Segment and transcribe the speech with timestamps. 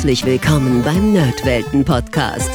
[0.00, 2.50] Herzlich willkommen beim Nerdwelten Podcast.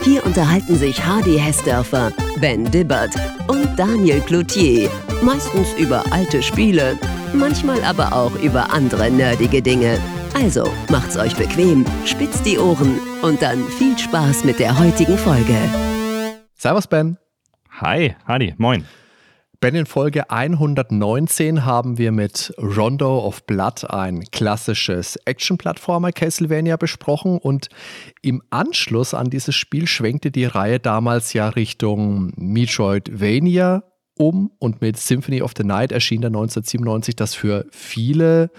[0.00, 3.14] Hier unterhalten sich Hardy Hessdörfer, Ben Dibbert
[3.46, 4.88] und Daniel Cloutier.
[5.20, 6.98] Meistens über alte Spiele,
[7.34, 9.98] manchmal aber auch über andere nerdige Dinge.
[10.32, 15.58] Also macht's euch bequem, spitzt die Ohren und dann viel Spaß mit der heutigen Folge.
[16.54, 17.18] Servus, Ben.
[17.82, 18.86] Hi, Hardy, moin.
[19.60, 27.38] Ben, in Folge 119 haben wir mit Rondo of Blood ein klassisches Action-Plattformer Castlevania besprochen
[27.38, 27.68] und
[28.22, 33.82] im Anschluss an dieses Spiel schwenkte die Reihe damals ja Richtung Metroidvania
[34.16, 38.52] um und mit Symphony of the Night erschien dann 1997 das für viele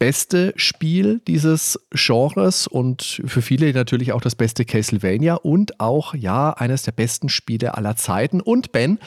[0.00, 6.50] beste Spiel dieses Genres und für viele natürlich auch das beste Castlevania und auch ja
[6.52, 8.40] eines der besten Spiele aller Zeiten.
[8.40, 8.98] Und Ben,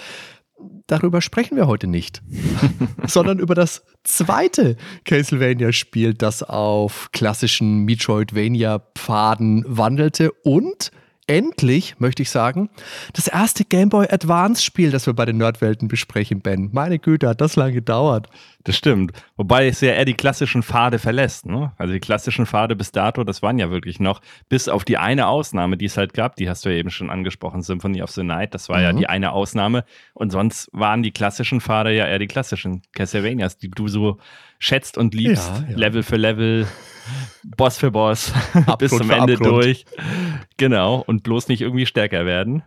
[0.88, 2.22] darüber sprechen wir heute nicht,
[3.08, 10.92] sondern über das zweite Castlevania-Spiel, das auf klassischen Metroidvania-Pfaden wandelte und
[11.28, 12.70] endlich, möchte ich sagen,
[13.14, 16.70] das erste Game Boy Advance-Spiel, das wir bei den Nerdwelten besprechen, Ben.
[16.72, 18.30] Meine Güte, hat das lange gedauert.
[18.66, 19.12] Das stimmt.
[19.36, 21.46] Wobei es ja eher die klassischen Pfade verlässt.
[21.46, 21.74] Ne?
[21.78, 25.28] Also die klassischen Pfade bis dato, das waren ja wirklich noch, bis auf die eine
[25.28, 28.24] Ausnahme, die es halt gab, die hast du ja eben schon angesprochen, Symphony of the
[28.24, 28.84] Night, das war mhm.
[28.84, 29.84] ja die eine Ausnahme.
[30.14, 34.18] Und sonst waren die klassischen Pfade ja eher die klassischen Castlevanias, die du so
[34.64, 35.78] schätzt und liebst, ja, ja.
[35.78, 36.68] Level für Level,
[37.44, 38.34] Boss für Boss,
[38.80, 39.52] bis zum Ende Abgrund.
[39.52, 39.86] durch.
[40.58, 42.64] Genau, und bloß nicht irgendwie stärker werden.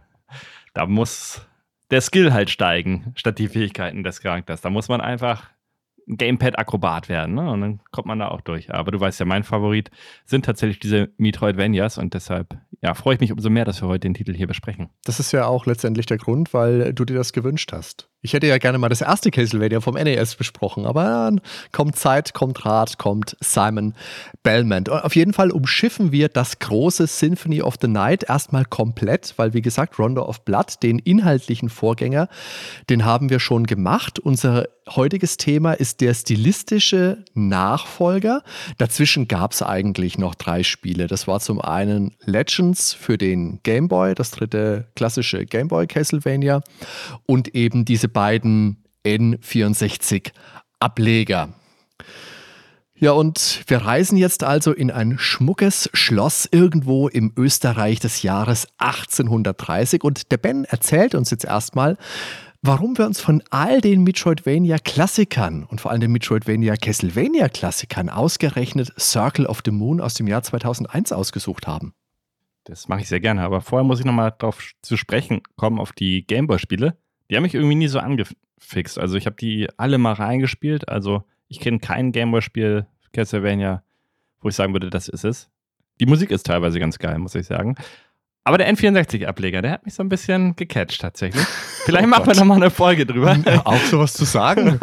[0.75, 1.47] Da muss
[1.91, 4.61] der Skill halt steigen, statt die Fähigkeiten des Charakters.
[4.61, 5.49] Da muss man einfach
[6.07, 7.35] Gamepad-Akrobat werden.
[7.35, 7.51] Ne?
[7.51, 8.73] Und dann kommt man da auch durch.
[8.73, 9.91] Aber du weißt ja, mein Favorit
[10.25, 14.01] sind tatsächlich diese Metroidvanias und deshalb ja, freue ich mich umso mehr, dass wir heute
[14.01, 14.91] den Titel hier besprechen.
[15.05, 18.09] Das ist ja auch letztendlich der Grund, weil du dir das gewünscht hast.
[18.23, 21.37] Ich hätte ja gerne mal das erste Castlevania vom NES besprochen, aber
[21.71, 23.95] kommt Zeit, kommt Rat, kommt Simon
[24.43, 24.89] Belmont.
[24.89, 29.63] Auf jeden Fall umschiffen wir das große Symphony of the Night erstmal komplett, weil wie
[29.63, 32.29] gesagt, Rondo of Blood, den inhaltlichen Vorgänger,
[32.89, 34.19] den haben wir schon gemacht.
[34.19, 38.43] Unser heutiges Thema ist der stilistische Nachfolger.
[38.79, 41.09] Dazwischen gab es eigentlich noch drei Spiele.
[41.09, 46.63] Das war zum einen Legends für den Game Boy, das dritte klassische Game Boy Castlevania
[47.27, 51.55] und eben diese beiden N64-Ableger.
[52.99, 58.69] Ja, und wir reisen jetzt also in ein schmuckes Schloss irgendwo im Österreich des Jahres
[58.79, 61.99] 1830 und der Ben erzählt uns jetzt erstmal,
[62.63, 69.61] warum wir uns von all den Metroidvania-Klassikern und vor allem den Metroidvania-Castlevania-Klassikern ausgerechnet Circle of
[69.65, 71.93] the Moon aus dem Jahr 2001 ausgesucht haben.
[72.65, 75.93] Das mache ich sehr gerne, aber vorher muss ich nochmal darauf zu sprechen kommen, auf
[75.93, 76.97] die Gameboy-Spiele.
[77.31, 78.99] Die haben mich irgendwie nie so angefixt.
[78.99, 80.89] Also ich habe die alle mal reingespielt.
[80.89, 83.83] Also ich kenne kein Gameboy-Spiel, Castlevania,
[84.41, 85.51] wo ich sagen würde, das ist es.
[86.01, 87.77] Die Musik ist teilweise ganz geil, muss ich sagen.
[88.47, 91.45] Aber der N64-Ableger, der hat mich so ein bisschen gecatcht tatsächlich.
[91.85, 93.37] Vielleicht oh machen wir nochmal eine Folge drüber.
[93.65, 94.79] Auch sowas zu sagen.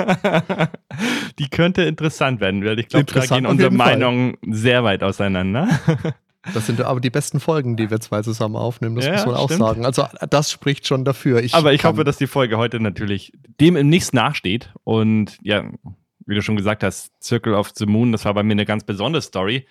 [1.40, 5.70] Die könnte interessant werden, weil ich glaube, da gehen unsere Meinungen sehr weit auseinander.
[6.54, 9.36] Das sind aber die besten Folgen, die wir zwei zusammen aufnehmen, das ja, muss man
[9.36, 9.86] auch sagen.
[9.86, 11.42] Also das spricht schon dafür.
[11.42, 13.32] Ich aber ich hoffe, dass die Folge heute natürlich
[13.62, 14.74] dem im nichts nachsteht.
[14.84, 15.64] Und ja,
[16.26, 18.84] wie du schon gesagt hast, Circle of the Moon, das war bei mir eine ganz
[18.84, 19.68] besondere Story.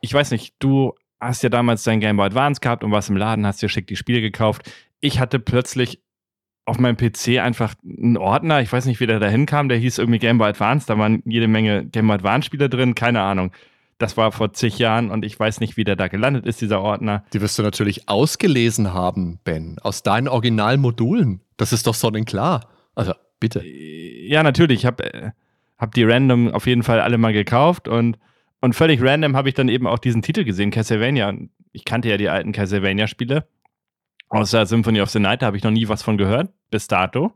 [0.00, 3.16] Ich weiß nicht, du hast ja damals dein Game Boy Advance gehabt und warst im
[3.16, 4.70] Laden, hast dir schick die Spiele gekauft.
[5.00, 6.02] Ich hatte plötzlich
[6.64, 9.98] auf meinem PC einfach einen Ordner, ich weiß nicht, wie der da hinkam, der hieß
[9.98, 13.52] irgendwie Game Boy Advance, da waren jede Menge Game Boy Advance Spiele drin, keine Ahnung.
[13.98, 16.80] Das war vor zig Jahren und ich weiß nicht, wie der da gelandet ist, dieser
[16.80, 17.24] Ordner.
[17.32, 21.40] Die wirst du natürlich ausgelesen haben, Ben, aus deinen Originalmodulen.
[21.56, 22.68] Das ist doch sonnenklar.
[22.94, 23.66] Also, bitte.
[23.66, 24.80] Ja, natürlich.
[24.80, 25.30] Ich habe äh,
[25.78, 28.18] hab die random auf jeden Fall alle mal gekauft und,
[28.60, 31.34] und völlig random habe ich dann eben auch diesen Titel gesehen, Castlevania.
[31.72, 33.48] Ich kannte ja die alten Castlevania-Spiele.
[34.28, 37.32] Außer Symphony of the Night, da habe ich noch nie was von gehört, bis dato.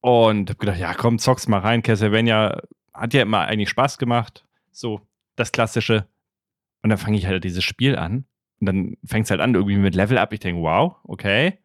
[0.00, 1.82] Und habe gedacht, ja, komm, zock's mal rein.
[1.82, 2.62] Castlevania
[2.94, 4.44] hat ja immer eigentlich Spaß gemacht.
[4.70, 5.00] So,
[5.38, 6.06] das Klassische.
[6.82, 8.24] Und dann fange ich halt dieses Spiel an.
[8.60, 10.32] Und dann fängt es halt an, irgendwie mit Level Up.
[10.32, 11.58] Ich denke, wow, okay.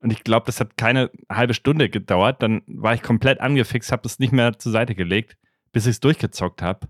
[0.00, 2.42] Und ich glaube, das hat keine halbe Stunde gedauert.
[2.42, 5.36] Dann war ich komplett angefixt, habe es nicht mehr zur Seite gelegt,
[5.72, 6.88] bis ich es durchgezockt habe.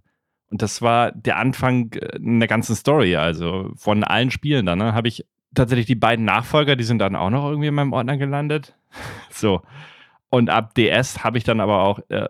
[0.48, 4.78] Und das war der Anfang äh, einer ganzen Story, also von allen Spielen dann.
[4.78, 7.92] Ne, habe ich tatsächlich die beiden Nachfolger, die sind dann auch noch irgendwie in meinem
[7.92, 8.76] Ordner gelandet.
[9.30, 9.62] so.
[10.30, 12.28] Und ab DS habe ich dann aber auch äh,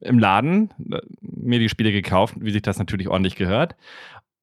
[0.00, 3.76] im Laden äh, mir die Spiele gekauft, wie sich das natürlich ordentlich gehört.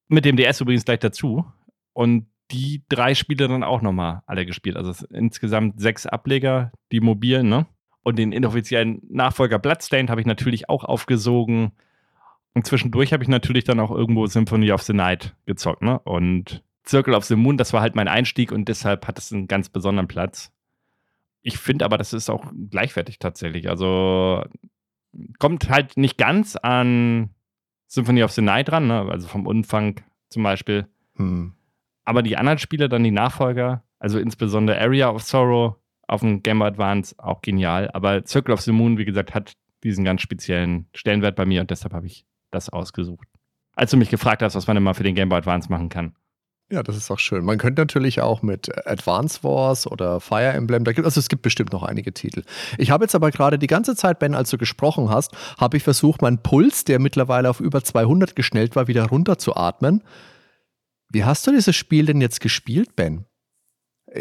[0.07, 1.45] Mit dem DS übrigens gleich dazu.
[1.93, 4.77] Und die drei Spiele dann auch nochmal alle gespielt.
[4.77, 7.65] Also insgesamt sechs Ableger, die mobilen, ne?
[8.03, 11.71] Und den inoffiziellen Nachfolger Bloodstained habe ich natürlich auch aufgesogen.
[12.53, 15.99] Und zwischendurch habe ich natürlich dann auch irgendwo Symphony of the Night gezockt, ne?
[15.99, 19.47] Und Circle of the Moon, das war halt mein Einstieg und deshalb hat es einen
[19.47, 20.51] ganz besonderen Platz.
[21.41, 23.69] Ich finde aber, das ist auch gleichwertig tatsächlich.
[23.69, 24.43] Also
[25.39, 27.29] kommt halt nicht ganz an
[27.87, 29.07] Symphony of the Night ran, ne?
[29.09, 30.87] also vom Umfang zum Beispiel.
[31.15, 31.53] Hm.
[32.03, 35.75] Aber die anderen Spiele, dann die Nachfolger, also insbesondere Area of Sorrow
[36.07, 37.89] auf dem Game Boy Advance, auch genial.
[37.91, 39.53] Aber Circle of the Moon, wie gesagt, hat
[39.83, 43.27] diesen ganz speziellen Stellenwert bei mir und deshalb habe ich das ausgesucht.
[43.73, 46.15] Als du mich gefragt hast, was man immer für den Game Boy Advance machen kann.
[46.71, 47.45] Ja, das ist auch schön.
[47.45, 51.43] Man könnte natürlich auch mit Advance Wars oder Fire Emblem, da gibt, also es gibt
[51.43, 52.41] bestimmt noch einige Titel.
[52.79, 55.83] Ich habe jetzt aber gerade die ganze Zeit, Ben, als du gesprochen hast, habe ich
[55.83, 60.03] versucht, meinen Puls, der mittlerweile auf über 200 geschnellt war, wieder runterzuatmen.
[61.09, 63.25] Wie hast du dieses Spiel denn jetzt gespielt, Ben?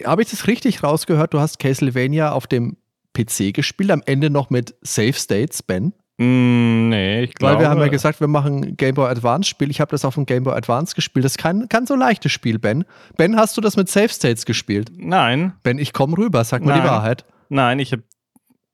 [0.04, 1.32] Habe ich das richtig rausgehört?
[1.32, 2.76] Du hast Castlevania auf dem
[3.14, 5.94] PC gespielt, am Ende noch mit Save States, Ben?
[6.18, 7.54] Mm, nee, ich glaube.
[7.54, 9.70] Weil wir haben ja gesagt, wir machen Game Boy Advance Spiel.
[9.70, 11.24] Ich habe das auf dem Game Boy Advance gespielt.
[11.24, 12.84] Das ist kein, kein so leichtes Spiel, Ben.
[13.16, 14.92] Ben, hast du das mit Save States gespielt?
[14.96, 15.54] Nein.
[15.64, 17.24] Ben, ich komme rüber, sag mal die Wahrheit.
[17.48, 18.04] Nein, ich habe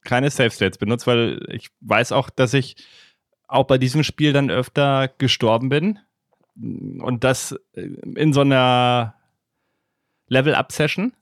[0.05, 2.77] keine Save States benutzt, weil ich weiß auch, dass ich
[3.49, 5.99] auch bei diesem Spiel dann öfter gestorben bin.
[6.57, 9.15] Und das in so einer
[10.29, 11.15] Level-Up-Session.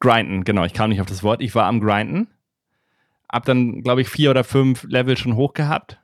[0.00, 1.40] Grinden, genau, ich kam nicht auf das Wort.
[1.40, 2.28] Ich war am Grinden
[3.34, 5.98] hab dann, glaube ich, vier oder fünf Level schon hoch gehabt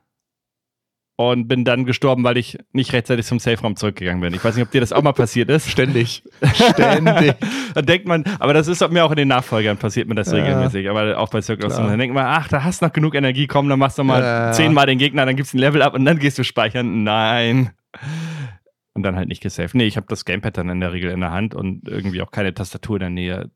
[1.15, 4.33] und bin dann gestorben, weil ich nicht rechtzeitig zum Safe-Raum zurückgegangen bin.
[4.33, 5.69] Ich weiß nicht, ob dir das auch mal passiert ist.
[5.71, 6.23] Ständig.
[6.53, 7.35] Ständig.
[7.73, 10.39] dann denkt man, aber das ist mir auch in den Nachfolgern passiert mir das ja,
[10.39, 13.47] regelmäßig, aber auch bei Circle Dann denkt man, ach, da hast du noch genug Energie,
[13.47, 14.51] komm, dann machst du mal ja.
[14.51, 17.03] zehnmal den Gegner, dann gibt's ein Level ab und dann gehst du speichern.
[17.03, 17.71] Nein.
[18.93, 19.75] Und dann halt nicht gesaved.
[19.75, 22.31] Nee, ich habe das Gamepad dann in der Regel in der Hand und irgendwie auch
[22.31, 23.51] keine Tastatur in der Nähe.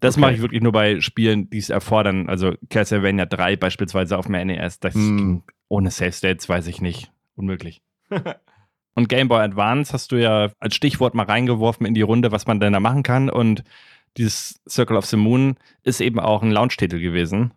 [0.00, 0.20] Das okay.
[0.20, 2.28] mache ich wirklich nur bei Spielen, die es erfordern.
[2.28, 4.80] Also Castlevania 3 beispielsweise auf dem NES.
[4.80, 5.16] Das mm.
[5.16, 7.10] ging ohne Save States, weiß ich nicht.
[7.36, 7.82] Unmöglich.
[8.94, 12.46] und Game Boy Advance hast du ja als Stichwort mal reingeworfen in die Runde, was
[12.46, 13.30] man denn da machen kann.
[13.30, 13.64] Und
[14.16, 17.52] dieses Circle of the Moon ist eben auch ein Launch-Titel gewesen.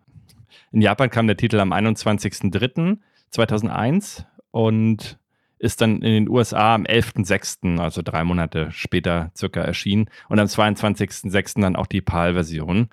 [0.70, 5.18] In Japan kam der Titel am 21.03.2001 und
[5.62, 10.48] ist dann in den USA am 11.06., also drei Monate später circa erschienen und am
[10.48, 11.60] 22.06.
[11.60, 12.88] dann auch die PAL-Version.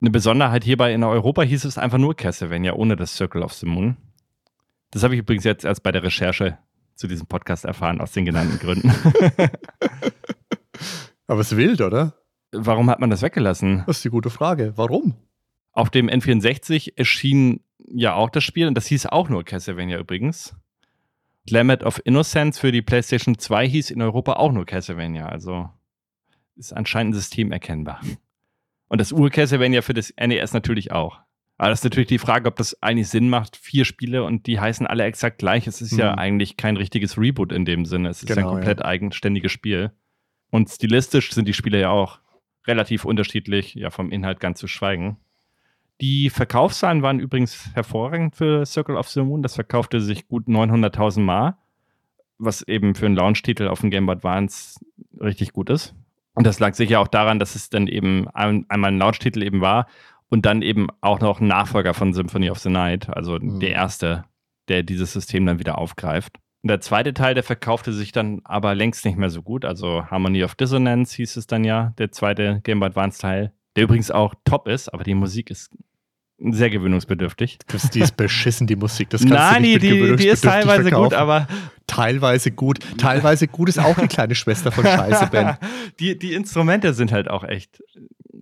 [0.00, 3.66] Eine Besonderheit hierbei in Europa hieß es einfach nur Castlevania ohne das Circle of the
[3.66, 3.98] Moon.
[4.92, 6.56] Das habe ich übrigens jetzt erst bei der Recherche
[6.94, 8.90] zu diesem Podcast erfahren, aus den genannten Gründen.
[11.26, 12.14] Aber es ist wild, oder?
[12.50, 13.84] Warum hat man das weggelassen?
[13.86, 14.72] Das ist die gute Frage.
[14.76, 15.16] Warum?
[15.72, 17.60] Auf dem N64 erschien
[17.92, 20.56] ja auch das Spiel und das hieß auch nur Castlevania übrigens.
[21.48, 25.28] Lament of Innocence für die PlayStation 2 hieß in Europa auch nur Castlevania.
[25.28, 25.70] Also
[26.56, 28.00] ist anscheinend ein System erkennbar.
[28.88, 31.20] Und das Ur-Castlevania für das NES natürlich auch.
[31.56, 33.56] Aber das ist natürlich die Frage, ob das eigentlich Sinn macht.
[33.56, 35.66] Vier Spiele und die heißen alle exakt gleich.
[35.66, 35.98] Es ist hm.
[35.98, 38.08] ja eigentlich kein richtiges Reboot in dem Sinne.
[38.08, 38.86] Es ist genau, ein komplett ja.
[38.86, 39.92] eigenständiges Spiel.
[40.50, 42.20] Und stilistisch sind die Spiele ja auch
[42.66, 45.18] relativ unterschiedlich, ja, vom Inhalt ganz zu schweigen.
[46.00, 49.42] Die Verkaufszahlen waren übrigens hervorragend für Circle of the Moon.
[49.42, 51.56] Das verkaufte sich gut 900.000 Mal,
[52.38, 54.80] was eben für einen Launch-Titel auf dem Game Boy Advance
[55.20, 55.94] richtig gut ist.
[56.34, 59.60] Und das lag sicher auch daran, dass es dann eben ein, einmal ein Launch-Titel eben
[59.60, 59.86] war
[60.30, 63.60] und dann eben auch noch ein Nachfolger von Symphony of the Night, also mhm.
[63.60, 64.24] der erste,
[64.68, 66.38] der dieses System dann wieder aufgreift.
[66.62, 69.66] Und der zweite Teil, der verkaufte sich dann aber längst nicht mehr so gut.
[69.66, 73.84] Also Harmony of Dissonance hieß es dann ja, der zweite Game Boy Advance Teil, der
[73.84, 75.70] übrigens auch top ist, aber die Musik ist
[76.40, 77.58] sehr gewöhnungsbedürftig.
[77.94, 79.10] Die ist beschissen, die Musik.
[79.10, 81.10] Das kannst Nein, du nicht die, die, die ist teilweise verkaufen.
[81.10, 81.46] gut, aber.
[81.86, 82.78] Teilweise gut.
[82.98, 85.56] Teilweise gut ist auch die kleine Schwester von Scheiße, Ben.
[85.98, 87.82] die, die Instrumente sind halt auch echt.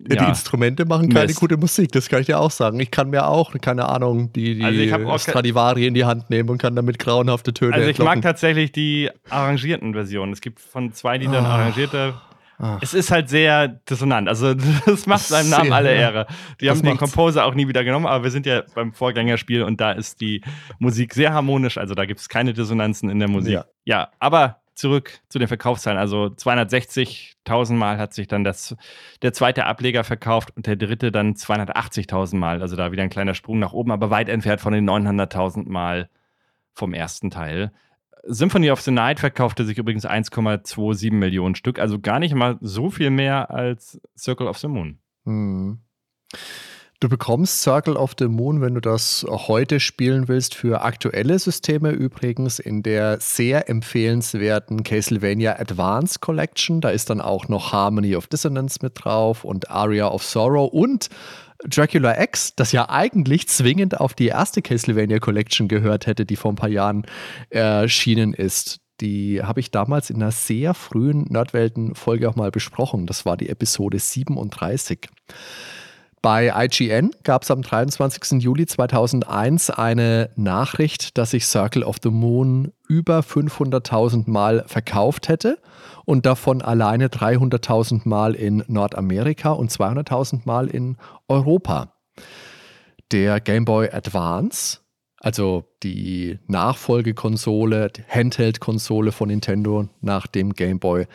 [0.07, 1.39] Ja, die Instrumente machen keine Mist.
[1.39, 2.79] gute Musik, das kann ich dir auch sagen.
[2.79, 6.57] Ich kann mir auch, keine Ahnung, die, die also Stradivari in die Hand nehmen und
[6.57, 8.19] kann damit grauenhafte Töne Also ich entlocken.
[8.19, 10.31] mag tatsächlich die arrangierten Versionen.
[10.31, 11.49] Es gibt von zwei Liedern oh.
[11.49, 12.13] arrangierte
[12.61, 12.79] Ach.
[12.81, 14.27] Es ist halt sehr dissonant.
[14.27, 14.53] Also,
[14.85, 16.27] das macht seinem Namen alle Ehre.
[16.59, 19.63] Die das haben den Composer auch nie wieder genommen, aber wir sind ja beim Vorgängerspiel
[19.63, 20.41] und da ist die
[20.77, 21.77] Musik sehr harmonisch.
[21.77, 23.53] Also, da gibt es keine Dissonanzen in der Musik.
[23.53, 25.99] Ja, ja aber zurück zu den Verkaufszahlen.
[25.99, 28.75] Also 260.000 Mal hat sich dann das,
[29.21, 32.61] der zweite Ableger verkauft und der dritte dann 280.000 Mal.
[32.61, 36.09] Also da wieder ein kleiner Sprung nach oben, aber weit entfernt von den 900.000 Mal
[36.73, 37.71] vom ersten Teil.
[38.31, 42.89] Symphony of the Night verkaufte sich übrigens 1,27 Millionen Stück, also gar nicht mal so
[42.89, 44.99] viel mehr als Circle of the Moon.
[45.25, 45.79] Hm.
[47.01, 51.91] Du bekommst Circle of the Moon, wenn du das heute spielen willst, für aktuelle Systeme
[51.91, 56.81] übrigens in der sehr empfehlenswerten Castlevania Advance Collection.
[56.81, 61.09] Da ist dann auch noch Harmony of Dissonance mit drauf und Aria of Sorrow und
[61.65, 66.51] Dracula X, das ja eigentlich zwingend auf die erste Castlevania Collection gehört hätte, die vor
[66.51, 67.05] ein paar Jahren
[67.49, 68.79] erschienen ist.
[69.01, 73.05] Die habe ich damals in einer sehr frühen Nerdwelten-Folge auch mal besprochen.
[73.05, 75.07] Das war die Episode 37.
[76.21, 78.41] Bei IGN gab es am 23.
[78.41, 85.59] Juli 2001 eine Nachricht, dass sich Circle of the Moon über 500.000 Mal verkauft hätte
[86.03, 90.97] und davon alleine 300.000 Mal in Nordamerika und 200.000 Mal in
[91.29, 91.93] Europa.
[93.13, 94.79] Der Game Boy Advance,
[95.19, 101.07] also die Nachfolgekonsole, Handheld-Konsole von Nintendo nach dem Game Boy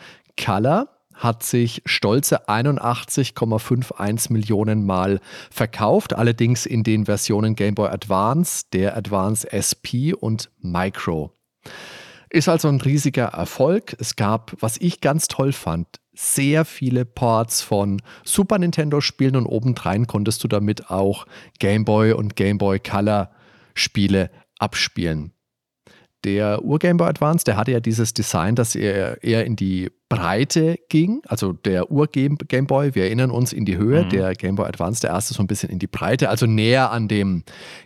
[0.43, 5.19] Color, hat sich stolze 81,51 Millionen Mal
[5.49, 11.31] verkauft, allerdings in den Versionen Game Boy Advance, der Advance SP und Micro.
[12.29, 13.95] Ist also ein riesiger Erfolg.
[13.99, 19.45] Es gab, was ich ganz toll fand, sehr viele Ports von Super Nintendo Spielen und
[19.45, 21.25] obendrein konntest du damit auch
[21.59, 23.31] Game Boy und Game Boy Color
[23.73, 25.34] Spiele abspielen.
[26.25, 30.79] Der Ur-Game Boy Advance, der hatte ja dieses Design, dass er eher in die Breite
[30.89, 31.21] ging.
[31.27, 34.09] Also der Ur-Game Boy, wir erinnern uns in die Höhe, mhm.
[34.09, 37.07] der Game Boy Advance, der erste so ein bisschen in die Breite, also näher an
[37.07, 37.43] dem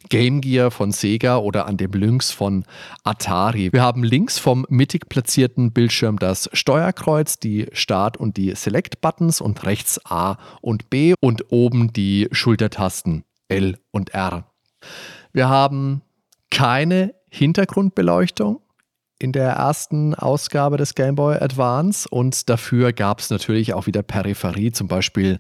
[0.07, 2.63] Game Gear von Sega oder an dem Lynx von
[3.03, 3.73] Atari.
[3.73, 9.65] Wir haben links vom mittig platzierten Bildschirm das Steuerkreuz, die Start- und die Select-Buttons und
[9.65, 14.45] rechts A und B und oben die Schultertasten L und R.
[15.33, 16.03] Wir haben
[16.49, 18.61] keine Hintergrundbeleuchtung
[19.21, 24.01] in der ersten Ausgabe des Game Boy Advance und dafür gab es natürlich auch wieder
[24.01, 25.39] Peripherie, zum Beispiel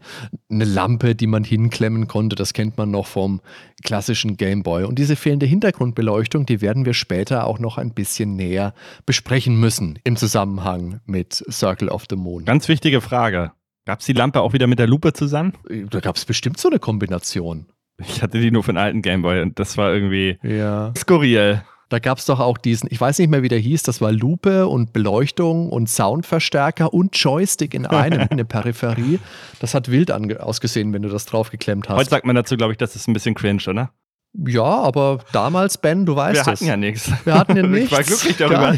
[0.51, 2.35] eine Lampe, die man hinklemmen konnte.
[2.35, 3.39] Das kennt man noch vom
[3.83, 4.83] klassischen Game Boy.
[4.83, 8.73] Und diese fehlende Hintergrundbeleuchtung, die werden wir später auch noch ein bisschen näher
[9.05, 12.43] besprechen müssen im Zusammenhang mit Circle of the Moon.
[12.43, 13.53] Ganz wichtige Frage.
[13.85, 15.53] Gab es die Lampe auch wieder mit der Lupe zusammen?
[15.89, 17.67] Da gab es bestimmt so eine Kombination.
[17.99, 20.93] Ich hatte die nur den alten Game Boy und das war irgendwie ja.
[20.97, 21.61] skurril.
[21.89, 24.11] Da gab es doch auch diesen, ich weiß nicht mehr, wie der hieß, das war
[24.11, 29.19] Lupe und Beleuchtung und Soundverstärker und Joystick in einem, eine Peripherie.
[29.59, 31.97] Das hat wild ausgesehen, wenn du das draufgeklemmt hast.
[31.97, 33.91] Heute sagt man dazu, glaube ich, das ist ein bisschen cringe, oder?
[34.33, 36.45] Ja, aber damals, Ben, du weißt es.
[36.45, 37.11] Wir hatten ja nichts.
[37.25, 37.91] Wir hatten ja nichts.
[37.91, 38.77] Ich war glücklich darüber.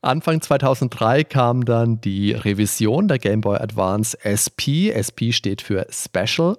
[0.00, 4.94] Anfang 2003 kam dann die Revision der Game Boy Advance SP.
[4.94, 6.56] SP steht für Special.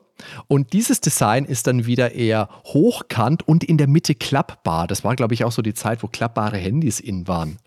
[0.48, 4.88] Und dieses Design ist dann wieder eher hochkant und in der Mitte klappbar.
[4.88, 7.58] Das war, glaube ich, auch so die Zeit, wo klappbare Handys in waren.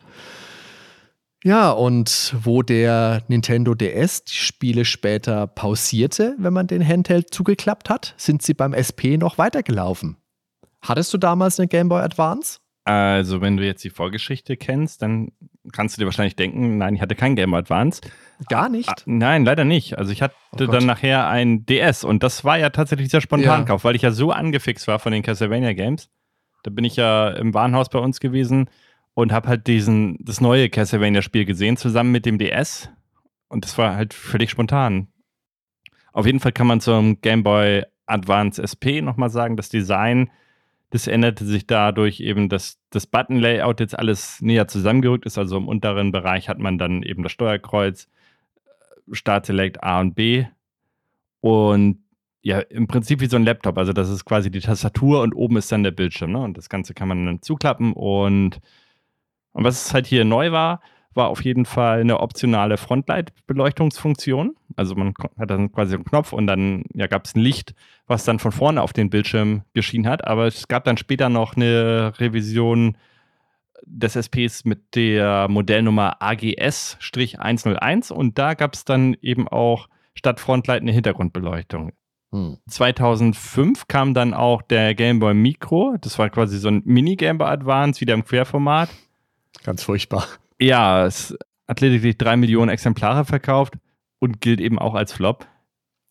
[1.42, 7.88] Ja, und wo der Nintendo DS die Spiele später pausierte, wenn man den Handheld zugeklappt
[7.88, 10.18] hat, sind sie beim SP noch weitergelaufen.
[10.82, 12.58] Hattest du damals eine Game Boy Advance?
[12.84, 15.32] Also, wenn du jetzt die Vorgeschichte kennst, dann
[15.70, 18.00] kannst du dir wahrscheinlich denken, nein, ich hatte kein Game Boy Advance.
[18.48, 18.88] Gar nicht?
[18.88, 19.98] Ah, nein, leider nicht.
[19.98, 23.82] Also ich hatte oh dann nachher ein DS und das war ja tatsächlich dieser Spontankauf,
[23.82, 23.84] ja.
[23.84, 26.10] weil ich ja so angefixt war von den Castlevania Games.
[26.64, 28.68] Da bin ich ja im Warenhaus bei uns gewesen
[29.14, 32.90] und habe halt diesen das neue Castlevania Spiel gesehen zusammen mit dem DS
[33.48, 35.08] und das war halt völlig spontan.
[36.12, 40.30] Auf jeden Fall kann man zum Game Boy Advance SP nochmal sagen, das Design
[40.92, 45.38] das änderte sich dadurch eben, dass das Button-Layout jetzt alles näher zusammengerückt ist.
[45.38, 48.08] Also im unteren Bereich hat man dann eben das Steuerkreuz,
[48.66, 50.44] äh, Start Select A und B.
[51.40, 52.04] Und
[52.42, 53.78] ja, im Prinzip wie so ein Laptop.
[53.78, 56.32] Also das ist quasi die Tastatur und oben ist dann der Bildschirm.
[56.32, 56.40] Ne?
[56.40, 57.94] Und das Ganze kann man dann zuklappen.
[57.94, 58.60] Und,
[59.52, 60.82] und was halt hier neu war,
[61.14, 64.56] war auf jeden Fall eine optionale Frontlight-Beleuchtungsfunktion.
[64.76, 67.74] Also man hat dann quasi einen Knopf und dann ja, gab es ein Licht,
[68.06, 70.26] was dann von vorne auf den Bildschirm geschienen hat.
[70.26, 72.96] Aber es gab dann später noch eine Revision
[73.84, 80.82] des SPs mit der Modellnummer AGS-101 und da gab es dann eben auch statt Frontlight
[80.82, 81.92] eine Hintergrundbeleuchtung.
[82.32, 82.58] Hm.
[82.66, 85.96] 2005 kam dann auch der Game Boy Micro.
[86.00, 88.88] Das war quasi so ein Mini-Game Boy Advance, wieder im Querformat.
[89.64, 90.26] Ganz furchtbar.
[90.62, 91.36] Ja, es
[91.68, 93.74] hat lediglich drei Millionen Exemplare verkauft
[94.18, 95.46] und gilt eben auch als Flop.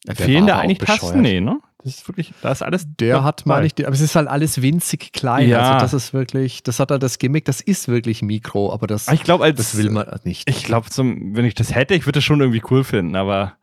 [0.05, 1.22] Ja, Fehlen da eigentlich Tasten?
[1.22, 1.60] Nee, ne?
[1.84, 2.86] Das ist wirklich, da ist alles.
[3.00, 5.50] Der hat, meine ich, aber es ist halt alles winzig klein.
[5.50, 5.74] Ja.
[5.74, 9.08] Also, das ist wirklich, das hat halt das Gimmick, das ist wirklich Mikro, aber das,
[9.08, 10.48] ich glaub, als, das will man nicht.
[10.48, 13.53] Ich glaube, wenn ich das hätte, ich würde das schon irgendwie cool finden, aber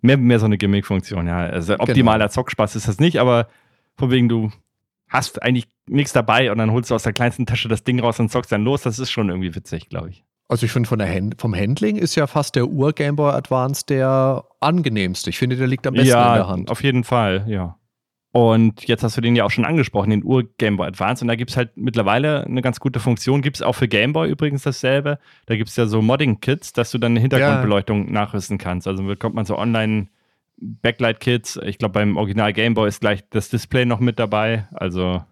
[0.00, 1.38] mehr, mehr so eine Gimmick-Funktion, ja.
[1.38, 2.32] Also, optimaler genau.
[2.32, 3.46] Zockspaß ist das nicht, aber
[3.96, 4.50] von wegen, du
[5.12, 8.18] hast eigentlich nichts dabei und dann holst du aus der kleinsten Tasche das Ding raus
[8.18, 8.82] und zockst dann los.
[8.82, 10.24] Das ist schon irgendwie witzig, glaube ich.
[10.48, 10.88] Also ich finde
[11.38, 15.30] vom Handling ist ja fast der Ur Game Boy Advance der angenehmste.
[15.30, 16.70] Ich finde, der liegt am besten ja, in der Hand.
[16.70, 17.78] Auf jeden Fall, ja.
[18.32, 21.22] Und jetzt hast du den ja auch schon angesprochen, den Ur Game Boy Advance.
[21.22, 23.42] Und da gibt es halt mittlerweile eine ganz gute Funktion.
[23.42, 25.18] Gibt es auch für Game Boy übrigens dasselbe.
[25.46, 28.12] Da gibt es ja so Modding-Kits, dass du dann eine Hintergrundbeleuchtung ja.
[28.12, 28.88] nachrüsten kannst.
[28.88, 30.08] Also bekommt man so online
[30.56, 31.58] Backlight Kits.
[31.64, 34.68] Ich glaube, beim Original Game Boy ist gleich das Display noch mit dabei.
[34.72, 35.22] Also,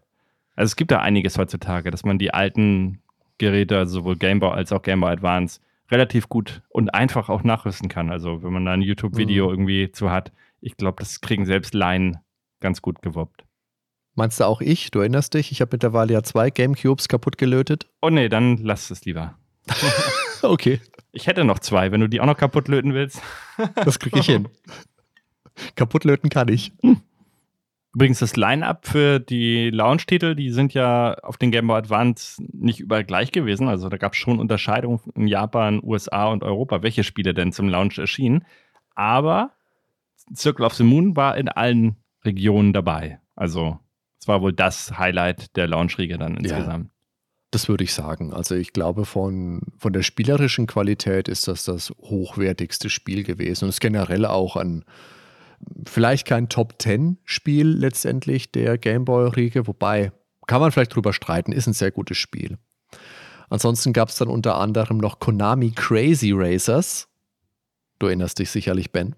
[0.56, 3.00] also es gibt da einiges heutzutage, dass man die alten
[3.38, 5.60] Geräte, also sowohl Game Boy als auch Game Boy Advance,
[5.90, 8.10] relativ gut und einfach auch nachrüsten kann.
[8.10, 9.50] Also, wenn man da ein YouTube-Video mhm.
[9.50, 12.18] irgendwie zu hat, ich glaube, das kriegen selbst Laien
[12.60, 13.44] ganz gut gewuppt.
[14.14, 14.90] Meinst du auch ich?
[14.90, 15.52] Du erinnerst dich?
[15.52, 17.88] Ich habe mittlerweile ja zwei Gamecubes kaputt gelötet.
[18.02, 19.38] Oh nee, dann lass es lieber.
[20.42, 20.80] okay.
[21.12, 23.22] Ich hätte noch zwei, wenn du die auch noch kaputt löten willst.
[23.76, 24.48] das kriege ich hin.
[25.74, 26.72] Kaputt löten kann ich.
[26.82, 27.00] Hm.
[27.92, 32.78] Übrigens, das Line-Up für die Launch-Titel, die sind ja auf den Game Boy Advance nicht
[32.78, 33.66] überall gleich gewesen.
[33.66, 37.68] Also da gab es schon Unterscheidungen in Japan, USA und Europa, welche Spiele denn zum
[37.68, 38.44] Launch erschienen.
[38.94, 39.50] Aber
[40.34, 43.18] Circle of the Moon war in allen Regionen dabei.
[43.34, 43.80] Also
[44.20, 46.84] es war wohl das Highlight der Launch-Riege dann insgesamt.
[46.84, 46.90] Ja.
[47.50, 48.32] Das würde ich sagen.
[48.32, 53.70] Also ich glaube, von, von der spielerischen Qualität ist das das hochwertigste Spiel gewesen und
[53.70, 54.84] ist generell auch ein,
[55.86, 60.12] vielleicht kein Top-10-Spiel letztendlich der Gameboy-Riege, wobei
[60.46, 62.58] kann man vielleicht drüber streiten, ist ein sehr gutes Spiel.
[63.50, 67.08] Ansonsten gab es dann unter anderem noch Konami Crazy Racers.
[67.98, 69.16] Du erinnerst dich sicherlich, Ben.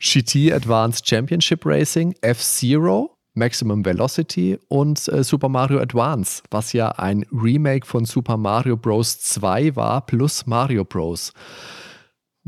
[0.00, 7.24] GT Advanced Championship Racing, F-Zero, Maximum Velocity und äh, Super Mario Advance, was ja ein
[7.32, 9.20] Remake von Super Mario Bros.
[9.20, 11.32] 2 war, plus Mario Bros.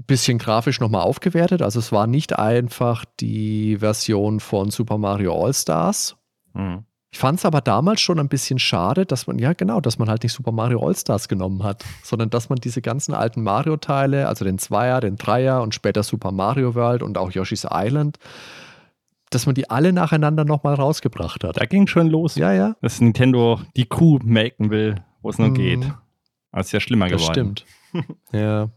[0.07, 1.62] Bisschen grafisch nochmal aufgewertet.
[1.62, 6.16] Also es war nicht einfach die Version von Super Mario All-Stars.
[6.54, 6.85] Mhm.
[7.12, 10.09] Ich fand es aber damals schon ein bisschen schade, dass man, ja genau, dass man
[10.09, 14.45] halt nicht Super Mario All-Stars genommen hat, sondern dass man diese ganzen alten Mario-Teile, also
[14.45, 18.19] den Zweier, den Dreier und später Super Mario World und auch Yoshi's Island,
[19.30, 21.61] dass man die alle nacheinander nochmal rausgebracht hat.
[21.61, 22.37] Da ging schon los.
[22.37, 22.76] Ja, ja.
[22.80, 25.54] Dass Nintendo die Kuh melken will, wo es nur mm.
[25.54, 25.92] geht.
[26.52, 27.57] Das ist ja schlimmer das geworden.
[27.57, 28.16] Stimmt.
[28.33, 28.69] ja.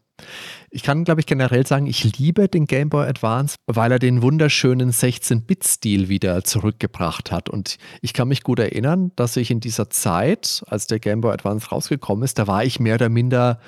[0.75, 4.23] Ich kann, glaube ich, generell sagen, ich liebe den Game Boy Advance, weil er den
[4.23, 7.47] wunderschönen 16-Bit-Stil wieder zurückgebracht hat.
[7.47, 11.31] Und ich kann mich gut erinnern, dass ich in dieser Zeit, als der Game Boy
[11.31, 13.59] Advance rausgekommen ist, da war ich mehr oder minder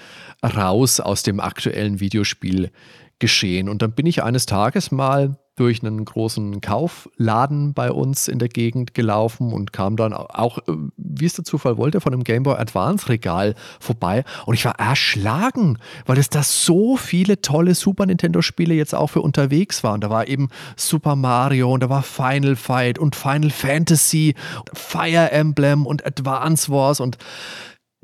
[0.43, 2.71] raus aus dem aktuellen Videospiel
[3.19, 3.69] geschehen.
[3.69, 8.49] Und dann bin ich eines Tages mal durch einen großen Kaufladen bei uns in der
[8.49, 12.43] Gegend gelaufen und kam dann auch, äh, wie es der Zufall wollte, von einem Game
[12.43, 14.25] Boy Advance Regal vorbei.
[14.45, 19.07] Und ich war erschlagen, weil es da so viele tolle Super Nintendo Spiele jetzt auch
[19.07, 20.01] für unterwegs waren.
[20.01, 24.35] Da war eben Super Mario und da war Final Fight und Final Fantasy,
[24.73, 27.17] Fire Emblem und Advance Wars und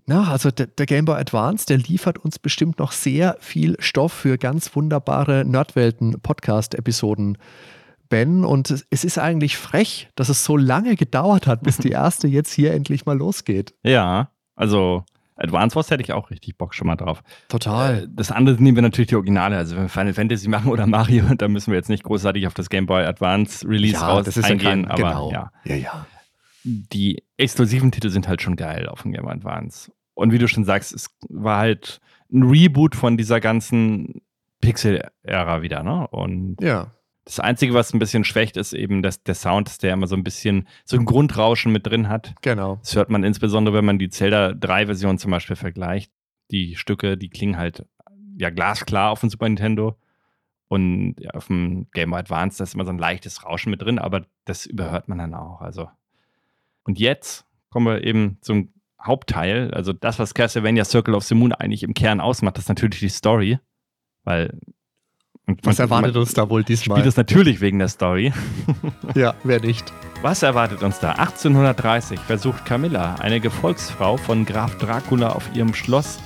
[0.05, 4.11] na, also der, der, Game Boy Advance, der liefert uns bestimmt noch sehr viel Stoff
[4.11, 7.37] für ganz wunderbare Nerdwelten-Podcast-Episoden,
[8.09, 8.45] Ben.
[8.45, 12.53] Und es ist eigentlich frech, dass es so lange gedauert hat, bis die erste jetzt
[12.53, 13.73] hier endlich mal losgeht.
[13.83, 15.05] Ja, also
[15.41, 17.23] Advance Wars hätte ich auch richtig Bock schon mal drauf.
[17.47, 18.03] Total.
[18.03, 19.57] Äh, das andere nehmen wir natürlich die Originale.
[19.57, 22.53] Also wenn wir Final Fantasy machen oder Mario, dann müssen wir jetzt nicht großartig auf
[22.53, 24.85] das Game Boy Advance Release ja, raus das ist eingehen.
[24.85, 25.31] Kein, aber genau.
[25.31, 25.51] ja.
[25.65, 26.05] ja, ja.
[26.63, 29.91] Die exklusiven Titel sind halt schon geil auf dem Game Boy Advance.
[30.13, 31.99] Und wie du schon sagst, es war halt
[32.31, 34.21] ein Reboot von dieser ganzen
[34.61, 36.07] Pixel-Ära wieder, ne?
[36.07, 36.91] Und ja.
[37.23, 40.23] Das Einzige, was ein bisschen schwächt, ist eben dass der Sound, der immer so ein
[40.23, 42.33] bisschen so ein Grundrauschen mit drin hat.
[42.41, 42.77] Genau.
[42.77, 46.11] Das hört man insbesondere, wenn man die Zelda 3-Version zum Beispiel vergleicht.
[46.49, 47.85] Die Stücke, die klingen halt
[48.37, 49.97] ja glasklar auf dem Super Nintendo.
[50.67, 53.81] Und ja, auf dem Game Boy Advance, da ist immer so ein leichtes Rauschen mit
[53.81, 55.61] drin, aber das überhört man dann auch.
[55.61, 55.89] Also.
[56.83, 61.53] Und jetzt kommen wir eben zum Hauptteil, also das, was Castlevania Circle of the Moon
[61.53, 63.59] eigentlich im Kern ausmacht, ist natürlich die Story.
[64.23, 64.59] Weil.
[65.63, 66.97] was erwartet uns da wohl diesmal?
[66.97, 68.31] Spielt es natürlich wegen der Story.
[69.15, 69.91] ja, wer nicht.
[70.21, 71.13] Was erwartet uns da?
[71.13, 76.19] 1830 versucht Camilla, eine Gefolgsfrau von Graf Dracula auf ihrem Schloss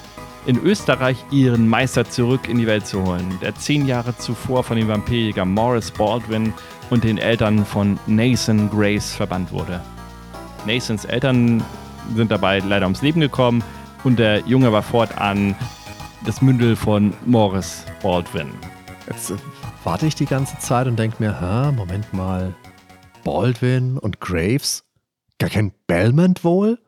[0.45, 4.77] in Österreich, ihren Meister zurück in die Welt zu holen, der zehn Jahre zuvor von
[4.77, 6.53] dem Vampirjäger Morris Baldwin
[6.89, 9.81] und den Eltern von Nathan Grace verbannt wurde.
[10.65, 11.63] Nathans Eltern
[12.15, 13.63] sind dabei leider ums Leben gekommen
[14.03, 15.55] und der Junge war fortan
[16.25, 18.49] das Mündel von Morris Baldwin.
[19.07, 19.35] Jetzt äh,
[19.83, 22.53] warte ich die ganze Zeit und denke mir, ha, Moment mal,
[23.23, 24.83] Baldwin und Graves?
[25.39, 26.79] Gar kein Belmont wohl?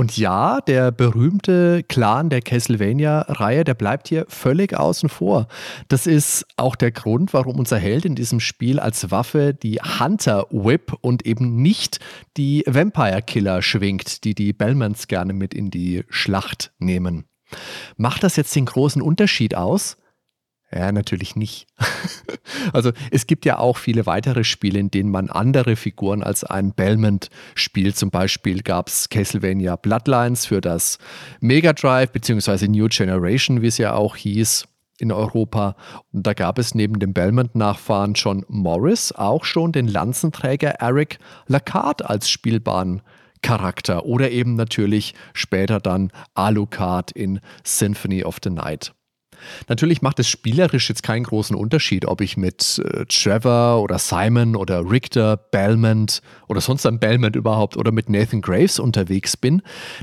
[0.00, 5.46] Und ja, der berühmte Clan der Castlevania-Reihe, der bleibt hier völlig außen vor.
[5.88, 10.46] Das ist auch der Grund, warum unser Held in diesem Spiel als Waffe die Hunter
[10.48, 12.00] Whip und eben nicht
[12.38, 17.26] die Vampire Killer schwingt, die die Belmonts gerne mit in die Schlacht nehmen.
[17.98, 19.98] Macht das jetzt den großen Unterschied aus?
[20.72, 21.66] Ja, natürlich nicht.
[22.72, 26.72] also es gibt ja auch viele weitere Spiele, in denen man andere Figuren als ein
[26.72, 27.96] Belmont spielt.
[27.96, 30.98] Zum Beispiel gab es Castlevania Bloodlines für das
[31.40, 34.66] Mega Drive, beziehungsweise New Generation, wie es ja auch hieß.
[34.98, 35.76] in Europa.
[36.12, 42.04] Und da gab es neben dem Belmont-Nachfahren John Morris auch schon den Lanzenträger Eric Lacard
[42.04, 43.00] als spielbaren
[43.42, 48.92] Charakter oder eben natürlich später dann Alucard in Symphony of the Night.
[49.68, 54.56] Natürlich macht es spielerisch jetzt keinen großen Unterschied, ob ich mit äh, Trevor oder Simon
[54.56, 59.62] oder Richter, Belmont oder sonst ein Belmont überhaupt oder mit Nathan Graves unterwegs bin.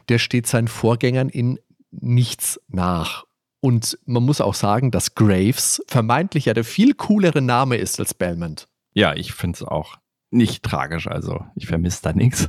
[0.10, 1.60] Der steht seinen Vorgängern in
[1.92, 3.26] nichts nach.
[3.60, 8.14] Und man muss auch sagen, dass Graves vermeintlich ja der viel coolere Name ist als
[8.14, 8.68] Belmont.
[8.94, 9.98] Ja, ich finde es auch
[10.32, 11.08] nicht tragisch.
[11.08, 12.48] Also ich vermisse da nichts.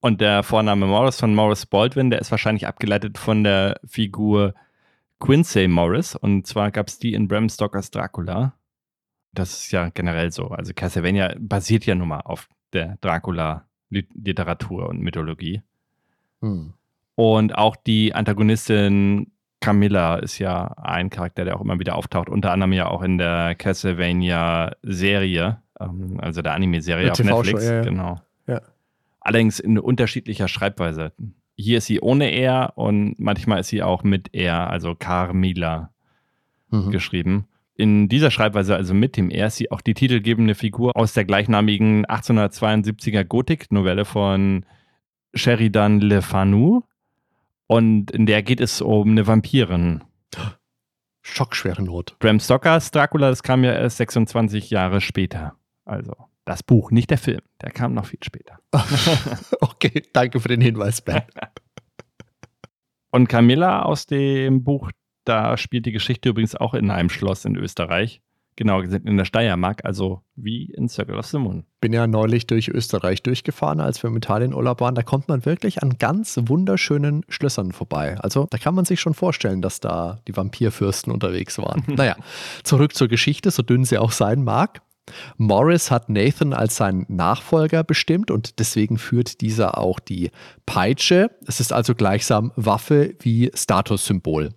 [0.00, 4.54] Und der Vorname Morris von Morris Baldwin, der ist wahrscheinlich abgeleitet von der Figur
[5.20, 6.16] Quincy Morris.
[6.16, 8.54] Und zwar gab es die in Bram Stokers Dracula.
[9.32, 10.48] Das ist ja generell so.
[10.48, 15.62] Also Castlevania basiert ja nun mal auf der Dracula-Literatur und Mythologie.
[16.40, 16.72] Hm.
[17.14, 19.30] Und auch die Antagonistin
[19.60, 23.18] Camilla ist ja ein Charakter, der auch immer wieder auftaucht, unter anderem ja auch in
[23.18, 27.66] der Castlevania-Serie, ähm, also der Anime-Serie auf Netflix.
[27.66, 27.82] Ja, ja.
[27.82, 28.18] Genau.
[28.46, 28.62] Ja.
[29.20, 31.12] Allerdings in unterschiedlicher Schreibweise.
[31.60, 35.90] Hier ist sie ohne R und manchmal ist sie auch mit R, also Carmilla
[36.70, 36.90] mhm.
[36.90, 37.46] geschrieben.
[37.74, 41.24] In dieser Schreibweise, also mit dem R, ist sie auch die titelgebende Figur aus der
[41.24, 44.64] gleichnamigen 1872er Gothic-Novelle von
[45.34, 46.82] Sheridan Le Fanu.
[47.66, 50.02] Und in der geht es um eine Vampirin.
[51.22, 52.18] Schockschwere Not.
[52.18, 55.54] Bram Stokers Dracula, das kam ja erst 26 Jahre später.
[55.84, 56.14] Also
[56.50, 57.40] das Buch, nicht der Film.
[57.62, 58.58] Der kam noch viel später.
[59.60, 61.22] okay, danke für den Hinweis, Ben.
[63.10, 64.90] Und Camilla aus dem Buch,
[65.24, 68.20] da spielt die Geschichte übrigens auch in einem Schloss in Österreich.
[68.56, 71.64] Genau, in der Steiermark, also wie in Circle of the Moon.
[71.80, 74.94] Bin ja neulich durch Österreich durchgefahren, als wir mit Italien Urlaub waren.
[74.94, 78.18] Da kommt man wirklich an ganz wunderschönen Schlössern vorbei.
[78.18, 81.84] Also da kann man sich schon vorstellen, dass da die Vampirfürsten unterwegs waren.
[81.96, 82.16] naja,
[82.62, 84.82] zurück zur Geschichte, so dünn sie auch sein mag.
[85.36, 90.30] Morris hat Nathan als seinen Nachfolger bestimmt und deswegen führt dieser auch die
[90.66, 91.30] Peitsche.
[91.46, 94.50] Es ist also gleichsam Waffe wie Statussymbol.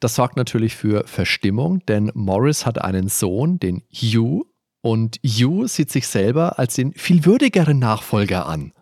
[0.00, 4.46] Das sorgt natürlich für Verstimmung, denn Morris hat einen Sohn, den Hugh,
[4.82, 8.72] und Hugh sieht sich selber als den viel würdigeren Nachfolger an.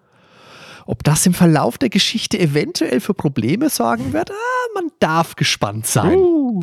[0.86, 4.34] Ob das im Verlauf der Geschichte eventuell für Probleme sorgen wird, ah,
[4.74, 6.18] man darf gespannt sein.
[6.18, 6.62] Uh.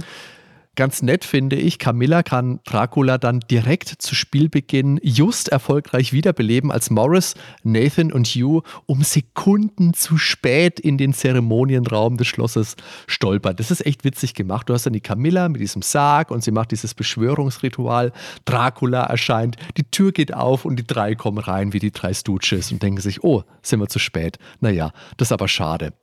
[0.76, 6.90] Ganz nett finde ich, Camilla kann Dracula dann direkt zu Spielbeginn just erfolgreich wiederbeleben, als
[6.90, 12.76] Morris, Nathan und Hugh um Sekunden zu spät in den Zeremonienraum des Schlosses
[13.08, 13.56] stolpern.
[13.56, 14.68] Das ist echt witzig gemacht.
[14.68, 18.12] Du hast dann die Camilla mit diesem Sarg und sie macht dieses Beschwörungsritual.
[18.44, 22.72] Dracula erscheint, die Tür geht auf und die drei kommen rein wie die drei Stooges
[22.74, 24.40] und denken sich, oh, sind wir zu spät.
[24.60, 25.94] Naja, das ist aber schade.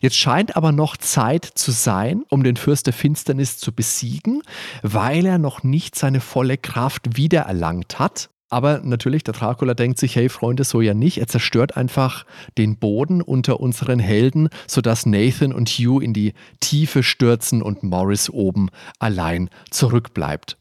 [0.00, 4.42] Jetzt scheint aber noch Zeit zu sein, um den Fürst der Finsternis zu besiegen,
[4.82, 8.30] weil er noch nicht seine volle Kraft wiedererlangt hat.
[8.50, 11.18] Aber natürlich, der Dracula denkt sich, hey Freunde, so ja nicht.
[11.18, 12.24] Er zerstört einfach
[12.56, 18.30] den Boden unter unseren Helden, sodass Nathan und Hugh in die Tiefe stürzen und Morris
[18.30, 20.56] oben allein zurückbleibt.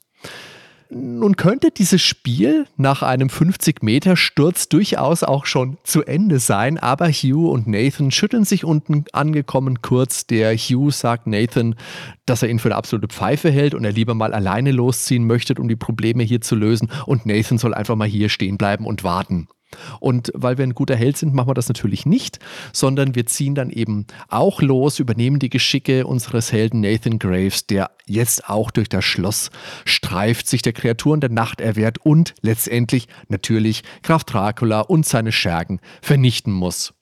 [0.90, 7.52] Nun könnte dieses Spiel nach einem 50-Meter-Sturz durchaus auch schon zu Ende sein, aber Hugh
[7.52, 10.28] und Nathan schütteln sich unten angekommen kurz.
[10.28, 11.76] Der Hugh sagt Nathan,
[12.26, 15.56] dass er ihn für eine absolute Pfeife hält und er lieber mal alleine losziehen möchte,
[15.56, 16.90] um die Probleme hier zu lösen.
[17.06, 19.48] Und Nathan soll einfach mal hier stehen bleiben und warten.
[20.00, 22.40] Und weil wir ein guter Held sind, machen wir das natürlich nicht,
[22.74, 27.92] sondern wir ziehen dann eben auch los, übernehmen die Geschicke unseres Helden Nathan Graves, der
[28.06, 29.50] jetzt auch durch das Schloss
[29.86, 35.80] streift, sich der Kreaturen der Nacht erwehrt und letztendlich natürlich Graf Dracula und seine Schergen
[36.02, 36.94] vernichten muss.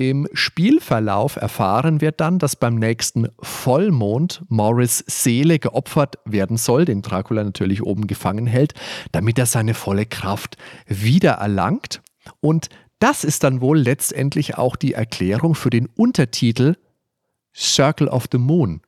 [0.00, 7.02] Im Spielverlauf erfahren wir dann, dass beim nächsten Vollmond Morris Seele geopfert werden soll, den
[7.02, 8.74] Dracula natürlich oben gefangen hält,
[9.10, 10.56] damit er seine volle Kraft
[10.86, 12.00] wiedererlangt.
[12.38, 12.68] Und
[13.00, 16.76] das ist dann wohl letztendlich auch die Erklärung für den Untertitel
[17.52, 18.82] Circle of the Moon.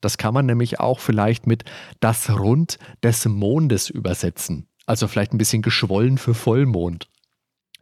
[0.00, 1.64] Das kann man nämlich auch vielleicht mit
[2.00, 4.66] das Rund des Mondes übersetzen.
[4.84, 7.08] Also vielleicht ein bisschen geschwollen für Vollmond.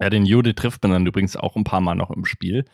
[0.01, 2.65] Ja, den Jude trifft man dann übrigens auch ein paar Mal noch im Spiel.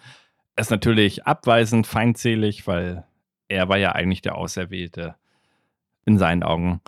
[0.57, 3.05] Er ist natürlich abweisend, feindselig, weil
[3.49, 5.17] er war ja eigentlich der Auserwählte
[6.07, 6.81] in seinen Augen.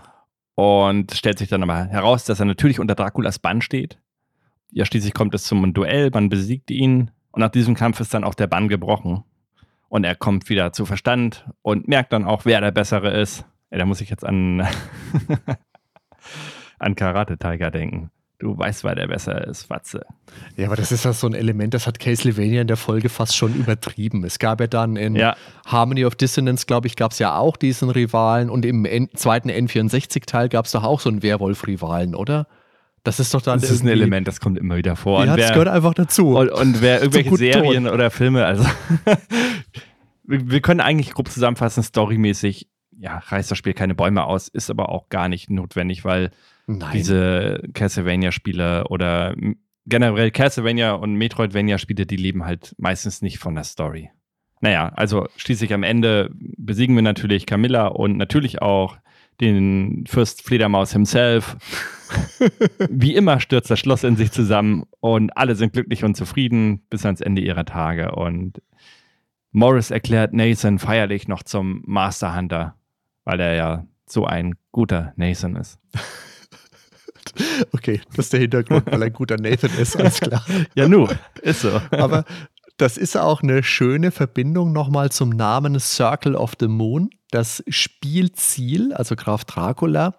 [0.54, 3.98] Und stellt sich dann aber heraus, dass er natürlich unter Draculas Bann steht.
[4.70, 7.10] Ja, schließlich kommt es zum Duell, man besiegt ihn.
[7.30, 9.24] Und nach diesem Kampf ist dann auch der Bann gebrochen.
[9.88, 13.44] Und er kommt wieder zu Verstand und merkt dann auch, wer der Bessere ist.
[13.70, 14.66] Ja, da muss ich jetzt an,
[16.78, 18.10] an Karate Tiger denken.
[18.42, 20.04] Du weißt, wer der besser ist, Watze.
[20.56, 23.36] Ja, aber das ist ja so ein Element, das hat Castlevania in der Folge fast
[23.36, 24.24] schon übertrieben.
[24.24, 25.36] Es gab ja dann in ja.
[25.64, 29.48] Harmony of Dissonance, glaube ich, gab es ja auch diesen Rivalen und im N zweiten
[29.48, 32.48] N64-Teil gab es doch auch so einen Werwolf-Rivalen, oder?
[33.04, 33.60] Das ist doch dann.
[33.60, 35.24] Das ist ein Element, das kommt immer wieder vor.
[35.24, 36.36] Ja, und das wer, gehört einfach dazu.
[36.36, 37.94] Und, und wer irgendwelche Serien Ton.
[37.94, 38.64] oder Filme, also
[40.24, 44.70] wir, wir, können eigentlich grob zusammenfassen, storymäßig, ja, reißt das Spiel keine Bäume aus, ist
[44.70, 46.30] aber auch gar nicht notwendig, weil
[46.78, 46.92] Nein.
[46.92, 49.34] diese Castlevania-Spiele oder
[49.86, 54.10] generell Castlevania und Metroidvania-Spiele, die leben halt meistens nicht von der Story.
[54.60, 58.96] Naja, also schließlich am Ende besiegen wir natürlich Camilla und natürlich auch
[59.40, 61.56] den Fürst Fledermaus himself.
[62.88, 67.04] Wie immer stürzt das Schloss in sich zusammen und alle sind glücklich und zufrieden bis
[67.04, 68.12] ans Ende ihrer Tage.
[68.12, 68.62] Und
[69.50, 72.76] Morris erklärt Nathan feierlich noch zum Master Hunter,
[73.24, 75.80] weil er ja so ein guter Nathan ist.
[77.72, 80.44] Okay, das ist der Hintergrund, weil er ein guter Nathan ist, alles klar.
[80.74, 81.08] ja, nu,
[81.42, 81.80] ist so.
[81.90, 82.24] Aber
[82.76, 87.10] das ist auch eine schöne Verbindung nochmal zum Namen Circle of the Moon.
[87.30, 90.14] Das Spielziel, also Graf Dracula,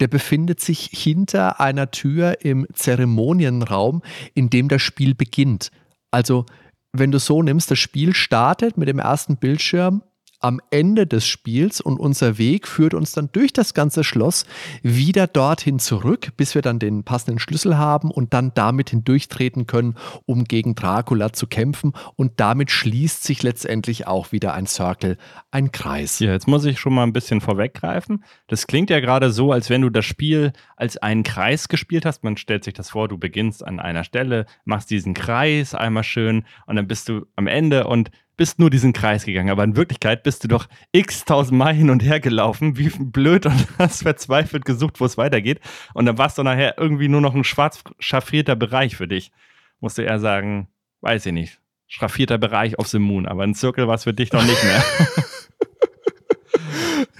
[0.00, 4.02] der befindet sich hinter einer Tür im Zeremonienraum,
[4.34, 5.70] in dem das Spiel beginnt.
[6.10, 6.46] Also,
[6.92, 10.02] wenn du so nimmst, das Spiel startet mit dem ersten Bildschirm
[10.44, 14.44] am Ende des Spiels und unser Weg führt uns dann durch das ganze Schloss
[14.82, 19.96] wieder dorthin zurück, bis wir dann den passenden Schlüssel haben und dann damit hindurchtreten können,
[20.26, 21.94] um gegen Dracula zu kämpfen.
[22.16, 25.16] Und damit schließt sich letztendlich auch wieder ein Circle,
[25.50, 26.18] ein Kreis.
[26.18, 28.22] Ja, jetzt muss ich schon mal ein bisschen vorweggreifen.
[28.46, 32.22] Das klingt ja gerade so, als wenn du das Spiel als einen Kreis gespielt hast.
[32.22, 36.44] Man stellt sich das vor, du beginnst an einer Stelle, machst diesen Kreis einmal schön
[36.66, 40.22] und dann bist du am Ende und bist nur diesen Kreis gegangen, aber in Wirklichkeit
[40.22, 44.64] bist du doch x tausend Mal hin und her gelaufen, wie blöd und hast verzweifelt
[44.64, 45.60] gesucht, wo es weitergeht.
[45.94, 49.32] Und dann warst du nachher irgendwie nur noch ein schwarz schaffierter Bereich für dich.
[49.80, 50.68] Musst du eher sagen,
[51.00, 54.30] weiß ich nicht, schraffierter Bereich auf the Moon, aber ein Zirkel war es für dich
[54.30, 54.82] doch nicht mehr.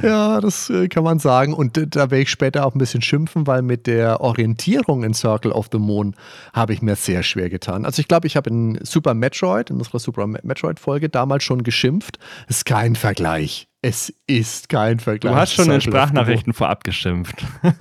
[0.02, 1.54] Ja, das äh, kann man sagen.
[1.54, 5.52] Und da werde ich später auch ein bisschen schimpfen, weil mit der Orientierung in Circle
[5.52, 6.14] of the Moon
[6.52, 7.85] habe ich mir sehr schwer getan.
[7.85, 12.18] Also ich glaube, ich habe in Super Metroid, in unserer Super Metroid-Folge damals schon geschimpft.
[12.48, 13.68] Es ist kein Vergleich.
[13.83, 15.33] Es ist kein Vergleich.
[15.33, 17.44] Du hast schon in Sprachnachrichten vorab geschimpft.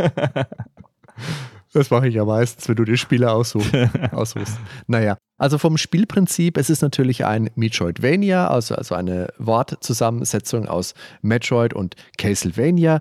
[1.74, 3.74] Das mache ich ja meistens, wenn du die Spiele aussuchst.
[4.12, 4.60] aussuchst.
[4.88, 11.74] Naja, also vom Spielprinzip, es ist natürlich ein Metroidvania, also, also eine Wortzusammensetzung aus Metroid
[11.74, 13.00] und Castlevania.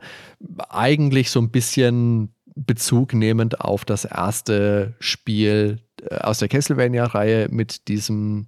[0.70, 7.88] Eigentlich so ein bisschen Bezug nehmend auf das erste Spiel äh, aus der Castlevania-Reihe mit
[7.88, 8.46] diesem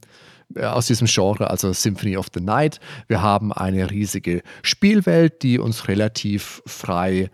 [0.54, 2.80] äh, aus diesem Genre, also Symphony of the Night.
[3.08, 7.30] Wir haben eine riesige Spielwelt, die uns relativ frei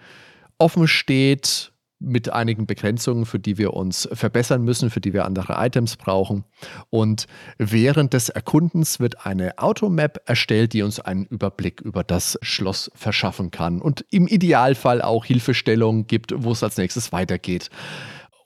[0.58, 5.54] offen steht mit einigen Begrenzungen, für die wir uns verbessern müssen, für die wir andere
[5.58, 6.44] Items brauchen.
[6.88, 7.26] Und
[7.58, 13.50] während des Erkundens wird eine Automap erstellt, die uns einen Überblick über das Schloss verschaffen
[13.50, 17.68] kann und im Idealfall auch Hilfestellungen gibt, wo es als nächstes weitergeht.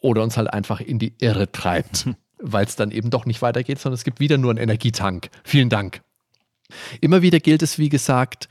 [0.00, 3.78] Oder uns halt einfach in die Irre treibt, weil es dann eben doch nicht weitergeht,
[3.78, 5.30] sondern es gibt wieder nur einen Energietank.
[5.44, 6.02] Vielen Dank.
[7.00, 8.48] Immer wieder gilt es, wie gesagt,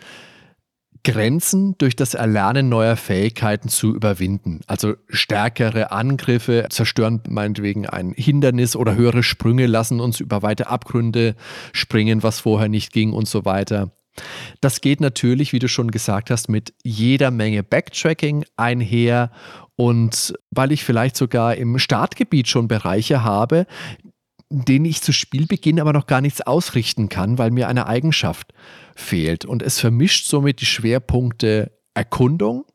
[1.03, 4.61] Grenzen durch das Erlernen neuer Fähigkeiten zu überwinden.
[4.67, 11.35] Also stärkere Angriffe zerstören meinetwegen ein Hindernis oder höhere Sprünge lassen uns über weite Abgründe
[11.73, 13.91] springen, was vorher nicht ging und so weiter.
[14.61, 19.31] Das geht natürlich, wie du schon gesagt hast, mit jeder Menge Backtracking einher.
[19.75, 23.65] Und weil ich vielleicht sogar im Startgebiet schon Bereiche habe,
[24.49, 28.53] denen ich zu Spielbeginn aber noch gar nichts ausrichten kann, weil mir eine Eigenschaft
[28.95, 29.45] fehlt.
[29.45, 32.65] Und es vermischt somit die Schwerpunkte Erkundung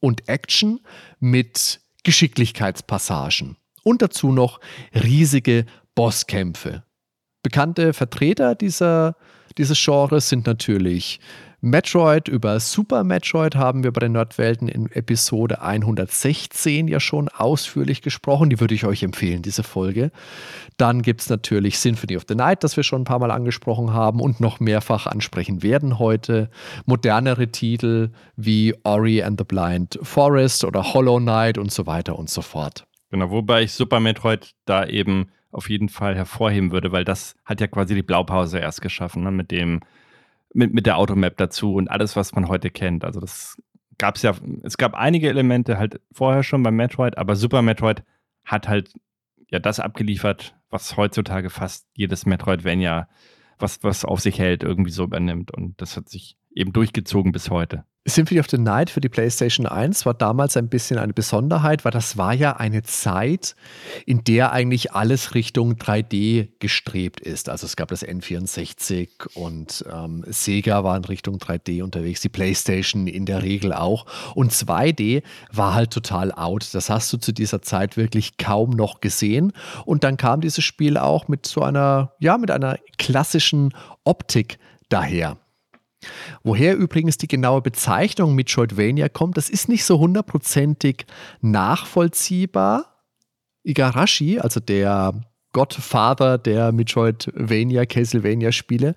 [0.00, 0.80] und Action
[1.18, 3.56] mit Geschicklichkeitspassagen.
[3.82, 4.60] Und dazu noch
[4.94, 6.84] riesige Bosskämpfe.
[7.42, 9.16] Bekannte Vertreter dieser,
[9.56, 11.20] dieses Genres sind natürlich
[11.66, 18.02] Metroid über Super Metroid haben wir bei den Nordwelten in Episode 116 ja schon ausführlich
[18.02, 18.50] gesprochen.
[18.50, 20.12] Die würde ich euch empfehlen, diese Folge.
[20.76, 23.92] Dann gibt es natürlich Symphony of the Night, das wir schon ein paar Mal angesprochen
[23.92, 26.50] haben und noch mehrfach ansprechen werden heute.
[26.84, 32.30] Modernere Titel wie Ori and the Blind Forest oder Hollow Knight und so weiter und
[32.30, 32.86] so fort.
[33.10, 37.60] Genau, wobei ich Super Metroid da eben auf jeden Fall hervorheben würde, weil das hat
[37.60, 39.80] ja quasi die Blaupause erst geschaffen, ne, mit dem
[40.56, 43.04] mit, mit der Automap dazu und alles, was man heute kennt.
[43.04, 43.60] Also das
[43.98, 48.02] gab es ja, es gab einige Elemente halt vorher schon beim Metroid, aber Super Metroid
[48.44, 48.94] hat halt
[49.48, 53.08] ja das abgeliefert, was heutzutage fast jedes Metroidvania,
[53.58, 55.50] was, was auf sich hält, irgendwie so übernimmt.
[55.52, 57.84] Und das hat sich eben durchgezogen bis heute.
[58.08, 61.90] Symphony of the Night für die PlayStation 1 war damals ein bisschen eine Besonderheit, weil
[61.90, 63.56] das war ja eine Zeit,
[64.06, 67.48] in der eigentlich alles Richtung 3D gestrebt ist.
[67.48, 73.08] Also es gab das N64 und ähm, Sega war in Richtung 3D unterwegs, die PlayStation
[73.08, 74.06] in der Regel auch.
[74.36, 76.68] Und 2D war halt total out.
[76.74, 79.52] Das hast du zu dieser Zeit wirklich kaum noch gesehen.
[79.84, 85.38] Und dann kam dieses Spiel auch mit so einer, ja, mit einer klassischen Optik daher.
[86.42, 91.06] Woher übrigens die genaue Bezeichnung Metroidvania kommt, das ist nicht so hundertprozentig
[91.40, 93.04] nachvollziehbar.
[93.62, 95.14] Igarashi, also der
[95.56, 98.94] Godfather der Metroidvania, Castlevania-Spiele,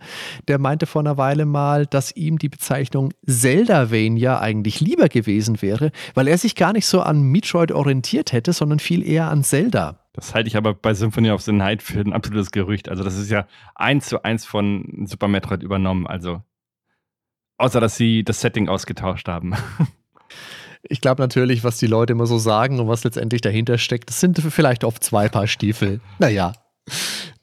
[0.49, 5.93] der meinte vor einer Weile mal, dass ihm die Bezeichnung Zeldavania eigentlich lieber gewesen wäre,
[6.15, 10.01] weil er sich gar nicht so an Metroid orientiert hätte, sondern viel eher an Zelda.
[10.11, 12.89] Das halte ich aber bei Symphony of the Night für ein absolutes Gerücht.
[12.89, 16.07] Also, das ist ja eins zu eins von Super Metroid übernommen.
[16.07, 16.41] Also,
[17.59, 19.53] Außer, dass sie das Setting ausgetauscht haben.
[20.87, 24.21] Ich glaube natürlich, was die Leute immer so sagen und was letztendlich dahinter steckt, das
[24.21, 25.99] sind vielleicht oft zwei Paar Stiefel.
[26.19, 26.53] Naja.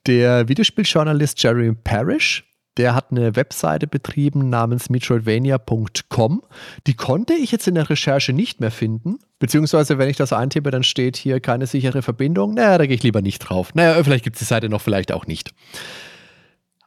[0.07, 2.44] Der Videospieljournalist Jeremy Parrish,
[2.79, 6.42] der hat eine Webseite betrieben namens metroidvania.com.
[6.87, 9.18] Die konnte ich jetzt in der Recherche nicht mehr finden.
[9.38, 12.55] Beziehungsweise, wenn ich das eintippe, dann steht hier keine sichere Verbindung.
[12.55, 13.74] Naja, da gehe ich lieber nicht drauf.
[13.74, 15.52] Naja, vielleicht gibt es die Seite noch, vielleicht auch nicht.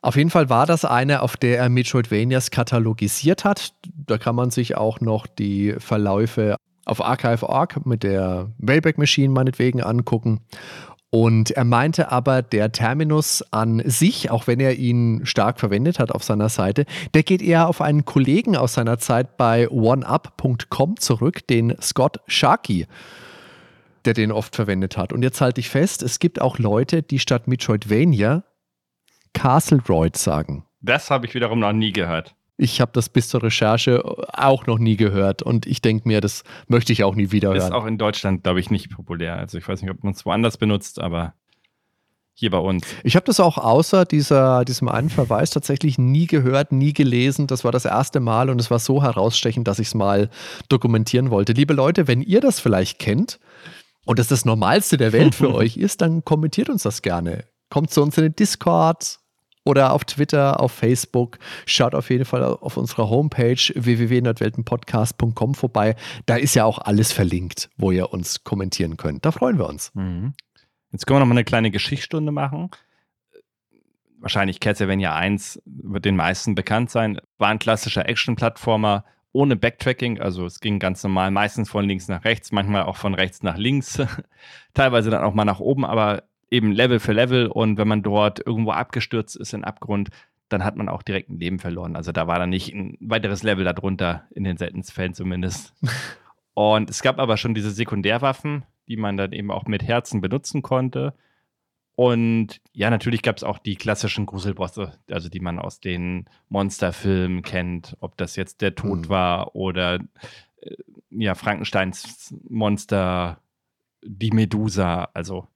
[0.01, 3.73] Auf jeden Fall war das eine, auf der er Metroidvanias katalogisiert hat.
[4.07, 9.81] Da kann man sich auch noch die Verläufe auf Archive.org mit der Wayback Machine meinetwegen
[9.81, 10.39] angucken.
[11.11, 16.11] Und er meinte aber, der Terminus an sich, auch wenn er ihn stark verwendet hat
[16.11, 16.85] auf seiner Seite,
[17.15, 22.85] der geht eher auf einen Kollegen aus seiner Zeit bei oneup.com zurück, den Scott Sharkey,
[24.05, 25.11] der den oft verwendet hat.
[25.11, 28.43] Und jetzt halte ich fest, es gibt auch Leute, die statt Metroidvania
[29.33, 30.65] Castle Royd sagen.
[30.81, 32.35] Das habe ich wiederum noch nie gehört.
[32.57, 36.43] Ich habe das bis zur Recherche auch noch nie gehört und ich denke mir, das
[36.67, 37.57] möchte ich auch nie wieder hören.
[37.57, 39.37] Ist auch in Deutschland, glaube ich, nicht populär.
[39.37, 41.33] Also ich weiß nicht, ob man es woanders benutzt, aber
[42.33, 42.85] hier bei uns.
[43.03, 47.47] Ich habe das auch außer dieser, diesem einen Verweis tatsächlich nie gehört, nie gelesen.
[47.47, 50.29] Das war das erste Mal und es war so herausstechend, dass ich es mal
[50.69, 51.53] dokumentieren wollte.
[51.53, 53.39] Liebe Leute, wenn ihr das vielleicht kennt
[54.05, 57.43] und das das Normalste der Welt für euch ist, dann kommentiert uns das gerne.
[57.69, 59.19] Kommt zu uns in den Discord
[59.63, 61.37] oder auf Twitter, auf Facebook.
[61.65, 65.95] Schaut auf jeden Fall auf unserer Homepage www.nordweltenpodcast.com vorbei.
[66.25, 69.25] Da ist ja auch alles verlinkt, wo ihr uns kommentieren könnt.
[69.25, 69.91] Da freuen wir uns.
[69.93, 70.33] Mhm.
[70.91, 72.71] Jetzt können wir noch mal eine kleine Geschichtsstunde machen.
[74.19, 77.21] Wahrscheinlich Castlevania 1 wird den meisten bekannt sein.
[77.37, 82.25] War ein klassischer Action-Plattformer ohne Backtracking, also es ging ganz normal, meistens von links nach
[82.25, 84.01] rechts, manchmal auch von rechts nach links,
[84.73, 88.45] teilweise dann auch mal nach oben, aber eben Level für Level und wenn man dort
[88.45, 90.09] irgendwo abgestürzt ist in Abgrund,
[90.49, 91.95] dann hat man auch direkt ein Leben verloren.
[91.95, 95.73] Also da war dann nicht ein weiteres Level darunter, in den seltensten Fällen zumindest.
[96.53, 100.61] und es gab aber schon diese Sekundärwaffen, die man dann eben auch mit Herzen benutzen
[100.61, 101.13] konnte.
[101.95, 107.41] Und ja, natürlich gab es auch die klassischen Gruselbosse, also die man aus den Monsterfilmen
[107.43, 109.09] kennt, ob das jetzt der Tod mhm.
[109.09, 109.99] war oder
[110.61, 110.75] äh,
[111.09, 113.41] ja, Frankensteins Monster,
[114.01, 115.47] die Medusa, also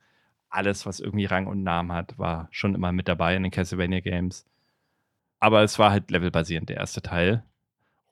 [0.53, 3.99] alles, was irgendwie Rang und Namen hat, war schon immer mit dabei in den Castlevania
[3.99, 4.45] Games.
[5.39, 7.43] Aber es war halt levelbasierend, der erste Teil.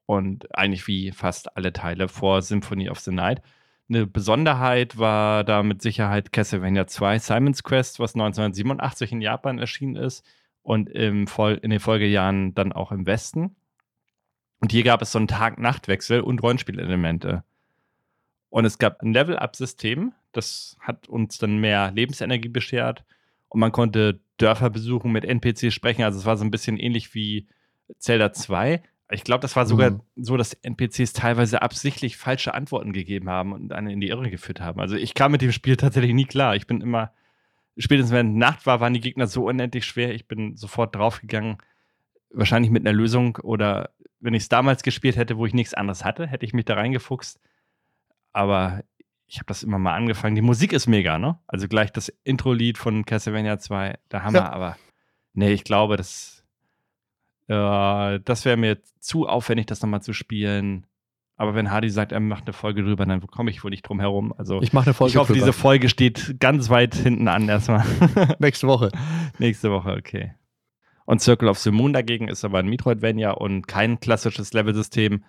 [0.06, 3.42] Und eigentlich wie fast alle Teile vor Symphony of the Night.
[3.88, 9.96] Eine Besonderheit war da mit Sicherheit Castlevania 2 Simon's Quest, was 1987 in Japan erschienen
[9.96, 10.26] ist
[10.64, 11.28] und im
[11.62, 13.56] in den Folgejahren dann auch im Westen.
[14.60, 17.44] Und hier gab es so einen Tag-Nacht-Wechsel und Rollenspielelemente.
[18.50, 23.04] Und es gab ein Level-Up-System, das hat uns dann mehr Lebensenergie beschert.
[23.50, 26.04] Und man konnte Dörfer besuchen, mit NPCs sprechen.
[26.04, 27.48] Also es war so ein bisschen ähnlich wie
[28.00, 28.82] Zelda 2.
[29.12, 30.02] Ich glaube, das war sogar mhm.
[30.16, 34.62] so, dass NPCs teilweise absichtlich falsche Antworten gegeben haben und einen in die Irre geführt
[34.62, 34.80] haben.
[34.80, 36.56] Also ich kam mit dem Spiel tatsächlich nie klar.
[36.56, 37.12] Ich bin immer,
[37.78, 40.16] spätestens wenn Nacht war, waren die Gegner so unendlich schwer.
[40.16, 41.58] Ich bin sofort draufgegangen.
[42.34, 43.90] Wahrscheinlich mit einer Lösung oder
[44.22, 46.76] wenn ich es damals gespielt hätte, wo ich nichts anderes hatte, hätte ich mich da
[46.76, 47.42] reingefuchst.
[48.32, 48.84] Aber
[49.32, 50.36] ich habe das immer mal angefangen.
[50.36, 51.40] Die Musik ist mega, ne?
[51.48, 54.52] Also gleich das Intro-Lied von Castlevania 2, der Hammer, ja.
[54.52, 54.76] aber
[55.32, 56.44] nee, ich glaube, das,
[57.48, 60.86] äh, das wäre mir zu aufwendig, das nochmal zu spielen.
[61.38, 64.02] Aber wenn Hardy sagt, er macht eine Folge drüber, dann komme ich wohl nicht drum
[64.02, 64.34] herum.
[64.38, 65.12] Also ich mache eine Folge.
[65.12, 65.46] Ich hoffe, drüber.
[65.46, 67.86] diese Folge steht ganz weit hinten an erstmal.
[68.40, 68.92] Nächste Woche.
[69.40, 70.36] Nächste Woche, okay.
[71.06, 75.24] Und Circle of the Moon dagegen ist aber ein Metroidvania und kein klassisches Level-System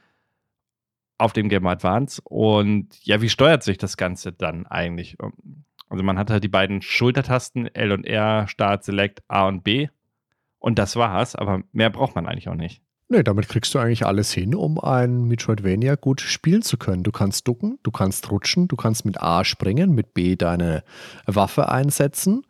[1.22, 2.20] auf dem Game Advance.
[2.24, 5.16] Und ja, wie steuert sich das Ganze dann eigentlich?
[5.88, 9.88] Also man hat halt die beiden Schultertasten L und R, Start, Select, A und B.
[10.58, 12.82] Und das war's, aber mehr braucht man eigentlich auch nicht.
[13.08, 17.02] Nee, damit kriegst du eigentlich alles hin, um ein Metroidvania gut spielen zu können.
[17.02, 20.82] Du kannst ducken, du kannst rutschen, du kannst mit A springen, mit B deine
[21.26, 22.46] Waffe einsetzen.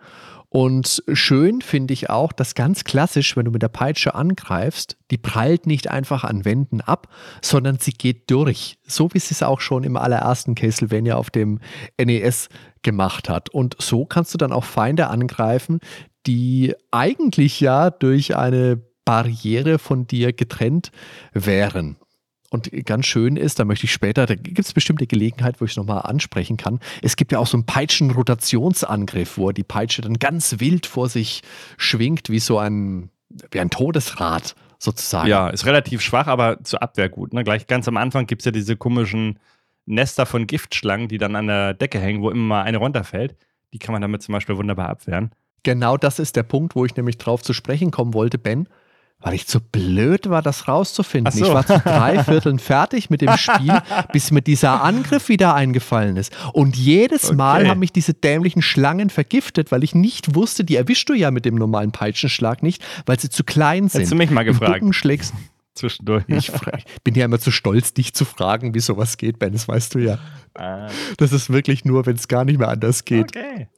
[0.53, 5.17] Und schön finde ich auch, dass ganz klassisch, wenn du mit der Peitsche angreifst, die
[5.17, 7.09] prallt nicht einfach an Wänden ab,
[7.41, 8.77] sondern sie geht durch.
[8.87, 11.59] So wie sie es auch schon im allerersten Castlevania auf dem
[11.99, 12.51] NES
[12.83, 13.49] gemacht hat.
[13.49, 15.81] Und so kannst du dann auch Feinde angreifen,
[16.27, 20.93] die eigentlich ja durch eine Barriere von dir getrennt
[21.33, 21.97] wären.
[22.53, 25.71] Und ganz schön ist, da möchte ich später, da gibt es bestimmte Gelegenheit, wo ich
[25.71, 26.81] es nochmal ansprechen kann.
[27.01, 31.41] Es gibt ja auch so einen Peitschenrotationsangriff, wo die Peitsche dann ganz wild vor sich
[31.79, 33.09] schwingt, wie so ein,
[33.51, 35.31] wie ein Todesrad sozusagen.
[35.31, 37.33] Ja, ist relativ schwach, aber zur Abwehr gut.
[37.33, 37.43] Ne?
[37.43, 39.39] Gleich ganz am Anfang gibt es ja diese komischen
[39.87, 43.35] Nester von Giftschlangen, die dann an der Decke hängen, wo immer mal eine runterfällt.
[43.73, 45.31] Die kann man damit zum Beispiel wunderbar abwehren.
[45.63, 48.69] Genau das ist der Punkt, wo ich nämlich drauf zu sprechen kommen wollte, Ben
[49.23, 51.33] weil ich zu blöd war, das rauszufinden.
[51.33, 51.47] So.
[51.47, 53.81] Ich war zu drei Vierteln fertig mit dem Spiel,
[54.13, 56.33] bis mir dieser Angriff wieder eingefallen ist.
[56.53, 57.37] Und jedes okay.
[57.37, 61.31] Mal haben mich diese dämlichen Schlangen vergiftet, weil ich nicht wusste, die erwischst du ja
[61.31, 64.01] mit dem normalen Peitschenschlag nicht, weil sie zu klein sind.
[64.01, 64.83] Hättest du mich mal gefragt?
[64.93, 65.33] schlägst.
[65.75, 66.25] Zwischendurch.
[66.29, 66.53] Ich
[67.03, 70.01] bin ja immer zu stolz, dich zu fragen, wie sowas geht, Ben, das weißt du
[70.01, 70.19] ja.
[70.55, 70.89] Ah.
[71.17, 73.35] Das ist wirklich nur, wenn es gar nicht mehr anders geht.
[73.35, 73.69] Okay.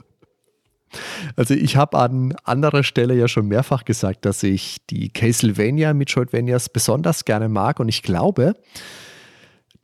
[1.37, 6.69] Also ich habe an anderer Stelle ja schon mehrfach gesagt, dass ich die Castlevania Metroidvanias
[6.69, 8.55] besonders gerne mag und ich glaube,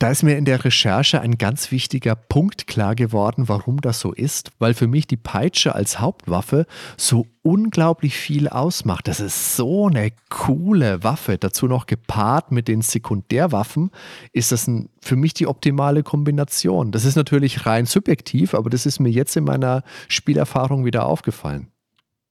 [0.01, 4.15] da ist mir in der Recherche ein ganz wichtiger Punkt klar geworden, warum das so
[4.15, 6.65] ist, weil für mich die Peitsche als Hauptwaffe
[6.97, 9.09] so unglaublich viel ausmacht.
[9.09, 11.37] Das ist so eine coole Waffe.
[11.37, 13.91] Dazu noch gepaart mit den Sekundärwaffen
[14.33, 16.93] ist das ein, für mich die optimale Kombination.
[16.93, 21.69] Das ist natürlich rein subjektiv, aber das ist mir jetzt in meiner Spielerfahrung wieder aufgefallen.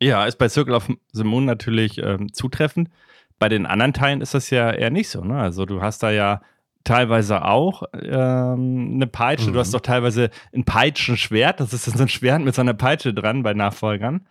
[0.02, 2.90] Ja, ist bei Circle of the Moon natürlich ähm, zutreffend.
[3.38, 5.24] Bei den anderen Teilen ist das ja eher nicht so.
[5.24, 5.40] Ne?
[5.40, 6.42] Also du hast da ja
[6.84, 9.50] teilweise auch ähm, eine Peitsche.
[9.50, 9.54] Mhm.
[9.54, 9.74] Du hast mhm.
[9.74, 11.60] doch teilweise ein Peitschenschwert.
[11.60, 14.28] Das ist so ein Schwert mit so einer Peitsche dran bei Nachfolgern.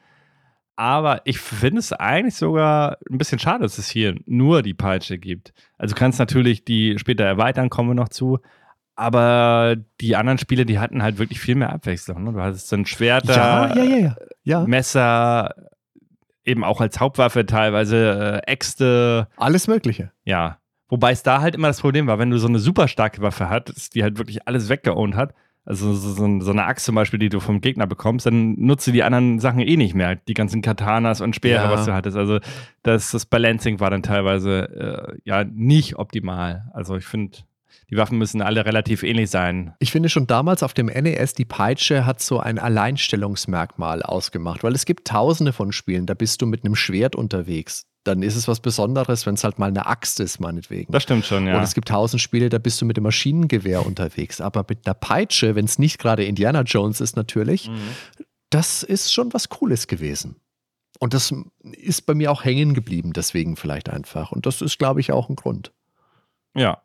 [0.77, 5.19] Aber ich finde es eigentlich sogar ein bisschen schade, dass es hier nur die Peitsche
[5.19, 5.53] gibt.
[5.77, 8.39] Also du kannst natürlich die später erweitern, kommen wir noch zu.
[8.95, 12.23] Aber die anderen Spiele, die hatten halt wirklich viel mehr Abwechslung.
[12.23, 12.33] Ne?
[12.33, 14.61] Du hattest dann Schwerter, ja, ja, ja, ja.
[14.67, 15.55] Messer,
[16.45, 19.29] eben auch als Hauptwaffe teilweise äh, Äxte.
[19.37, 20.13] Alles Mögliche.
[20.25, 20.59] Ja.
[20.89, 23.49] Wobei es da halt immer das Problem war, wenn du so eine super starke Waffe
[23.51, 25.35] hattest, die halt wirklich alles weggeohnt hat,
[25.69, 28.91] also so, so, eine Axt zum Beispiel, die du vom Gegner bekommst, dann nutzt du
[28.91, 30.17] die anderen Sachen eh nicht mehr.
[30.17, 31.71] Die ganzen Katanas und Speere, ja.
[31.71, 32.17] was du hattest.
[32.17, 32.39] Also
[32.83, 36.71] das, das Balancing war dann teilweise äh, ja nicht optimal.
[36.73, 37.41] Also ich finde,
[37.91, 39.75] die Waffen müssen alle relativ ähnlich sein.
[39.79, 44.75] Ich finde schon damals auf dem NES, die Peitsche hat so ein Alleinstellungsmerkmal ausgemacht, weil
[44.75, 48.49] es gibt tausende von Spielen, da bist du mit einem Schwert unterwegs dann ist es
[48.49, 50.91] was Besonderes, wenn es halt mal eine Axt ist, meinetwegen.
[50.91, 51.57] Das stimmt schon, ja.
[51.57, 54.41] Und es gibt tausend Spiele, da bist du mit dem Maschinengewehr unterwegs.
[54.41, 57.79] Aber mit einer Peitsche, wenn es nicht gerade Indiana Jones ist, natürlich, mhm.
[58.51, 60.37] das ist schon was Cooles gewesen.
[60.99, 61.33] Und das
[61.73, 64.33] ist bei mir auch hängen geblieben, deswegen vielleicht einfach.
[64.33, 65.73] Und das ist, glaube ich, auch ein Grund.
[66.57, 66.83] Ja.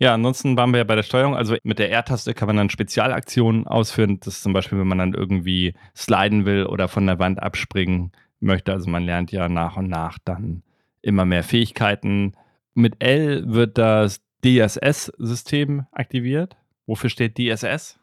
[0.00, 1.36] Ja, ansonsten waren wir ja bei der Steuerung.
[1.36, 4.18] Also mit der R-Taste kann man dann Spezialaktionen ausführen.
[4.20, 8.10] Das ist zum Beispiel, wenn man dann irgendwie sliden will oder von der Wand abspringen
[8.40, 8.72] möchte.
[8.72, 10.62] Also man lernt ja nach und nach dann
[11.02, 12.32] immer mehr Fähigkeiten.
[12.72, 16.56] Mit L wird das DSS-System aktiviert.
[16.86, 18.00] Wofür steht DSS?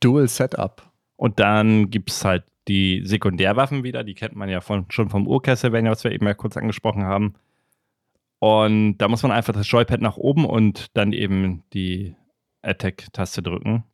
[0.00, 0.90] Dual Setup.
[1.14, 5.28] Und dann gibt es halt die Sekundärwaffen wieder, die kennt man ja von, schon vom
[5.28, 7.34] Ur-Castlevania, was wir eben ja kurz angesprochen haben.
[8.38, 12.16] Und da muss man einfach das Joypad nach oben und dann eben die
[12.62, 13.84] Attack-Taste drücken.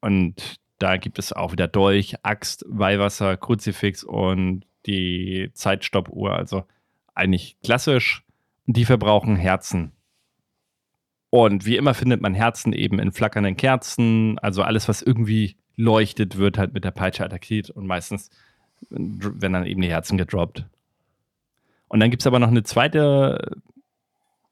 [0.00, 6.32] Und da gibt es auch wieder Dolch, Axt, Weihwasser, Kruzifix und die Zeitstoppuhr.
[6.32, 6.64] Also
[7.14, 8.24] eigentlich klassisch.
[8.66, 9.92] Die verbrauchen Herzen.
[11.28, 14.38] Und wie immer findet man Herzen eben in flackernden Kerzen.
[14.38, 18.30] Also alles, was irgendwie leuchtet, wird halt mit der Peitsche attackiert und meistens
[18.88, 20.64] werden dann eben die Herzen gedroppt.
[21.90, 23.60] Und dann gibt es aber noch eine zweite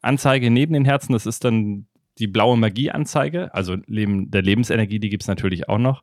[0.02, 1.12] Anzeige neben den Herzen.
[1.12, 1.86] Das ist dann
[2.18, 3.54] die blaue Magie-Anzeige.
[3.54, 6.02] Also Leben, der Lebensenergie, die gibt es natürlich auch noch.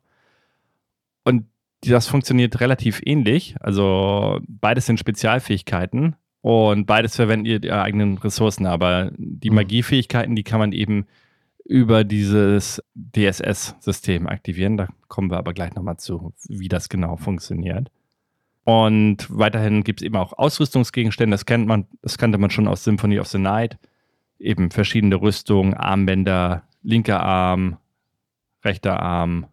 [1.24, 1.44] Und
[1.82, 3.54] das funktioniert relativ ähnlich.
[3.60, 8.64] Also beides sind Spezialfähigkeiten und beides verwenden ihre eigenen Ressourcen.
[8.64, 9.56] Aber die mhm.
[9.56, 11.06] Magiefähigkeiten, die kann man eben
[11.66, 14.78] über dieses DSS-System aktivieren.
[14.78, 17.90] Da kommen wir aber gleich nochmal zu, wie das genau funktioniert.
[18.66, 22.82] Und weiterhin gibt es eben auch Ausrüstungsgegenstände, das kennt man, das kannte man schon aus
[22.82, 23.78] Symphony of the Night.
[24.40, 27.76] Eben verschiedene Rüstungen, Armbänder, linker Arm,
[28.64, 29.46] rechter Arm,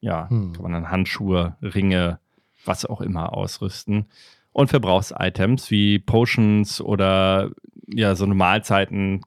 [0.00, 0.52] ja, hm.
[0.52, 2.18] kann man dann Handschuhe, Ringe,
[2.64, 4.06] was auch immer ausrüsten.
[4.50, 7.50] und Verbrauchsitems wie Potions oder
[7.86, 9.20] ja, so eine Mahlzeiten.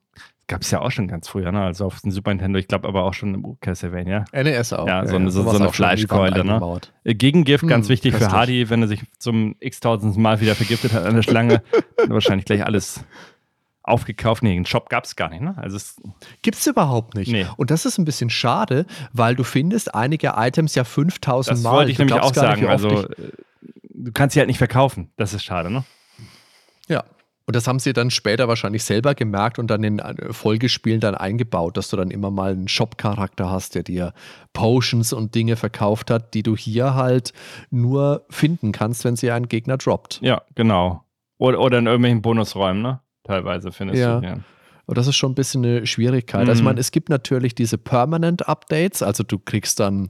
[0.50, 1.62] Gab es ja auch schon ganz früher, ne?
[1.62, 4.24] Also auf dem Super Nintendo, ich glaube aber auch schon im Castlevania.
[4.32, 4.84] NES auch.
[4.84, 6.80] Ja, so eine, so, so eine Fleischkeule, ne?
[7.04, 8.36] Äh, Gegengift, ganz Hm, wichtig für köstlich.
[8.36, 11.62] Hardy, wenn er sich zum x-tausendsten Mal wieder vergiftet hat an der Schlange.
[12.08, 13.04] wahrscheinlich gleich alles
[13.84, 14.42] aufgekauft.
[14.42, 15.54] Nee, einen Shop gab es gar nicht, ne?
[15.56, 15.94] Also es,
[16.42, 17.30] Gibt's überhaupt nicht.
[17.30, 17.46] Nee.
[17.56, 21.70] Und das ist ein bisschen schade, weil du findest einige Items ja 5000 das Mal.
[21.72, 22.64] wollte ich Du nämlich auch nicht, sagen.
[22.64, 23.30] oft Also äh,
[23.94, 25.12] du kannst sie halt nicht verkaufen.
[25.16, 25.84] Das ist schade, ne?
[26.88, 27.04] Ja.
[27.50, 31.16] Und das haben sie dann später wahrscheinlich selber gemerkt und dann in äh, Folgespielen dann
[31.16, 34.12] eingebaut, dass du dann immer mal einen Shop-Charakter hast, der dir
[34.52, 37.32] Potions und Dinge verkauft hat, die du hier halt
[37.72, 40.20] nur finden kannst, wenn sie einen Gegner droppt.
[40.22, 41.02] Ja, genau.
[41.38, 43.00] Oder, oder in irgendwelchen Bonusräumen, ne?
[43.24, 44.20] Teilweise findest Ja.
[44.20, 44.26] du.
[44.28, 44.36] Ja.
[44.86, 46.42] Und das ist schon ein bisschen eine Schwierigkeit.
[46.48, 46.66] Also ich Mhm.
[46.66, 50.08] meine, es gibt natürlich diese Permanent Updates, also du kriegst dann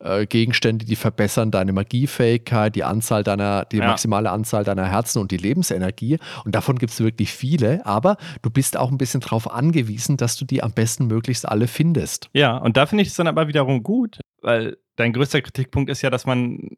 [0.00, 3.88] äh, Gegenstände, die verbessern deine Magiefähigkeit, die Anzahl deiner, die Ja.
[3.88, 6.18] maximale Anzahl deiner Herzen und die Lebensenergie.
[6.44, 10.36] Und davon gibt es wirklich viele, aber du bist auch ein bisschen darauf angewiesen, dass
[10.36, 12.30] du die am besten möglichst alle findest.
[12.32, 16.02] Ja, und da finde ich es dann aber wiederum gut, weil dein größter Kritikpunkt ist
[16.02, 16.70] ja, dass man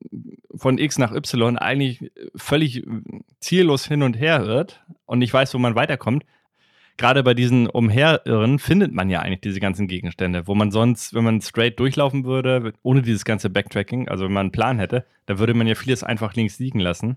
[0.54, 2.84] von X nach Y eigentlich völlig
[3.40, 6.24] ziellos hin und her irrt und nicht weiß, wo man weiterkommt.
[7.00, 11.24] Gerade bei diesen Umherirren findet man ja eigentlich diese ganzen Gegenstände, wo man sonst, wenn
[11.24, 15.38] man straight durchlaufen würde, ohne dieses ganze Backtracking, also wenn man einen Plan hätte, da
[15.38, 17.16] würde man ja vieles einfach links liegen lassen.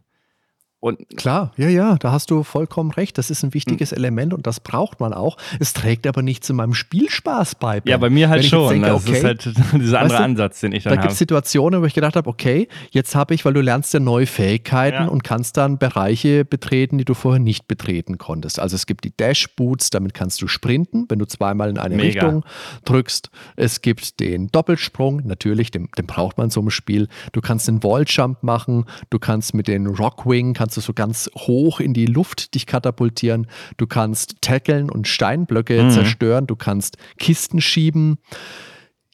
[0.83, 3.17] Und Klar, ja, ja, da hast du vollkommen recht.
[3.17, 5.37] Das ist ein wichtiges Element und das braucht man auch.
[5.61, 7.79] Es trägt aber nicht zu meinem Spielspaß bei.
[7.79, 7.89] Ben.
[7.89, 8.67] ja, bei mir halt schon.
[8.69, 11.11] denke, also okay, Das ist halt dieser andere du, Ansatz, den ich Da dann gibt
[11.13, 11.19] es habe.
[11.19, 15.03] Situationen, wo ich gedacht habe, okay, jetzt habe ich, weil du lernst ja neue Fähigkeiten
[15.03, 15.07] Ja.
[15.07, 18.59] und kannst dann Bereiche betreten, die du vorher nicht betreten konntest.
[18.59, 22.25] Also es gibt die Dash-Boots, damit kannst du sprinten, wenn du zweimal in eine Mega.
[22.25, 22.43] Richtung
[22.83, 23.29] drückst.
[23.55, 27.07] Es gibt den Doppelsprung, natürlich, den, den braucht man so im Spiel.
[27.31, 31.79] Du kannst den Walljump machen, du kannst mit den Rockwing, kannst du so ganz hoch
[31.79, 33.47] in die Luft dich katapultieren.
[33.77, 35.89] Du kannst tackeln und Steinblöcke Mhm.
[35.89, 38.17] zerstören, du kannst Kisten schieben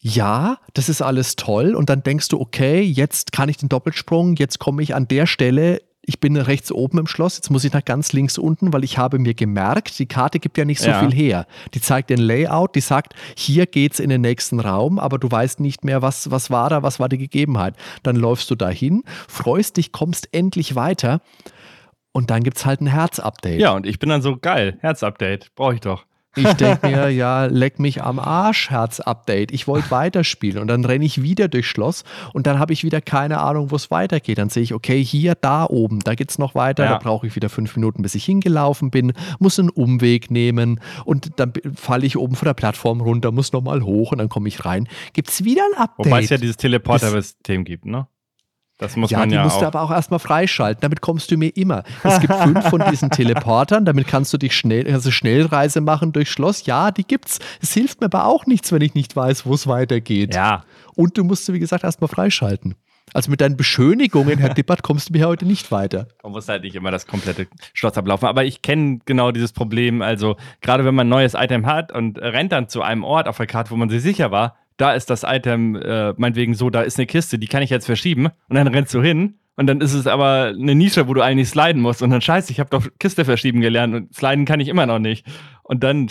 [0.01, 1.75] ja, das ist alles toll.
[1.75, 5.25] Und dann denkst du, okay, jetzt kann ich den Doppelsprung, jetzt komme ich an der
[5.27, 5.81] Stelle.
[6.09, 8.97] Ich bin rechts oben im Schloss, jetzt muss ich nach ganz links unten, weil ich
[8.97, 10.99] habe mir gemerkt, die Karte gibt ja nicht so Ja.
[11.01, 11.45] viel her.
[11.75, 15.59] Die zeigt den Layout, die sagt, hier geht's in den nächsten Raum, aber du weißt
[15.59, 17.75] nicht mehr, was, was war da, was war die Gegebenheit.
[18.01, 21.21] Dann läufst du dahin, freust dich, kommst endlich weiter
[22.11, 23.59] und dann gibt's halt ein Herz-Update.
[23.61, 24.79] Ja, und ich bin dann so geil.
[24.81, 26.05] Herz-Update, brauche ich doch.
[26.35, 29.51] Ich denke mir, ja, leck mich am Arsch, Herz-Update.
[29.51, 30.61] Ich wollte weiterspielen.
[30.61, 32.03] Und dann renne ich wieder durchs Schloss
[32.33, 34.37] und dann habe ich wieder keine Ahnung, wo es weitergeht.
[34.37, 36.83] Dann sehe ich, okay, hier, da oben, da geht es noch weiter.
[36.83, 36.91] Ja.
[36.91, 41.31] Da brauche ich wieder fünf Minuten, bis ich hingelaufen bin, muss einen Umweg nehmen und
[41.37, 44.65] dann falle ich oben von der Plattform runter, muss nochmal hoch und dann komme ich
[44.65, 44.87] rein.
[45.13, 46.05] Gibt es wieder ein Update?
[46.05, 48.07] Wobei es ja dieses Teleporter-System gibt, ne?
[48.79, 50.79] Das muss ja, man die ja musst du aber auch erstmal freischalten.
[50.81, 51.83] Damit kommst du mir immer.
[52.01, 53.83] Es gibt fünf von diesen Teleportern.
[53.83, 56.65] Damit kannst du dich schnell, also Schnellreise machen durchs Schloss.
[56.65, 57.39] Ja, die gibt's.
[57.61, 60.33] Es hilft mir aber auch nichts, wenn ich nicht weiß, wo es weitergeht.
[60.33, 60.63] ja,
[60.95, 62.75] Und du musst wie gesagt, erstmal freischalten.
[63.13, 66.07] Also mit deinen Beschönigungen, Herr Dippert, kommst du mir heute nicht weiter.
[66.23, 68.27] man muss halt nicht immer das komplette Schloss ablaufen.
[68.27, 70.01] Aber ich kenne genau dieses Problem.
[70.01, 73.37] Also, gerade wenn man ein neues Item hat und rennt dann zu einem Ort auf
[73.37, 76.81] der Karte, wo man sich sicher war, da ist das Item, äh, meinetwegen so, da
[76.81, 78.27] ist eine Kiste, die kann ich jetzt verschieben.
[78.47, 79.37] Und dann rennst du hin.
[79.57, 82.01] Und dann ist es aber eine Nische, wo du eigentlich sliden musst.
[82.01, 84.99] Und dann scheiße, ich habe doch Kiste verschieben gelernt und sliden kann ich immer noch
[84.99, 85.27] nicht.
[85.63, 86.07] Und dann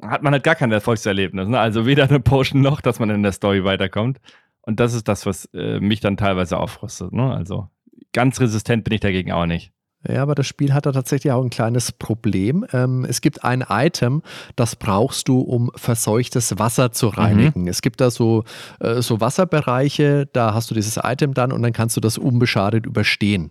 [0.00, 1.46] hat man halt gar kein Erfolgserlebnis.
[1.46, 1.60] Ne?
[1.60, 4.18] Also weder eine Potion noch, dass man in der Story weiterkommt.
[4.62, 7.12] Und das ist das, was äh, mich dann teilweise auffrustet.
[7.12, 7.30] Ne?
[7.30, 7.68] Also
[8.14, 9.72] ganz resistent bin ich dagegen auch nicht.
[10.08, 12.64] Ja, aber das Spiel hat da tatsächlich auch ein kleines Problem.
[12.72, 14.22] Ähm, es gibt ein Item,
[14.54, 17.66] das brauchst du, um verseuchtes Wasser zu reinigen.
[17.66, 18.44] Es gibt da so,
[18.80, 22.86] äh, so Wasserbereiche, da hast du dieses Item dann und dann kannst du das unbeschadet
[22.86, 23.50] überstehen.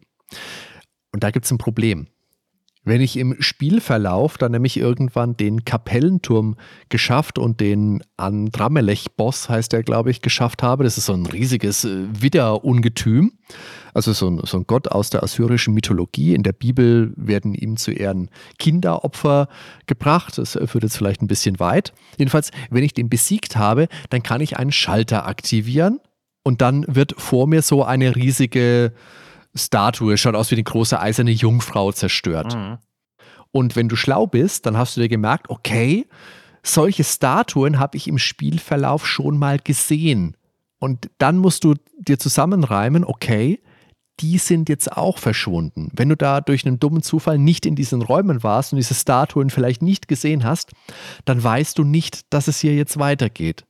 [1.12, 2.08] Und da gibt es ein Problem.
[2.86, 6.56] Wenn ich im Spielverlauf dann nämlich irgendwann den Kapellenturm
[6.90, 11.84] geschafft und den Andramelech-Boss, heißt der, glaube ich, geschafft habe, das ist so ein riesiges
[11.84, 13.34] äh, Widderungetüm,
[13.96, 16.36] also so ein, so ein Gott aus der assyrischen Mythologie.
[16.36, 18.30] In der Bibel werden ihm zu Ehren
[18.60, 19.48] Kinderopfer
[19.88, 20.38] gebracht.
[20.38, 21.92] Das führt jetzt vielleicht ein bisschen weit.
[22.18, 26.00] Jedenfalls, wenn ich den besiegt habe, dann kann ich einen Schalter aktivieren
[26.44, 28.94] und dann wird vor mir so eine riesige
[29.56, 32.58] Statue, schaut aus wie eine große eiserne Jungfrau zerstört.
[33.52, 36.08] Und wenn du schlau bist, dann hast du dir gemerkt, okay,
[36.62, 40.36] solche Statuen habe ich im Spielverlauf schon mal gesehen.
[40.80, 43.62] Und dann musst du dir zusammenreimen, okay,
[44.20, 45.90] die sind jetzt auch verschwunden.
[45.94, 49.50] Wenn du da durch einen dummen Zufall nicht in diesen Räumen warst und diese Statuen
[49.50, 50.72] vielleicht nicht gesehen hast,
[51.26, 53.66] dann weißt du nicht, dass es hier jetzt weitergeht.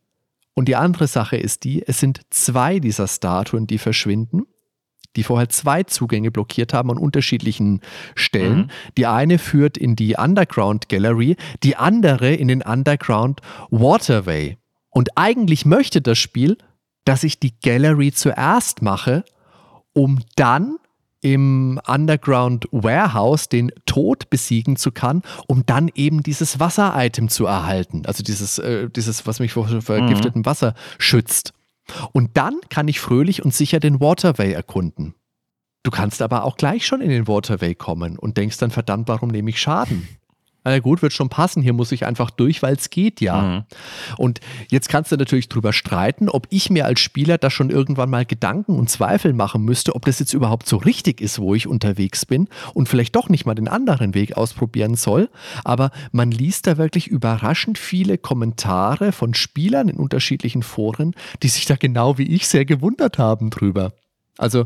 [0.54, 4.46] Und die andere Sache ist die, es sind zwei dieser Statuen, die verschwinden.
[5.16, 7.82] Die vorher zwei Zugänge blockiert haben an unterschiedlichen
[8.16, 8.58] Stellen.
[8.58, 8.70] Mhm.
[8.98, 14.58] Die eine führt in die Underground Gallery, die andere in den Underground Waterway.
[14.90, 16.58] Und eigentlich möchte das Spiel,
[17.04, 19.24] dass ich die Gallery zuerst mache,
[19.94, 20.78] um dann
[21.22, 28.04] im Underground Warehouse den Tod besiegen zu kann, um dann eben dieses Wasser-Item zu erhalten.
[28.06, 30.46] Also dieses, äh, dieses, was mich vor vergiftetem mhm.
[30.46, 31.54] Wasser schützt.
[32.12, 35.16] Und dann kann ich fröhlich und sicher den Waterway erkunden.
[35.84, 39.30] Du kannst aber auch gleich schon in den Waterway kommen und denkst dann, verdammt, warum
[39.30, 40.08] nehme ich Schaden?
[40.72, 43.42] Na gut, wird schon passen, hier muss ich einfach durch, weil es geht ja.
[43.42, 43.64] Mhm.
[44.18, 44.40] Und
[44.70, 48.26] jetzt kannst du natürlich drüber streiten, ob ich mir als Spieler da schon irgendwann mal
[48.26, 52.26] Gedanken und Zweifel machen müsste, ob das jetzt überhaupt so richtig ist, wo ich unterwegs
[52.26, 55.30] bin und vielleicht doch nicht mal den anderen Weg ausprobieren soll.
[55.64, 61.14] Aber man liest da wirklich überraschend viele Kommentare von Spielern in unterschiedlichen Foren,
[61.44, 63.94] die sich da genau wie ich sehr gewundert haben drüber.
[64.38, 64.66] Also,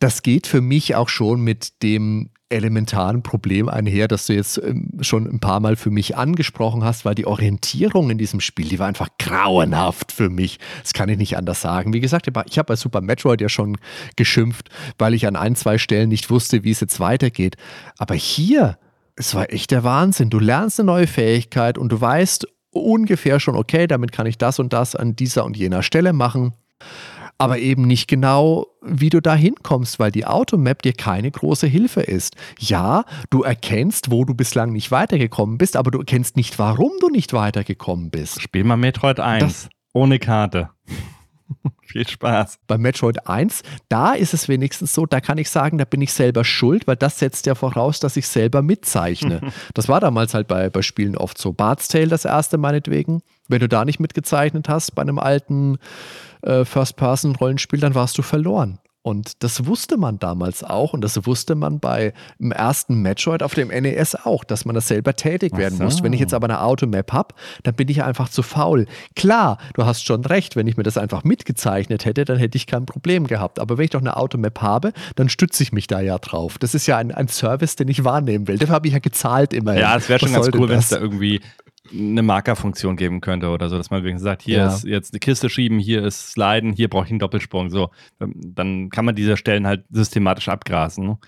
[0.00, 4.90] das geht für mich auch schon mit dem elementaren Problem einher, das du jetzt ähm,
[5.00, 8.78] schon ein paar Mal für mich angesprochen hast, weil die Orientierung in diesem Spiel, die
[8.78, 10.58] war einfach grauenhaft für mich.
[10.82, 11.92] Das kann ich nicht anders sagen.
[11.92, 13.78] Wie gesagt, ich habe bei Super Metroid ja schon
[14.16, 14.68] geschimpft,
[14.98, 17.56] weil ich an ein, zwei Stellen nicht wusste, wie es jetzt weitergeht.
[17.98, 18.78] Aber hier,
[19.16, 20.30] es war echt der Wahnsinn.
[20.30, 24.58] Du lernst eine neue Fähigkeit und du weißt ungefähr schon, okay, damit kann ich das
[24.58, 26.52] und das an dieser und jener Stelle machen
[27.38, 32.00] aber eben nicht genau, wie du da hinkommst, weil die Automap dir keine große Hilfe
[32.00, 32.36] ist.
[32.58, 37.08] Ja, du erkennst, wo du bislang nicht weitergekommen bist, aber du erkennst nicht, warum du
[37.08, 38.40] nicht weitergekommen bist.
[38.40, 40.70] Spiel mal Metroid 1 das, ohne Karte.
[41.82, 42.58] Viel Spaß.
[42.66, 46.12] Bei Metroid 1, da ist es wenigstens so, da kann ich sagen, da bin ich
[46.12, 49.40] selber schuld, weil das setzt ja voraus, dass ich selber mitzeichne.
[49.74, 51.52] das war damals halt bei, bei Spielen oft so.
[51.52, 53.22] Bart's Tale das erste meinetwegen.
[53.48, 55.78] Wenn du da nicht mitgezeichnet hast bei einem alten
[56.44, 58.78] äh, First-Person-Rollenspiel, dann warst du verloren.
[59.06, 63.52] Und das wusste man damals auch und das wusste man bei dem ersten Metroid auf
[63.52, 65.84] dem NES auch, dass man das selber tätig werden so.
[65.84, 66.02] muss.
[66.02, 67.34] Wenn ich jetzt aber eine Automap habe,
[67.64, 68.86] dann bin ich einfach zu faul.
[69.14, 72.66] Klar, du hast schon recht, wenn ich mir das einfach mitgezeichnet hätte, dann hätte ich
[72.66, 73.58] kein Problem gehabt.
[73.58, 76.56] Aber wenn ich doch eine Automap habe, dann stütze ich mich da ja drauf.
[76.56, 78.56] Das ist ja ein, ein Service, den ich wahrnehmen will.
[78.56, 79.82] Dafür habe ich ja gezahlt immerhin.
[79.82, 81.42] Ja, es wäre schon ganz cool, wenn es da irgendwie
[81.92, 84.68] eine Markerfunktion geben könnte oder so, dass man wenigstens sagt, hier ja.
[84.68, 87.70] ist jetzt eine Kiste schieben, hier ist Sliden, hier brauche ich einen Doppelsprung.
[87.70, 91.18] So, ähm, dann kann man diese Stellen halt systematisch abgrasen.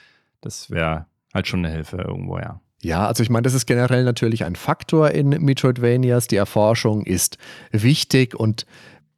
[0.40, 2.60] Das wäre halt schon eine Hilfe irgendwo, ja.
[2.82, 6.26] Ja, also ich meine, das ist generell natürlich ein Faktor in Metroidvanias.
[6.28, 7.38] Die Erforschung ist
[7.72, 8.66] wichtig und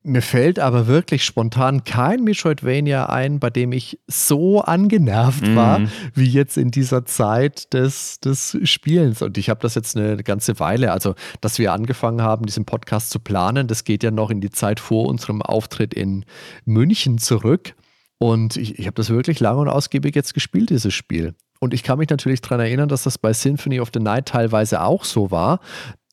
[0.09, 5.57] mir fällt aber wirklich spontan kein Metroidvania ein, bei dem ich so angenervt mhm.
[5.57, 5.81] war,
[6.15, 9.23] wie jetzt in dieser Zeit des, des Spielens.
[9.23, 13.11] Und ich habe das jetzt eine ganze Weile, also dass wir angefangen haben, diesen Podcast
[13.11, 16.25] zu planen, das geht ja noch in die Zeit vor unserem Auftritt in
[16.65, 17.75] München zurück.
[18.19, 21.35] Und ich, ich habe das wirklich lange und ausgiebig jetzt gespielt, dieses Spiel.
[21.61, 24.83] Und ich kann mich natürlich daran erinnern, dass das bei Symphony of the Night teilweise
[24.83, 25.61] auch so war.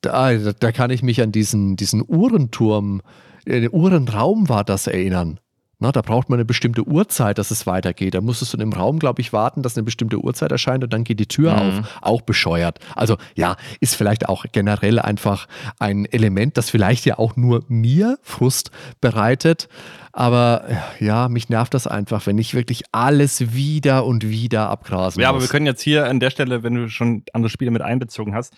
[0.01, 3.03] Da, da kann ich mich an diesen, diesen Uhrenturm äh,
[3.47, 5.39] Uhrenraum war das erinnern.
[5.77, 8.13] Na, da braucht man eine bestimmte Uhrzeit, dass es weitergeht.
[8.13, 10.93] Da musstest du in dem Raum, glaube ich, warten, dass eine bestimmte Uhrzeit erscheint und
[10.93, 11.59] dann geht die Tür mhm.
[11.59, 11.99] auf.
[12.01, 12.79] Auch bescheuert.
[12.95, 18.17] Also ja, ist vielleicht auch generell einfach ein Element, das vielleicht ja auch nur mir
[18.21, 18.71] Frust
[19.01, 19.67] bereitet.
[20.13, 20.65] Aber
[21.01, 25.35] ja, mich nervt das einfach, wenn ich wirklich alles wieder und wieder abgrasen Ja, muss.
[25.35, 28.33] aber wir können jetzt hier an der Stelle, wenn du schon andere Spiele mit einbezogen
[28.33, 28.53] hast,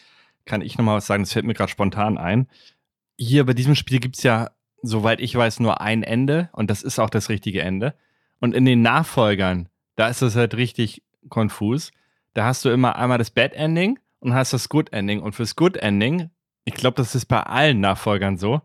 [0.45, 2.47] kann ich nochmal was sagen, das fällt mir gerade spontan ein.
[3.17, 4.51] Hier bei diesem Spiel gibt es ja
[4.87, 7.93] soweit ich weiß, nur ein Ende und das ist auch das richtige Ende.
[8.39, 11.91] Und in den Nachfolgern, da ist es halt richtig konfus.
[12.33, 15.21] Da hast du immer einmal das Bad Ending und hast das Good Ending.
[15.21, 16.29] Und fürs Good Ending,
[16.65, 18.61] ich glaube, das ist bei allen Nachfolgern so,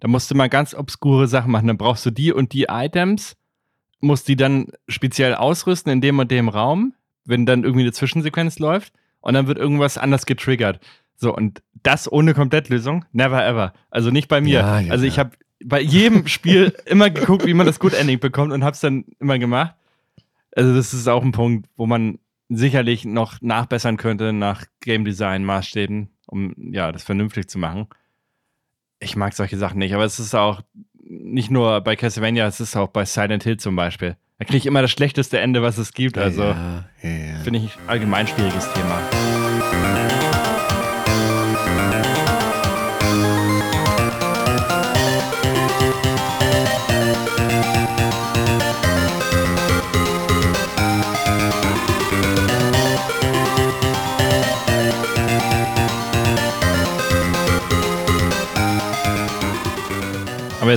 [0.00, 1.66] da musst du mal ganz obskure Sachen machen.
[1.66, 3.36] Dann brauchst du die und die Items,
[4.00, 6.94] musst die dann speziell ausrüsten in dem und dem Raum,
[7.24, 10.80] wenn dann irgendwie eine Zwischensequenz läuft und dann wird irgendwas anders getriggert.
[11.16, 13.72] So, und das ohne Komplettlösung, never ever.
[13.90, 14.60] Also nicht bei mir.
[14.60, 15.30] Ja, ja, also ich habe
[15.64, 19.38] bei jedem Spiel immer geguckt, wie man das Good Ending bekommt und hab's dann immer
[19.38, 19.74] gemacht.
[20.54, 25.44] Also, das ist auch ein Punkt, wo man sicherlich noch nachbessern könnte nach Game Design
[25.44, 27.88] Maßstäben, um ja, das vernünftig zu machen.
[28.98, 30.62] Ich mag solche Sachen nicht, aber es ist auch
[31.08, 34.16] nicht nur bei Castlevania, es ist auch bei Silent Hill zum Beispiel.
[34.38, 36.18] Da kriege ich immer das schlechteste Ende, was es gibt.
[36.18, 37.38] Also ja, ja, ja.
[37.42, 40.25] finde ich allgemein schwieriges Thema.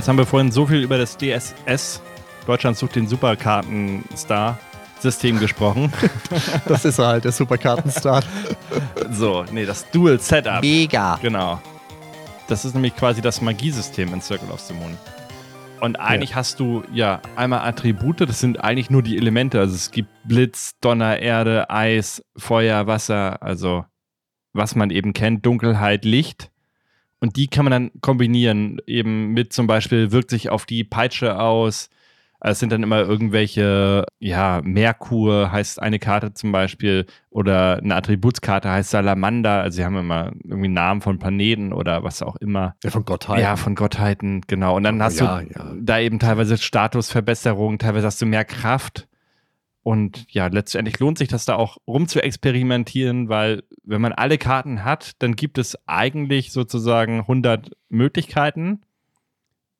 [0.00, 2.00] Jetzt haben wir vorhin so viel über das DSS
[2.46, 4.58] Deutschland sucht den Superkartenstar
[4.98, 5.92] System gesprochen.
[6.66, 8.22] das ist halt der Superkartenstar.
[9.10, 10.62] so, nee, das Dual Setup.
[10.62, 11.18] Mega.
[11.20, 11.60] Genau.
[12.48, 14.96] Das ist nämlich quasi das Magiesystem in Circle of the Moon.
[15.80, 16.36] Und eigentlich ja.
[16.36, 19.60] hast du ja einmal Attribute, das sind eigentlich nur die Elemente.
[19.60, 23.84] Also es gibt Blitz, Donner, Erde, Eis, Feuer, Wasser, also
[24.54, 26.49] was man eben kennt, Dunkelheit, Licht.
[27.20, 31.38] Und die kann man dann kombinieren, eben mit zum Beispiel wirkt sich auf die Peitsche
[31.38, 31.90] aus,
[32.42, 38.70] es sind dann immer irgendwelche, ja, Merkur heißt eine Karte zum Beispiel oder eine Attributskarte
[38.70, 39.60] heißt Salamander.
[39.60, 42.76] Also sie haben immer irgendwie Namen von Planeten oder was auch immer.
[42.82, 43.42] Ja, von Gottheiten.
[43.42, 44.76] Ja, von Gottheiten, genau.
[44.76, 45.74] Und dann hast ja, du ja.
[45.78, 49.06] da eben teilweise Statusverbesserungen, teilweise hast du mehr Kraft.
[49.82, 54.36] Und ja, letztendlich lohnt sich das da auch rum zu experimentieren, weil wenn man alle
[54.36, 58.82] Karten hat, dann gibt es eigentlich sozusagen 100 Möglichkeiten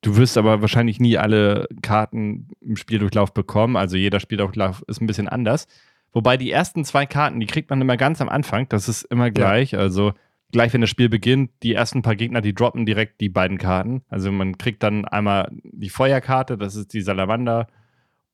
[0.03, 3.77] Du wirst aber wahrscheinlich nie alle Karten im Spieldurchlauf bekommen.
[3.77, 5.67] Also jeder Spieldurchlauf ist ein bisschen anders.
[6.13, 8.69] Wobei die ersten zwei Karten, die kriegt man immer ganz am Anfang.
[8.71, 9.73] Das ist immer gleich.
[9.73, 9.81] Ja.
[9.81, 10.13] Also
[10.53, 14.03] gleich, wenn das Spiel beginnt, die ersten paar Gegner, die droppen direkt die beiden Karten.
[14.09, 17.67] Also man kriegt dann einmal die Feuerkarte, das ist die Salamander,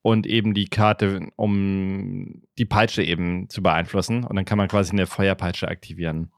[0.07, 4.23] und eben die Karte, um die Peitsche eben zu beeinflussen.
[4.23, 6.31] Und dann kann man quasi eine Feuerpeitsche aktivieren.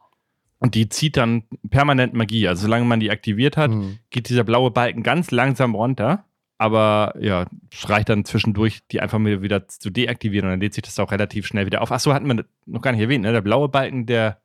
[0.58, 2.48] Und die zieht dann permanent Magie.
[2.48, 4.00] Also solange man die aktiviert hat, mhm.
[4.10, 6.26] geht dieser blaue Balken ganz langsam runter.
[6.58, 7.46] Aber ja,
[7.84, 11.12] reicht dann zwischendurch, die einfach mal wieder zu deaktivieren und dann lädt sich das auch
[11.12, 11.92] relativ schnell wieder auf.
[11.92, 13.32] Achso, hatten wir noch gar nicht erwähnt, ne?
[13.32, 14.42] Der blaue Balken, der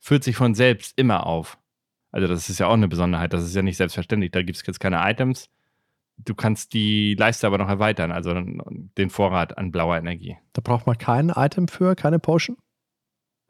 [0.00, 1.58] füllt sich von selbst immer auf.
[2.10, 3.32] Also das ist ja auch eine Besonderheit.
[3.32, 4.32] Das ist ja nicht selbstverständlich.
[4.32, 5.48] Da gibt es jetzt keine Items.
[6.16, 10.36] Du kannst die Leiste aber noch erweitern, also den Vorrat an blauer Energie.
[10.52, 12.56] Da braucht man kein Item für, keine Potion?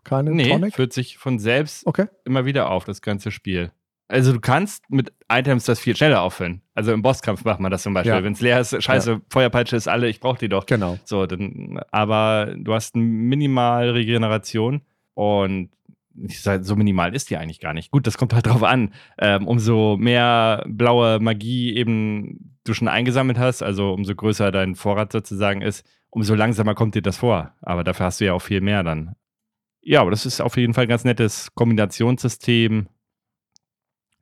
[0.02, 0.74] Keine nee, Tonic?
[0.74, 2.06] führt sich von selbst okay.
[2.24, 3.72] immer wieder auf, das ganze Spiel.
[4.06, 6.60] Also du kannst mit Items das viel schneller auffüllen.
[6.74, 8.12] Also im Bosskampf macht man das zum Beispiel.
[8.12, 8.22] Ja.
[8.22, 9.20] Wenn es leer ist, scheiße, ja.
[9.30, 10.66] Feuerpeitsche ist alle, ich brauche die doch.
[10.66, 10.98] Genau.
[11.04, 14.82] So, dann, aber du hast minimal Regeneration
[15.14, 15.70] und
[16.60, 17.90] so minimal ist die eigentlich gar nicht.
[17.90, 18.92] Gut, das kommt halt drauf an.
[19.18, 25.12] Ähm, umso mehr blaue Magie eben du schon eingesammelt hast, also umso größer dein Vorrat
[25.12, 27.54] sozusagen ist, umso langsamer kommt dir das vor.
[27.60, 29.14] Aber dafür hast du ja auch viel mehr dann.
[29.82, 32.88] Ja, aber das ist auf jeden Fall ein ganz nettes Kombinationssystem.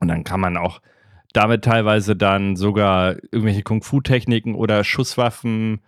[0.01, 0.81] Und dann kann man auch
[1.33, 5.81] damit teilweise dann sogar irgendwelche Kung-Fu-Techniken oder Schusswaffen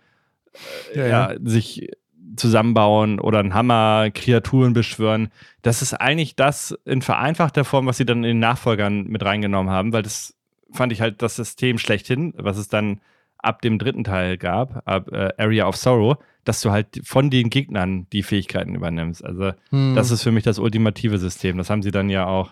[0.93, 1.37] äh, ja, ja.
[1.43, 1.89] sich
[2.35, 5.29] zusammenbauen oder einen Hammer, Kreaturen beschwören.
[5.61, 9.71] Das ist eigentlich das in vereinfachter Form, was sie dann in den Nachfolgern mit reingenommen
[9.71, 10.34] haben, weil das
[10.75, 13.01] fand ich halt das System schlechthin, was es dann
[13.37, 17.49] ab dem dritten Teil gab, ab äh, Area of Sorrow, dass du halt von den
[17.49, 19.23] Gegnern die Fähigkeiten übernimmst.
[19.23, 19.95] Also hm.
[19.95, 21.57] das ist für mich das ultimative System.
[21.57, 22.51] Das haben sie dann ja auch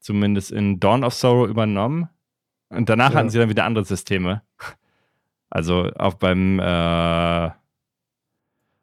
[0.00, 2.08] zumindest in Dawn of Sorrow übernommen.
[2.68, 3.18] Und danach ja.
[3.18, 4.42] hatten sie dann wieder andere Systeme.
[5.48, 7.50] Also auch beim äh,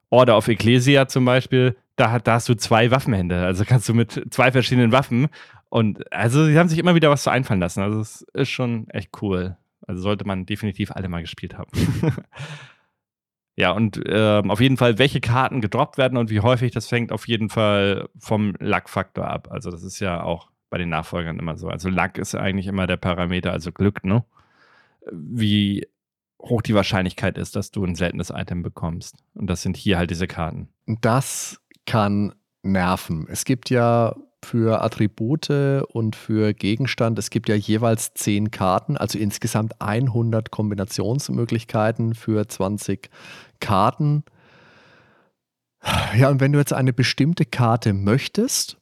[0.09, 3.43] Order of Ecclesia zum Beispiel, da, da hast du zwei Waffenhände.
[3.43, 5.27] Also kannst du mit zwei verschiedenen Waffen
[5.73, 7.81] und also sie haben sich immer wieder was zu einfallen lassen.
[7.81, 9.57] Also es ist schon echt cool.
[9.87, 11.71] Also sollte man definitiv alle mal gespielt haben.
[13.55, 17.11] ja, und ähm, auf jeden Fall, welche Karten gedroppt werden und wie häufig, das fängt
[17.11, 19.47] auf jeden Fall vom Luck-Faktor ab.
[19.49, 21.69] Also das ist ja auch bei den Nachfolgern immer so.
[21.69, 24.23] Also Luck ist eigentlich immer der Parameter, also Glück, ne?
[25.11, 25.87] Wie
[26.39, 29.23] hoch die Wahrscheinlichkeit ist, dass du ein seltenes Item bekommst.
[29.33, 30.69] Und das sind hier halt diese Karten.
[30.85, 33.25] Das kann nerven.
[33.27, 34.15] Es gibt ja
[34.45, 35.49] für Attribute
[35.91, 37.17] und für Gegenstand.
[37.19, 43.09] Es gibt ja jeweils 10 Karten, also insgesamt 100 Kombinationsmöglichkeiten für 20
[43.59, 44.23] Karten.
[46.17, 48.77] Ja, und wenn du jetzt eine bestimmte Karte möchtest,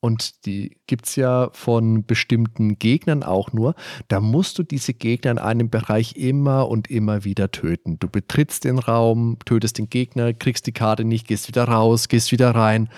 [0.00, 3.74] und die gibt es ja von bestimmten Gegnern auch nur,
[4.08, 7.98] da musst du diese Gegner in einem Bereich immer und immer wieder töten.
[7.98, 12.32] Du betrittst den Raum, tötest den Gegner, kriegst die Karte nicht, gehst wieder raus, gehst
[12.32, 12.88] wieder rein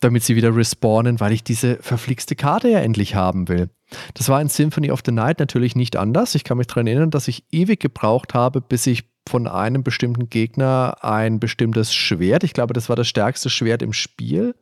[0.00, 3.70] damit sie wieder respawnen, weil ich diese verflixte Karte ja endlich haben will.
[4.14, 6.34] Das war in Symphony of the Night natürlich nicht anders.
[6.34, 10.30] Ich kann mich daran erinnern, dass ich ewig gebraucht habe, bis ich von einem bestimmten
[10.30, 14.54] Gegner ein bestimmtes Schwert, ich glaube, das war das stärkste Schwert im Spiel.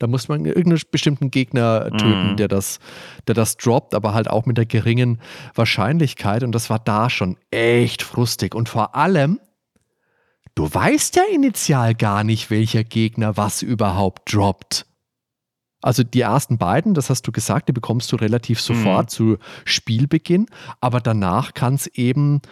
[0.00, 2.36] Da muss man irgendeinen bestimmten Gegner töten, mm.
[2.36, 2.78] der, das,
[3.26, 5.20] der das droppt, aber halt auch mit der geringen
[5.56, 6.44] Wahrscheinlichkeit.
[6.44, 8.54] Und das war da schon echt frustig.
[8.54, 9.40] Und vor allem,
[10.58, 14.86] Du weißt ja initial gar nicht, welcher Gegner was überhaupt droppt.
[15.82, 19.08] Also die ersten beiden, das hast du gesagt, die bekommst du relativ sofort mhm.
[19.08, 20.46] zu Spielbeginn,
[20.80, 22.42] aber danach kann es eben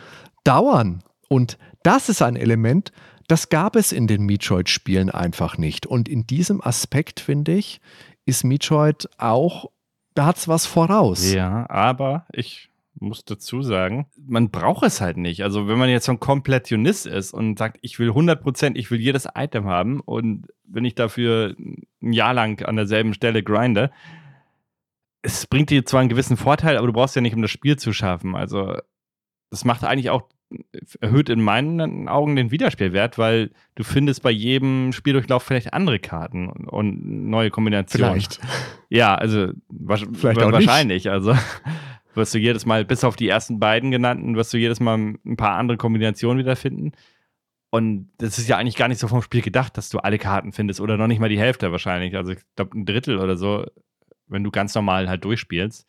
[0.45, 1.03] dauern.
[1.29, 2.93] Und das ist ein Element,
[3.27, 5.85] das gab es in den Metroid-Spielen einfach nicht.
[5.85, 7.81] Und in diesem Aspekt, finde ich,
[8.25, 9.73] ist Metroid auch,
[10.15, 11.33] da hat es was voraus.
[11.33, 15.43] Ja, aber ich muss dazu sagen, man braucht es halt nicht.
[15.43, 18.91] Also wenn man jetzt so ein Komplettionist ist und sagt, ich will 100 Prozent, ich
[18.91, 23.91] will jedes Item haben und wenn ich dafür ein Jahr lang an derselben Stelle grinde,
[25.23, 27.77] es bringt dir zwar einen gewissen Vorteil, aber du brauchst ja nicht, um das Spiel
[27.77, 28.35] zu schaffen.
[28.37, 28.77] Also
[29.51, 30.29] das macht eigentlich auch
[31.01, 36.49] erhöht in meinen Augen den Wiederspielwert, weil du findest bei jedem Spieldurchlauf vielleicht andere Karten
[36.49, 38.13] und neue Kombinationen.
[38.13, 38.41] Vielleicht.
[38.89, 39.49] Ja, also
[40.15, 41.05] vielleicht auch wahrscheinlich.
[41.05, 41.13] Nicht.
[41.13, 41.35] Also
[42.17, 45.37] wirst du jedes Mal, bis auf die ersten beiden genannten, wirst du jedes Mal ein
[45.37, 46.93] paar andere Kombinationen wiederfinden.
[47.71, 50.53] Und das ist ja eigentlich gar nicht so vom Spiel gedacht, dass du alle Karten
[50.53, 52.17] findest oder noch nicht mal die Hälfte wahrscheinlich.
[52.17, 53.67] Also ich glaube ein Drittel oder so,
[54.29, 55.87] wenn du ganz normal halt durchspielst.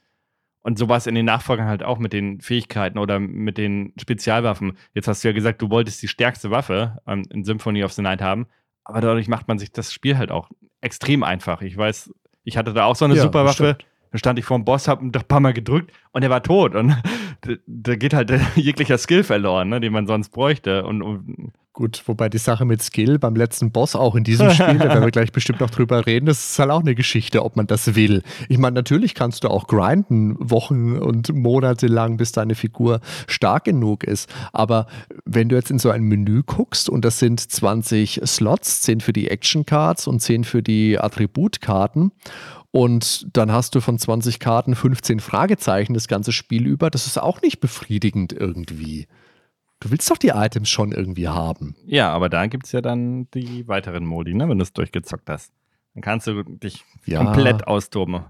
[0.62, 3.94] Und so war es in den Nachfolgern halt auch mit den Fähigkeiten oder mit den
[3.98, 4.78] Spezialwaffen.
[4.94, 8.02] Jetzt hast du ja gesagt, du wolltest die stärkste Waffe ähm, in Symphony of the
[8.02, 8.48] Night haben,
[8.84, 10.50] aber dadurch macht man sich das Spiel halt auch
[10.82, 11.62] extrem einfach.
[11.62, 12.14] Ich weiß,
[12.44, 13.76] ich hatte da auch so eine Ja, super Waffe.
[13.78, 13.86] stimmt.
[14.18, 16.74] Da stand ich vor dem Boss, hab ein paar Mal gedrückt und er war tot.
[16.74, 16.90] Und
[17.42, 20.84] da, da geht halt jeglicher Skill verloren, ne, den man sonst bräuchte.
[20.86, 24.80] Und, und Gut, wobei die Sache mit Skill beim letzten Boss auch in diesem Spiel,
[24.80, 27.56] da werden wir gleich bestimmt noch drüber reden, das ist halt auch eine Geschichte, ob
[27.56, 28.24] man das will.
[28.50, 33.66] Ich meine, natürlich kannst du auch grinden, Wochen und Monate lang, bis deine Figur stark
[33.66, 34.28] genug ist.
[34.54, 34.88] Aber
[35.24, 39.14] wenn du jetzt in so ein Menü guckst und das sind 20 Slots, 10 für
[39.14, 42.12] die Action Cards und 10 für die Attributkarten
[42.78, 47.18] und dann hast du von 20 Karten 15 Fragezeichen das ganze Spiel über, das ist
[47.18, 49.08] auch nicht befriedigend irgendwie.
[49.80, 51.76] Du willst doch die Items schon irgendwie haben.
[51.88, 55.28] ja, aber da gibt es ja dann die weiteren Modi, ne, wenn du es durchgezockt
[55.28, 55.52] hast.
[55.96, 57.24] Dann kannst du dich Ja.
[57.24, 58.26] komplett austoben.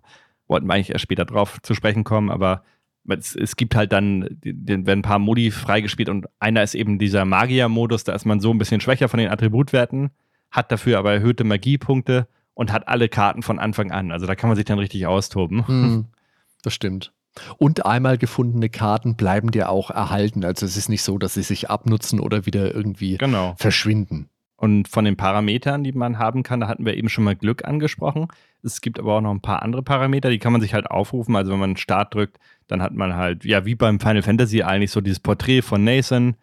[0.48, 2.64] Wollten wir eigentlich erst später drauf zu sprechen kommen, aber
[3.10, 7.26] es, es gibt halt dann, werden ein paar Modi freigespielt und einer ist eben dieser
[7.26, 10.12] Magier-Modus, da ist man so ein bisschen schwächer von den Attributwerten,
[10.52, 12.28] hat dafür aber erhöhte Magiepunkte
[12.58, 14.12] und hat alle Karten von Anfang an.
[14.12, 15.68] Also da kann man sich dann richtig austoben.
[15.68, 16.05] Hm,
[16.64, 17.14] das stimmt.
[17.60, 20.43] Und einmal gefundene Karten bleiben dir auch erhalten.
[20.43, 23.53] Also es ist nicht so, dass sie sich abnutzen oder wieder irgendwie Genau.
[23.60, 24.30] verschwinden.
[24.55, 27.64] Und von den Parametern, die man haben kann, da hatten wir eben schon mal Glück
[27.64, 28.26] angesprochen.
[28.64, 31.36] Es gibt aber auch noch ein paar andere Parameter, die kann man sich halt aufrufen.
[31.36, 34.89] Also wenn man Start drückt, dann hat man halt, ja, wie beim Final Fantasy eigentlich
[34.89, 36.36] so dieses Porträt von Nathan.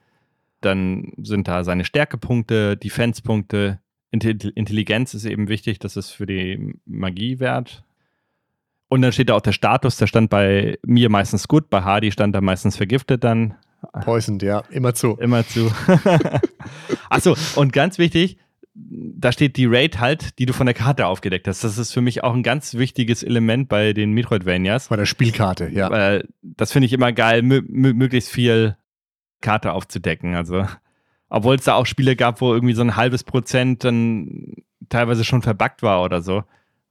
[0.61, 3.81] Dann sind da seine Stärkepunkte, Defense-Punkte,
[4.15, 7.85] Intelligenz ist eben wichtig, das ist für die Magie wert.
[8.89, 12.13] Und dann steht da auch der Status, der stand bei mir meistens gut, bei Hardy
[12.13, 13.55] stand da meistens vergiftet dann.
[14.05, 15.17] Poisoned, ja, immer zu.
[15.17, 15.71] Immer zu.
[17.11, 18.39] Achso, und ganz wichtig,
[18.75, 21.63] da steht die Raid halt, die du von der Karte aufgedeckt hast.
[21.65, 24.89] Das ist für mich auch ein ganz wichtiges Element bei den Metroidvanias.
[24.89, 25.91] Bei der Spielkarte, ja.
[25.91, 28.77] Weil das finde ich immer geil, mö mö möglichst viel
[29.41, 30.35] Karte aufzudecken.
[30.35, 30.67] Also,
[31.35, 34.55] obwohl es da auch Spiele gab, wo irgendwie so ein halbes Prozent dann
[34.89, 36.45] teilweise schon verbuggt war oder so.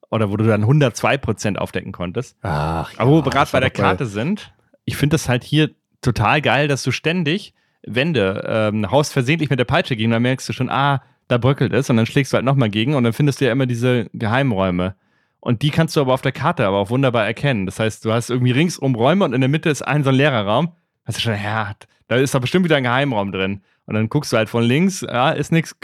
[0.10, 2.38] Oder wo du dann 102 Prozent aufdecken konntest.
[2.42, 5.72] Ach, Aber wo ja, wir gerade bei der Karte sind, ich finde das halt hier
[6.02, 7.54] total geil, dass du ständig
[7.88, 11.72] Wände ähm, haust versehentlich mit der Peitsche gegen, dann merkst du schon, ah, da bröckelt
[11.72, 14.10] es und dann schlägst du halt nochmal gegen und dann findest du ja immer diese
[14.14, 14.96] Geheimräume.
[15.40, 17.66] Und die kannst du aber auf der Karte aber auch wunderbar erkennen.
[17.66, 20.16] Das heißt, du hast irgendwie ringsum Räume und in der Mitte ist ein so ein
[20.16, 20.74] leerer Raum.
[21.06, 21.72] Hast du schon, ja,
[22.10, 23.62] da ist da bestimmt wieder ein Geheimraum drin.
[23.86, 25.76] Und dann guckst du halt von links, ja, ist nichts,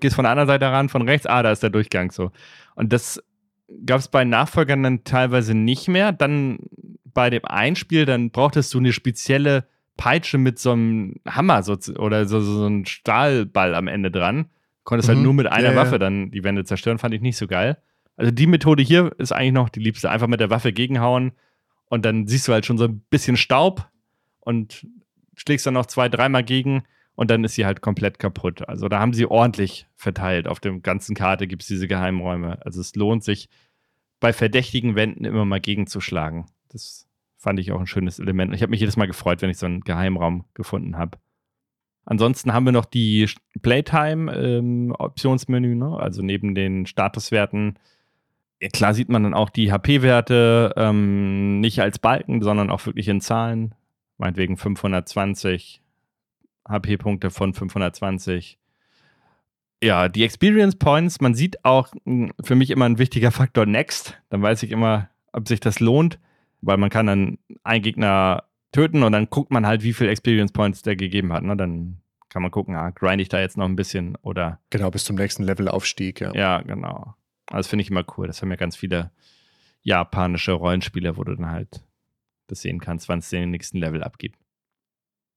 [0.00, 2.30] gehst von der anderen Seite ran, von rechts, ah, da ist der Durchgang so.
[2.74, 3.22] Und das
[3.84, 6.12] gab es bei Nachfolgern dann teilweise nicht mehr.
[6.12, 6.58] Dann
[7.04, 12.26] bei dem Einspiel, dann brauchtest du eine spezielle Peitsche mit so einem Hammer so, oder
[12.26, 14.46] so, so, so einem Stahlball am Ende dran.
[14.84, 15.24] Konntest halt Mhm.
[15.24, 15.76] nur mit einer Ja, ja.
[15.76, 17.78] Waffe dann die Wände zerstören, fand ich nicht so geil.
[18.16, 20.10] Also die Methode hier ist eigentlich noch die liebste.
[20.10, 21.32] Einfach mit der Waffe gegenhauen
[21.86, 23.88] und dann siehst du halt schon so ein bisschen Staub
[24.40, 24.86] und
[25.36, 26.84] schlägst dann noch zwei, dreimal gegen
[27.18, 28.68] und dann ist sie halt komplett kaputt.
[28.68, 30.46] Also da haben sie ordentlich verteilt.
[30.46, 32.64] Auf der ganzen Karte gibt es diese Geheimräume.
[32.64, 33.48] Also es lohnt sich,
[34.20, 36.46] bei verdächtigen Wänden immer mal gegenzuschlagen.
[36.68, 38.54] Das fand ich auch ein schönes Element.
[38.54, 41.18] Ich habe mich jedes Mal gefreut, wenn ich so einen Geheimraum gefunden habe.
[42.04, 43.28] Ansonsten haben wir noch die
[43.62, 45.98] Playtime-Optionsmenü, ne?
[45.98, 47.80] also neben den Statuswerten.
[48.62, 53.08] Ja, klar sieht man dann auch die HP-Werte ähm, nicht als Balken, sondern auch wirklich
[53.08, 53.74] in Zahlen.
[54.18, 55.82] Meinetwegen 520
[56.68, 58.58] HP-Punkte von 520.
[59.82, 64.20] Ja, die Experience Points, man sieht auch mh, für mich immer ein wichtiger Faktor Next.
[64.28, 66.18] Dann weiß ich immer, ob sich das lohnt,
[66.60, 70.52] weil man kann dann einen Gegner töten und dann guckt man halt, wie viel Experience
[70.52, 71.42] Points der gegeben hat.
[71.42, 71.56] Ne?
[71.56, 71.98] Dann
[72.28, 75.16] kann man gucken, ah, grind ich da jetzt noch ein bisschen oder Genau, bis zum
[75.16, 76.32] nächsten Levelaufstieg, ja.
[76.34, 77.14] ja, genau.
[77.46, 78.26] Also das finde ich immer cool.
[78.26, 79.10] Das haben ja ganz viele
[79.82, 81.84] japanische Rollenspiele, wo du dann halt
[82.48, 84.38] das sehen kannst, wann es den nächsten Level abgibt.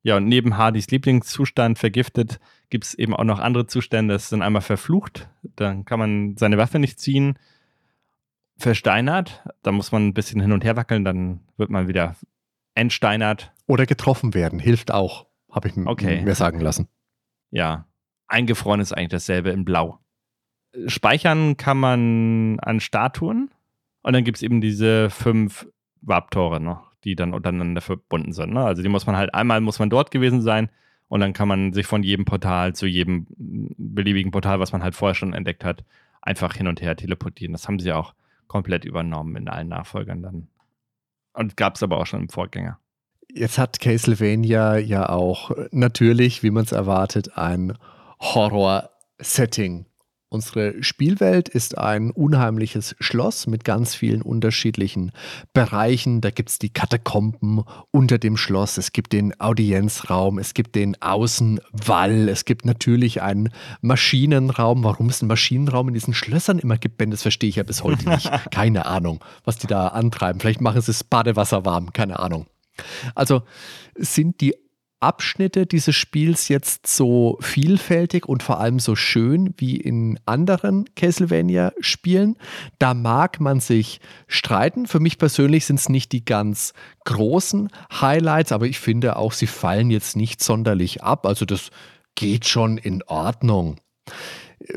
[0.03, 2.39] Ja, und neben Hardys Lieblingszustand vergiftet
[2.69, 4.13] gibt es eben auch noch andere Zustände.
[4.13, 7.37] Das dann einmal verflucht, dann kann man seine Waffe nicht ziehen.
[8.57, 12.15] Versteinert, da muss man ein bisschen hin und her wackeln, dann wird man wieder
[12.73, 13.53] entsteinert.
[13.67, 16.21] Oder getroffen werden, hilft auch, habe ich okay.
[16.21, 16.87] mir sagen lassen.
[17.51, 17.87] Ja,
[18.27, 19.99] eingefroren ist eigentlich dasselbe in Blau.
[20.87, 23.51] Speichern kann man an Statuen
[24.03, 25.67] und dann gibt es eben diese fünf
[26.01, 28.53] Warp-Tore noch, die dann untereinander verbunden sind.
[28.53, 28.63] Ne?
[28.63, 30.69] Also die muss man halt, einmal muss man dort gewesen sein
[31.07, 33.27] und dann kann man sich von jedem Portal zu jedem
[33.77, 35.83] beliebigen Portal, was man halt vorher schon entdeckt hat,
[36.21, 37.53] einfach hin und her teleportieren.
[37.53, 38.13] Das haben sie auch
[38.47, 40.47] komplett übernommen in allen Nachfolgern dann.
[41.33, 42.79] Und gab es aber auch schon im Vorgänger.
[43.33, 47.77] Jetzt hat Castlevania ja auch natürlich, wie man es erwartet, ein
[48.19, 49.85] Horror-Setting
[50.33, 55.11] Unsere Spielwelt ist ein unheimliches Schloss mit ganz vielen unterschiedlichen
[55.51, 56.21] Bereichen.
[56.21, 60.95] Da gibt es die Katakomben unter dem Schloss, es gibt den Audienzraum, es gibt den
[61.01, 63.49] Außenwall, es gibt natürlich einen
[63.81, 64.85] Maschinenraum.
[64.85, 67.83] Warum es einen Maschinenraum in diesen Schlössern immer gibt, Ben, das verstehe ich ja bis
[67.83, 68.31] heute nicht.
[68.51, 70.39] Keine Ahnung, was die da antreiben.
[70.39, 72.45] Vielleicht machen sie das Badewasser warm, keine Ahnung.
[73.15, 73.41] Also
[73.95, 74.55] sind die
[75.01, 82.37] Abschnitte dieses Spiels jetzt so vielfältig und vor allem so schön wie in anderen Castlevania-Spielen.
[82.79, 84.87] Da mag man sich streiten.
[84.87, 86.73] Für mich persönlich sind es nicht die ganz
[87.05, 91.25] großen Highlights, aber ich finde auch, sie fallen jetzt nicht sonderlich ab.
[91.25, 91.71] Also das
[92.15, 93.77] geht schon in Ordnung.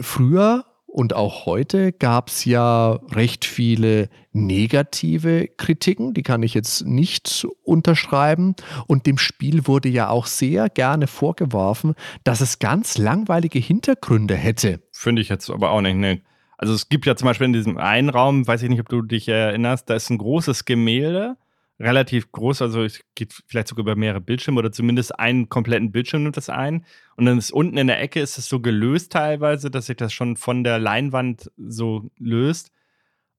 [0.00, 0.64] Früher
[0.94, 7.48] und auch heute gab es ja recht viele negative Kritiken, die kann ich jetzt nicht
[7.64, 8.54] unterschreiben.
[8.86, 14.82] Und dem Spiel wurde ja auch sehr gerne vorgeworfen, dass es ganz langweilige Hintergründe hätte.
[14.92, 15.96] Finde ich jetzt aber auch nicht.
[15.96, 16.20] Ne?
[16.58, 19.02] Also es gibt ja zum Beispiel in diesem einen Raum, weiß ich nicht, ob du
[19.02, 21.36] dich erinnerst, da ist ein großes Gemälde
[21.80, 26.22] relativ groß, also es geht vielleicht sogar über mehrere Bildschirme oder zumindest einen kompletten Bildschirm
[26.22, 26.84] nimmt das ein.
[27.16, 30.12] Und dann ist unten in der Ecke ist es so gelöst teilweise, dass sich das
[30.12, 32.70] schon von der Leinwand so löst.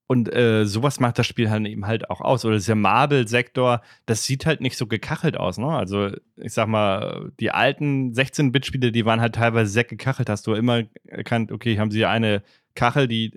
[0.07, 2.45] Und äh, sowas macht das Spiel halt eben halt auch aus.
[2.45, 5.57] Oder dieser Marble-Sektor, das sieht halt nicht so gekachelt aus.
[5.57, 5.67] Ne?
[5.67, 10.29] Also, ich sag mal, die alten 16-Bit-Spiele, die waren halt teilweise sehr gekachelt.
[10.29, 12.43] Hast du immer erkannt, okay, haben sie eine
[12.75, 13.31] Kachel, die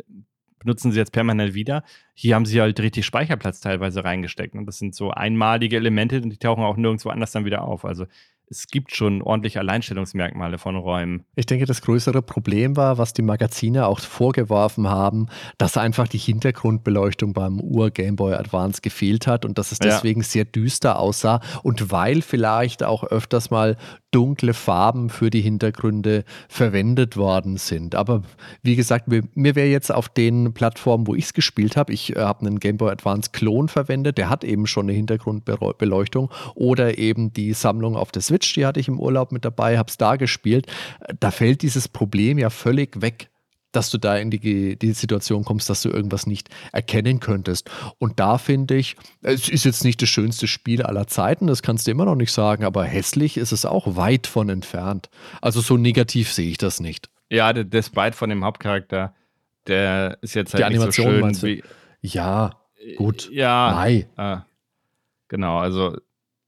[0.59, 1.83] benutzen sie jetzt permanent wieder.
[2.15, 4.55] Hier haben sie halt richtig Speicherplatz teilweise reingesteckt.
[4.55, 7.85] Und das sind so einmalige Elemente, die tauchen auch nirgendwo anders dann wieder auf.
[7.85, 8.07] Also
[8.51, 11.25] es gibt schon ordentliche Alleinstellungsmerkmale von Räumen.
[11.37, 15.27] Ich denke, das größere Problem war, was die Magazine auch vorgeworfen haben,
[15.59, 20.21] dass einfach die Hintergrundbeleuchtung beim Ur Game Boy Advance gefehlt hat und dass es deswegen
[20.21, 20.27] ja.
[20.27, 23.77] sehr düster aussah und weil vielleicht auch öfters mal
[24.11, 27.95] dunkle Farben für die Hintergründe verwendet worden sind.
[27.95, 28.23] Aber
[28.63, 32.17] wie gesagt, mir, mir wäre jetzt auf den Plattformen, wo ich es gespielt habe, ich
[32.17, 36.99] äh, habe einen Game Boy Advance Klon verwendet, der hat eben schon eine Hintergrundbeleuchtung oder
[36.99, 39.99] eben die Sammlung auf der Switch, die hatte ich im Urlaub mit dabei, habe es
[39.99, 40.67] da gespielt.
[41.21, 43.31] Da fällt dieses Problem ja völlig weg
[43.79, 47.71] dass du da in die, die Situation kommst, dass du irgendwas nicht erkennen könntest.
[47.99, 51.87] Und da finde ich, es ist jetzt nicht das schönste Spiel aller Zeiten, das kannst
[51.87, 55.11] du immer noch nicht sagen, aber hässlich ist es auch weit von entfernt.
[55.41, 57.09] Also so negativ sehe ich das nicht.
[57.31, 59.15] Ja, der, der Sprite von dem Hauptcharakter,
[59.69, 61.63] der ist jetzt halt die Animation nicht so schön wie.
[62.01, 62.57] Ja,
[62.97, 63.31] gut.
[63.31, 63.75] Ja.
[63.77, 64.07] Nein.
[64.17, 64.43] Ah,
[65.29, 65.97] genau, also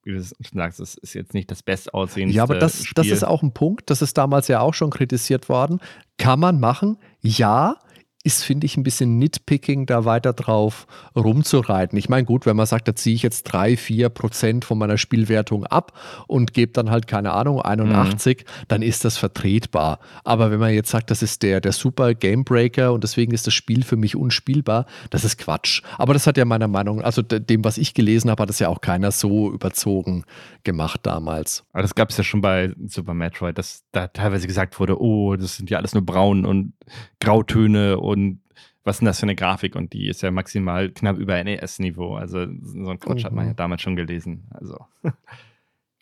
[0.04, 2.92] wie du sagst, es ist jetzt nicht das bestaussehendste Ja, aber das, Spiel.
[2.94, 5.80] das ist auch ein Punkt, das ist damals ja auch schon kritisiert worden.
[6.18, 7.76] Kann man machen, ja,
[8.22, 11.98] ist, finde ich, ein bisschen Nitpicking, da weiter drauf rumzureiten.
[11.98, 14.98] Ich meine, gut, wenn man sagt, da ziehe ich jetzt drei, vier Prozent von meiner
[14.98, 18.64] Spielwertung ab und gebe dann halt, keine Ahnung, 81, mhm.
[18.68, 20.00] dann ist das vertretbar.
[20.22, 23.54] Aber wenn man jetzt sagt, das ist der, der super Gamebreaker und deswegen ist das
[23.54, 25.82] Spiel für mich unspielbar, das ist Quatsch.
[25.96, 28.68] Aber das hat ja meiner Meinung, also dem, was ich gelesen habe, hat das ja
[28.68, 30.24] auch keiner so überzogen
[30.62, 31.64] gemacht damals.
[31.72, 35.36] Aber das gab es ja schon bei Super Metroid, dass da teilweise gesagt wurde, oh,
[35.36, 36.74] das sind ja alles nur braun und
[37.20, 38.40] Grautöne und
[38.84, 39.76] was ist denn das für eine Grafik?
[39.76, 42.14] Und die ist ja maximal knapp über NES-Niveau.
[42.14, 43.26] Also so ein Quatsch mhm.
[43.26, 43.56] hat man ja mhm.
[43.56, 44.48] damals schon gelesen.
[44.50, 44.78] Also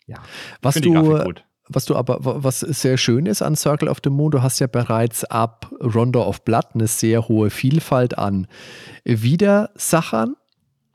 [0.07, 0.17] ja.
[0.61, 1.33] Was du,
[1.67, 4.67] was du aber, was sehr schön ist an Circle of the Moon, du hast ja
[4.67, 8.47] bereits ab Rondo of Blood eine sehr hohe Vielfalt an
[9.03, 10.35] Widersachern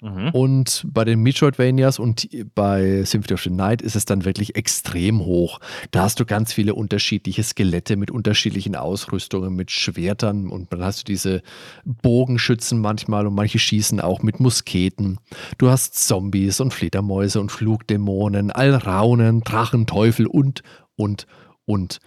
[0.04, 0.28] Mhm.
[0.32, 5.20] Und bei den Metroidvanias und bei Symphony of the Night ist es dann wirklich extrem
[5.20, 5.60] hoch.
[5.92, 11.00] Da hast du ganz viele unterschiedliche Skelette mit unterschiedlichen Ausrüstungen, mit Schwertern und dann hast
[11.00, 11.40] du diese
[11.86, 15.18] Bogenschützen manchmal und manche schießen auch mit Musketen.
[15.56, 20.62] Du hast Zombies und Fledermäuse und Flugdämonen, Alraunen, Drachen, Teufel und,
[20.96, 21.26] und,
[21.64, 22.00] und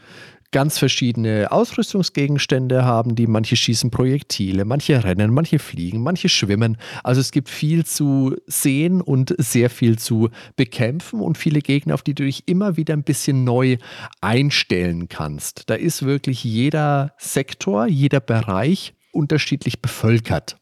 [0.51, 3.27] ganz verschiedene Ausrüstungsgegenstände haben die.
[3.27, 6.77] Manche schießen Projektile, manche rennen, manche fliegen, manche schwimmen.
[7.03, 12.01] Also es gibt viel zu sehen und sehr viel zu bekämpfen und viele Gegner, auf
[12.01, 13.77] die du dich immer wieder ein bisschen neu
[14.21, 15.69] einstellen kannst.
[15.69, 20.56] Da ist wirklich jeder Sektor, jeder Bereich unterschiedlich bevölkert.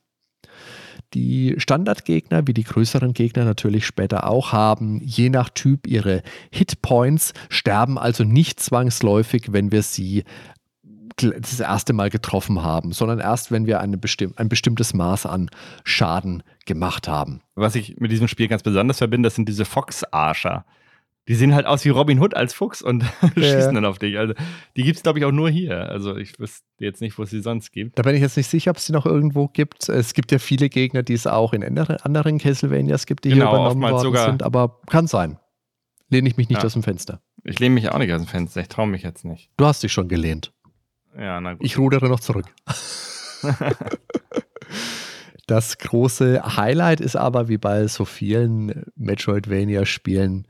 [1.13, 7.33] Die Standardgegner, wie die größeren Gegner natürlich später auch, haben je nach Typ ihre Hitpoints,
[7.49, 10.23] sterben also nicht zwangsläufig, wenn wir sie
[11.17, 15.49] das erste Mal getroffen haben, sondern erst, wenn wir bestimm ein bestimmtes Maß an
[15.85, 17.41] Schaden gemacht haben.
[17.55, 20.65] Was ich mit diesem Spiel ganz besonders verbinde, das sind diese Fox-Arscher.
[21.27, 23.29] Die sehen halt aus wie Robin Hood als Fuchs und ja.
[23.35, 24.17] schießen dann auf dich.
[24.17, 24.35] Also,
[24.75, 25.89] die gibt es, glaube ich, auch nur hier.
[25.89, 27.97] Also, ich wüsste jetzt nicht, wo es sie sonst gibt.
[27.97, 29.89] Da bin ich jetzt nicht sicher, ob es sie noch irgendwo gibt.
[29.89, 33.55] Es gibt ja viele Gegner, die es auch in anderen Castlevanias gibt, die genau, hier
[33.55, 34.43] übernommen worden sogar sind.
[34.43, 35.39] Aber kann sein.
[36.09, 36.65] Lehne ich mich nicht ja.
[36.65, 37.21] aus dem Fenster.
[37.43, 38.61] Ich lehne mich auch nicht aus dem Fenster.
[38.61, 39.49] Ich traue mich jetzt nicht.
[39.57, 40.53] Du hast dich schon gelehnt.
[41.17, 41.65] Ja, na gut.
[41.65, 42.45] Ich rudere noch zurück.
[45.47, 50.47] das große Highlight ist aber, wie bei so vielen Metroidvania-Spielen,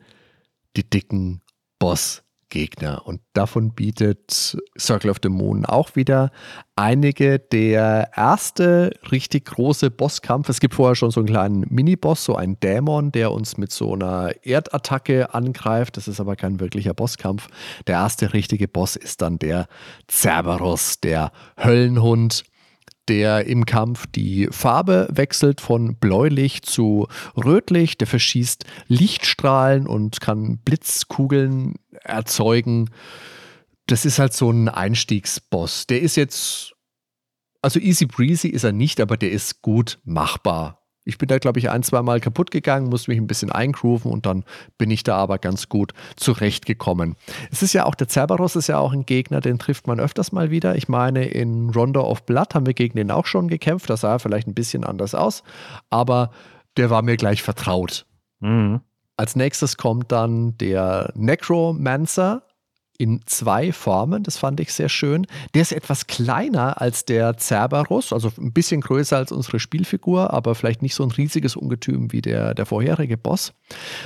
[0.76, 1.42] die dicken
[1.80, 3.06] Boss-Gegner.
[3.06, 6.32] Und davon bietet Circle of the Moon auch wieder
[6.76, 7.40] einige.
[7.40, 12.60] Der erste richtig große Bosskampf, es gibt vorher schon so einen kleinen Mini-Boss, so einen
[12.60, 15.98] Dämon, der uns mit so einer Erdattacke angreift.
[15.98, 17.48] Das ist aber kein wirklicher Bosskampf.
[17.88, 19.68] Der erste richtige Boss ist dann der
[20.10, 22.44] Cerberus, der Höllenhund
[23.08, 27.98] der im Kampf die Farbe wechselt von bläulich zu rötlich.
[27.98, 32.90] Der verschießt Lichtstrahlen und kann Blitzkugeln erzeugen.
[33.88, 35.88] Das ist halt so ein Einstiegsboss.
[35.88, 36.74] Der ist jetzt,
[37.62, 40.85] also easy breezy ist er nicht, aber der ist gut machbar.
[41.06, 44.12] Ich bin da, glaube ich, ein, zwei Mal kaputt gegangen, musste mich ein bisschen eingrooven
[44.12, 44.44] und dann
[44.78, 47.16] bin ich da aber ganz gut zurechtgekommen.
[47.52, 50.32] Es ist ja auch, der Cerberus ist ja auch ein Gegner, den trifft man öfters
[50.32, 50.76] mal wieder.
[50.76, 53.90] Ich meine, in Rondo of Blood haben wir gegen den auch schon gekämpft.
[53.90, 55.44] Das sah vielleicht ein bisschen anders aus,
[55.92, 56.32] aber
[56.76, 58.06] der war mir gleich vertraut.
[58.40, 58.82] Mhm.
[59.18, 62.44] Als nächstes kommt dann der Necromancer
[62.98, 64.24] in zwei Formen.
[64.24, 65.28] Das fand ich sehr schön.
[65.54, 70.56] Der ist etwas kleiner als der Cerberus, also ein bisschen größer als unsere Spielfigur, aber
[70.56, 73.54] vielleicht nicht so ein riesiges Ungetüm wie der, der vorherige Boss.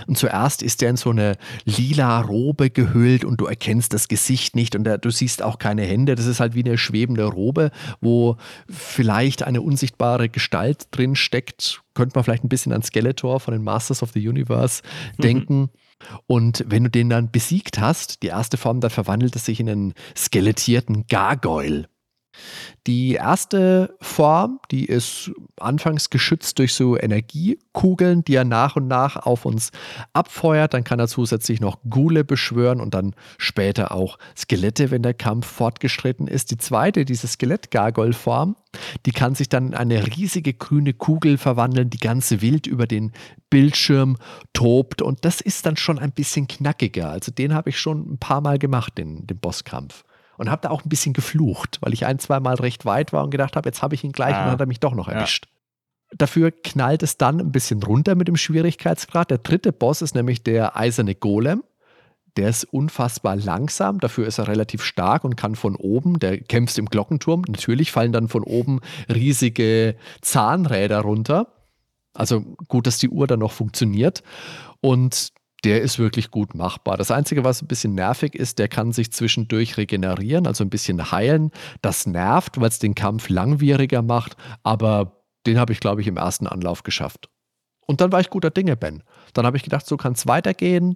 [0.07, 4.55] Und zuerst ist der in so eine lila Robe gehüllt und du erkennst das Gesicht
[4.55, 6.15] nicht und der, du siehst auch keine Hände.
[6.15, 7.71] Das ist halt wie eine schwebende Robe,
[8.01, 8.37] wo
[8.69, 11.81] vielleicht eine unsichtbare Gestalt drin steckt.
[11.93, 14.81] Könnte man vielleicht ein bisschen an Skeletor von den Masters of the Universe
[15.17, 15.21] mhm.
[15.21, 15.69] denken.
[16.27, 19.69] Und wenn du den dann besiegt hast, die erste Form, dann verwandelt es sich in
[19.69, 21.87] einen skelettierten Gargoyle.
[22.87, 29.17] Die erste Form, die ist anfangs geschützt durch so Energiekugeln, die er nach und nach
[29.17, 29.71] auf uns
[30.13, 30.73] abfeuert.
[30.73, 35.47] Dann kann er zusätzlich noch Gule beschwören und dann später auch Skelette, wenn der Kampf
[35.47, 36.51] fortgeschritten ist.
[36.51, 38.55] Die zweite, diese Skelett-Gargoyle-Form,
[39.05, 43.11] die kann sich dann in eine riesige grüne Kugel verwandeln, die ganz wild über den
[43.49, 44.17] Bildschirm
[44.53, 45.01] tobt.
[45.01, 47.09] Und das ist dann schon ein bisschen knackiger.
[47.09, 50.03] Also den habe ich schon ein paar Mal gemacht, den, den Bosskampf
[50.39, 53.25] und habe da auch ein bisschen geflucht, weil ich ein, zwei Mal recht weit war
[53.25, 54.39] und gedacht habe, jetzt habe ich ihn gleich ah.
[54.39, 55.47] und dann hat er mich doch noch erwischt.
[55.47, 56.17] Ja.
[56.17, 59.29] Dafür knallt es dann ein bisschen runter mit dem Schwierigkeitsgrad.
[59.29, 61.63] Der dritte Boss ist nämlich der eiserne Golem.
[62.37, 66.77] Der ist unfassbar langsam, dafür ist er relativ stark und kann von oben, der kämpft
[66.77, 68.79] im Glockenturm, natürlich fallen dann von oben
[69.13, 71.47] riesige Zahnräder runter.
[72.13, 74.23] Also gut, dass die Uhr dann noch funktioniert.
[74.79, 75.33] Und
[75.63, 76.97] der ist wirklich gut machbar.
[76.97, 81.11] Das Einzige, was ein bisschen nervig ist, der kann sich zwischendurch regenerieren, also ein bisschen
[81.11, 81.51] heilen.
[81.81, 86.17] Das nervt, weil es den Kampf langwieriger macht, aber den habe ich, glaube ich, im
[86.17, 87.29] ersten Anlauf geschafft.
[87.85, 89.03] Und dann war ich guter Dinge, Ben.
[89.33, 90.95] Dann habe ich gedacht, so kann es weitergehen.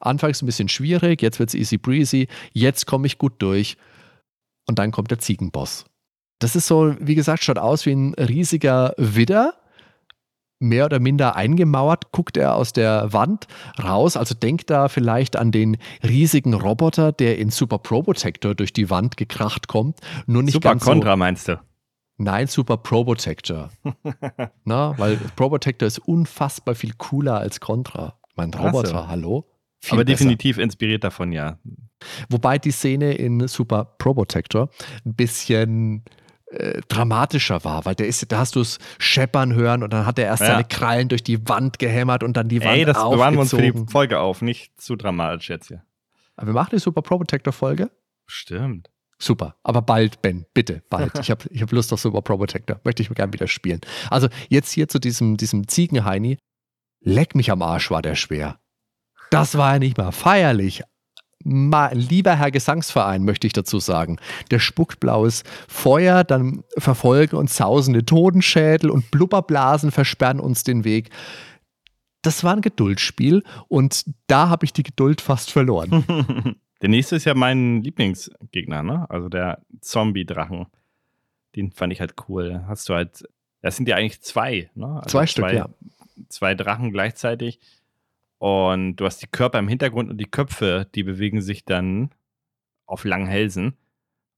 [0.00, 3.76] Anfangs ein bisschen schwierig, jetzt wird es easy breezy, jetzt komme ich gut durch.
[4.66, 5.84] Und dann kommt der Ziegenboss.
[6.40, 9.54] Das ist so, wie gesagt, schaut aus wie ein riesiger Widder
[10.62, 13.46] mehr oder minder eingemauert, guckt er aus der Wand
[13.82, 14.16] raus.
[14.16, 18.88] Also denkt da vielleicht an den riesigen Roboter, der in Super Pro Protector durch die
[18.88, 19.98] Wand gekracht kommt.
[20.26, 21.60] Nur nicht Super ganz Contra so, meinst du?
[22.18, 23.70] Nein, Super Pro Protector.
[24.64, 28.18] Na, weil Pro Protector ist unfassbar viel cooler als Contra.
[28.36, 29.08] Mein Roboter, so.
[29.08, 29.46] hallo?
[29.80, 30.18] Viel Aber besser.
[30.18, 31.58] definitiv inspiriert davon, ja.
[32.28, 34.68] Wobei die Szene in Super Pro Protector
[35.04, 36.04] ein bisschen
[36.52, 40.18] äh, dramatischer war, weil der ist, da hast du es scheppern hören und dann hat
[40.18, 40.48] er erst ja.
[40.48, 43.50] seine Krallen durch die Wand gehämmert und dann die Wand Ey, das bewahren wir uns
[43.50, 45.82] für die Folge auf, nicht zu dramatisch jetzt hier.
[46.36, 47.90] Aber wir machen die Super Pro Protector Folge.
[48.26, 48.90] Stimmt.
[49.18, 51.16] Super, aber bald, Ben, bitte, bald.
[51.20, 52.80] Ich habe ich hab Lust auf Super Pro Protector.
[52.84, 53.80] Möchte ich mir gerne wieder spielen.
[54.10, 56.38] Also jetzt hier zu diesem, diesem Ziegenheini.
[57.00, 58.58] Leck mich am Arsch, war der schwer.
[59.30, 60.82] Das war ja nicht mal feierlich,
[61.44, 64.18] lieber Herr Gesangsverein, möchte ich dazu sagen,
[64.50, 71.10] der spuckt blaues Feuer, dann verfolgen uns sausende Totenschädel und Blubberblasen versperren uns den Weg.
[72.22, 76.04] Das war ein Geduldsspiel und da habe ich die Geduld fast verloren.
[76.82, 79.10] der nächste ist ja mein Lieblingsgegner, ne?
[79.10, 80.66] Also der Zombie-Drachen.
[81.56, 82.64] Den fand ich halt cool.
[82.68, 83.24] Hast du halt
[83.60, 84.86] Das sind ja eigentlich zwei, ne?
[84.86, 85.68] Also zwei Stück, zwei, ja.
[86.28, 87.58] Zwei Drachen gleichzeitig.
[88.42, 92.10] Und du hast die Körper im Hintergrund und die Köpfe, die bewegen sich dann
[92.86, 93.76] auf langen Hälsen.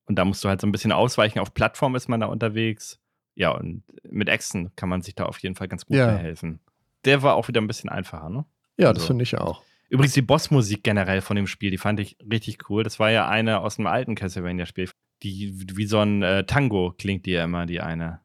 [0.05, 1.39] Und da musst du halt so ein bisschen ausweichen.
[1.39, 3.01] Auf Plattform ist man da unterwegs.
[3.35, 6.11] Ja, und mit Echsen kann man sich da auf jeden Fall ganz gut Ja.
[6.17, 6.61] helfen.
[7.07, 8.45] Der war auch wieder ein bisschen einfacher, ne?
[8.77, 9.63] Ja, das Also- finde ich auch.
[9.89, 12.83] Übrigens die Bossmusik generell von dem Spiel, die fand ich richtig cool.
[12.83, 14.91] Das war ja eine aus dem alten Castlevania-Spiel.
[15.23, 18.21] Die wie so ein äh, Tango klingt die ja immer, die eine.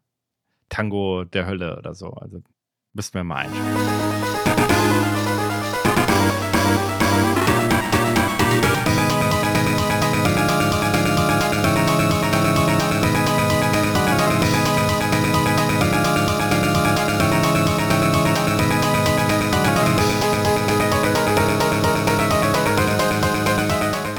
[0.68, 2.10] Tango der Hölle oder so.
[2.16, 2.42] Also
[2.92, 5.29] müssten wir mal einspielen.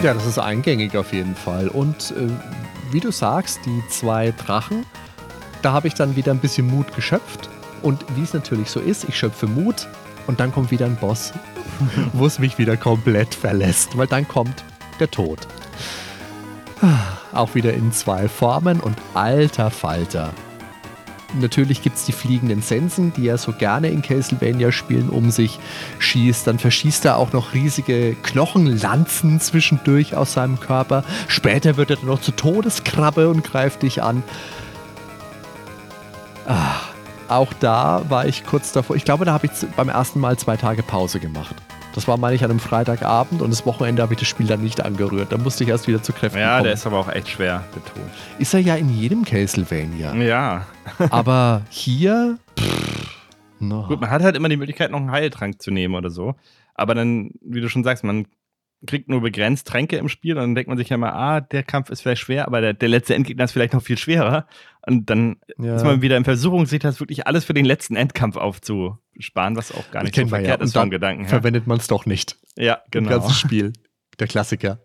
[0.02, 1.68] Ja, das ist eingängig auf jeden Fall.
[1.68, 2.30] Und äh,
[2.90, 4.86] wie du sagst, die zwei Drachen,
[5.60, 7.50] da habe ich dann wieder ein bisschen Mut geschöpft.
[7.82, 9.88] Und wie es natürlich so ist, ich schöpfe Mut
[10.26, 11.34] und dann kommt wieder ein Boss,
[12.14, 14.64] wo es mich wieder komplett verlässt, weil dann kommt
[15.00, 15.46] der Tod.
[17.32, 20.32] Auch wieder in zwei Formen und alter Falter.
[21.38, 25.58] Natürlich gibt es die fliegenden Sensen, die er so gerne in Castlevania-Spielen um sich
[25.98, 26.46] schießt.
[26.46, 31.04] Dann verschießt er auch noch riesige Knochenlanzen zwischendurch aus seinem Körper.
[31.28, 34.22] Später wird er dann noch zur Todeskrabbe und greift dich an.
[36.46, 36.80] Ah,
[37.28, 38.96] auch da war ich kurz davor.
[38.96, 41.54] Ich glaube, da habe ich beim ersten Mal zwei Tage Pause gemacht.
[41.94, 44.62] Das war, meine ich, an einem Freitagabend und das Wochenende habe ich das Spiel dann
[44.62, 45.32] nicht angerührt.
[45.32, 46.64] Da musste ich erst wieder zu Kräften Ja, kommen.
[46.64, 48.02] der ist aber auch echt schwer, der Tod.
[48.38, 50.14] ist er ja in jedem Castlevania.
[50.14, 50.66] Ja.
[51.10, 52.38] Aber hier.
[52.58, 53.16] Pff,
[53.58, 53.86] no.
[53.88, 56.34] Gut, man hat halt immer die Möglichkeit, noch einen Heiltrank zu nehmen oder so.
[56.74, 58.26] Aber dann, wie du schon sagst, man
[58.86, 61.62] kriegt nur begrenzt Tränke im Spiel und dann denkt man sich ja mal, ah, der
[61.62, 64.46] Kampf ist vielleicht schwer, aber der, der letzte Endgegner ist vielleicht noch viel schwerer.
[64.86, 65.76] Und dann Ja.
[65.76, 69.72] ist man wieder in Versuchung, sich das wirklich alles für den letzten Endkampf aufzusparen, was
[69.72, 70.28] auch gar nicht so ja.
[70.28, 71.28] verkehrt Und ist vom dann Gedanken her.
[71.30, 72.38] verwendet man es doch nicht.
[72.56, 73.10] Ja, Im genau.
[73.10, 73.72] ganzen Spiel.
[74.18, 74.80] Der Klassiker.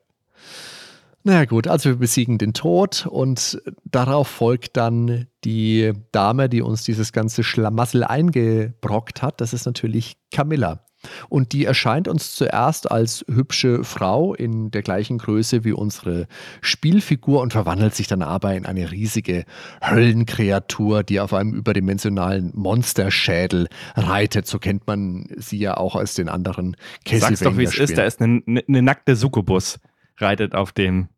[1.23, 6.83] Na gut, also wir besiegen den Tod und darauf folgt dann die Dame, die uns
[6.83, 9.41] dieses ganze Schlamassel eingebrockt hat.
[9.41, 10.85] Das ist natürlich Camilla.
[11.29, 16.27] Und die erscheint uns zuerst als hübsche Frau in der gleichen Größe wie unsere
[16.61, 19.45] Spielfigur und verwandelt sich dann aber in eine riesige
[19.81, 24.47] Höllenkreatur, die auf einem überdimensionalen Monsterschädel reitet.
[24.47, 26.75] So kennt man sie ja auch aus den anderen
[27.07, 27.97] Sag's doch, wie es ist.
[27.97, 28.07] Da Castlevania-Spielen.
[28.07, 29.79] ist eine, eine, eine nackte Succubus,
[30.17, 31.09] reitet auf dem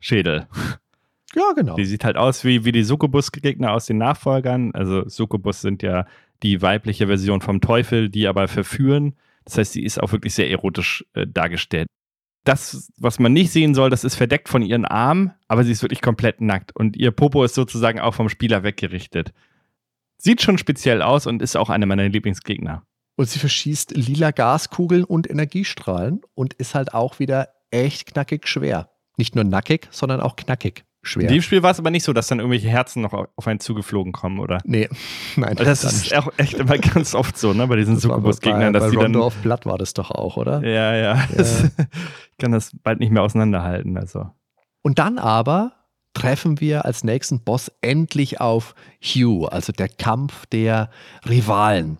[0.00, 0.46] Schädel.
[1.34, 1.74] Ja, genau.
[1.74, 4.72] Die sieht halt aus wie, wie die Succubus-Gegner aus den Nachfolgern.
[4.74, 6.06] Also Succubus sind ja
[6.42, 9.14] die weibliche Version vom Teufel, die aber verführen.
[9.44, 11.86] Das heißt, sie ist auch wirklich sehr erotisch äh, dargestellt.
[12.44, 15.82] Das, was man nicht sehen soll, das ist verdeckt von ihren Armen, aber sie ist
[15.82, 16.76] wirklich komplett nackt.
[16.76, 19.32] Und ihr Popo ist sozusagen auch vom Spieler weggerichtet.
[20.18, 22.84] Sieht schon speziell aus und ist auch einer meiner Lieblingsgegner.
[23.16, 28.90] Und sie verschießt lila Gaskugeln und Energiestrahlen und ist halt auch wieder echt knackig schwer.
[29.16, 31.28] Nicht nur nackig, sondern auch knackig schwer.
[31.28, 33.60] In dem Spiel war es aber nicht so, dass dann irgendwelche Herzen noch auf einen
[33.60, 34.60] zugeflogen kommen, oder?
[34.64, 34.88] nee,
[35.36, 35.56] nein.
[35.56, 38.78] Das dann ist auch echt immer ganz oft so, ne, bei diesen Das Succubus-Gegnern, bei,
[38.78, 40.62] dass bei die dann of Blood war das doch auch, oder?
[40.64, 41.24] Ja, ja.
[41.36, 43.96] ich kann das bald nicht mehr auseinanderhalten.
[43.96, 44.30] Also.
[44.82, 45.72] Und dann aber
[46.14, 50.90] treffen wir als nächsten Boss endlich auf Hugh, also der Kampf der
[51.28, 51.98] Rivalen.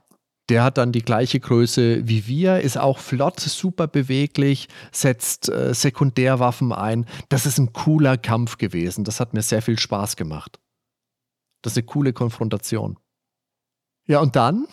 [0.51, 5.73] Der hat dann die gleiche Größe wie wir, ist auch flott, super beweglich, setzt äh,
[5.73, 7.07] Sekundärwaffen ein.
[7.31, 9.05] Das ist ein cooler Kampf gewesen.
[9.05, 10.59] Das hat mir sehr viel Spaß gemacht.
[11.63, 12.99] Das ist eine coole Konfrontation.
[14.07, 14.67] Ja, und dann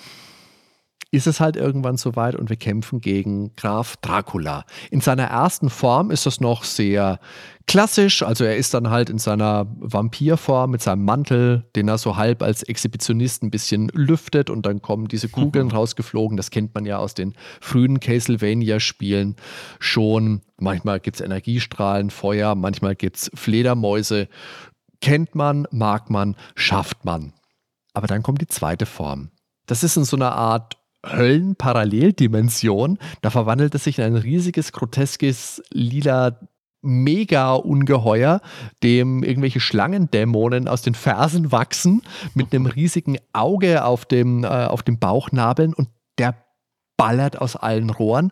[1.11, 4.65] ist es halt irgendwann soweit und wir kämpfen gegen Graf Dracula.
[4.89, 7.19] In seiner ersten Form ist das noch sehr
[7.67, 12.15] klassisch, also er ist dann halt in seiner Vampirform mit seinem Mantel, den er so
[12.15, 16.38] halb als Exhibitionist ein bisschen lüftet und dann kommen diese Kugeln rausgeflogen.
[16.38, 19.35] Das kennt man ja aus den frühen Castlevania-Spielen
[19.79, 20.41] schon.
[20.59, 24.29] Manchmal gibt es Energiestrahlen, Feuer, manchmal gibt es Fledermäuse.
[25.01, 27.33] Kennt man, mag man, schafft man.
[27.93, 29.29] Aber dann kommt die zweite Form.
[29.65, 32.98] Das ist in so einer Art Höllenparalleldimension.
[33.22, 36.38] Da verwandelt es sich in ein riesiges, groteskes, lila
[36.84, 38.41] Mega-Ungeheuer,
[38.82, 42.02] dem irgendwelche Schlangendämonen aus den Fersen wachsen,
[42.34, 46.36] mit einem riesigen Auge auf dem, äh, auf dem Bauchnabeln und der
[46.98, 48.32] ballert aus allen Rohren.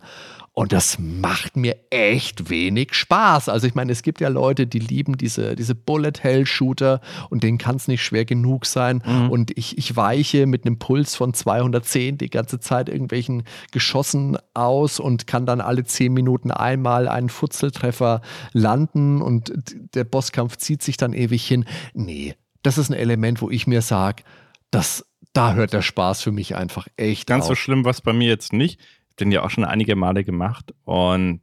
[0.60, 3.48] Und das macht mir echt wenig Spaß.
[3.48, 6.99] Also ich meine, es gibt ja Leute, die lieben diese, diese Bullet-Hell-Shooter
[7.30, 9.02] und denen kann es nicht schwer genug sein.
[9.06, 9.30] Mhm.
[9.30, 14.99] Und ich, ich weiche mit einem Puls von 210 die ganze Zeit irgendwelchen Geschossen aus
[14.99, 18.22] und kann dann alle 10 Minuten einmal einen Futzeltreffer
[18.52, 19.53] landen und
[19.94, 21.64] der Bosskampf zieht sich dann ewig hin.
[21.94, 24.23] Nee, das ist ein Element, wo ich mir sage,
[24.72, 27.49] das da hört der Spaß für mich einfach echt Ganz auf.
[27.49, 28.80] so schlimm war es bei mir jetzt nicht.
[29.20, 31.41] Den ja auch schon einige Male gemacht und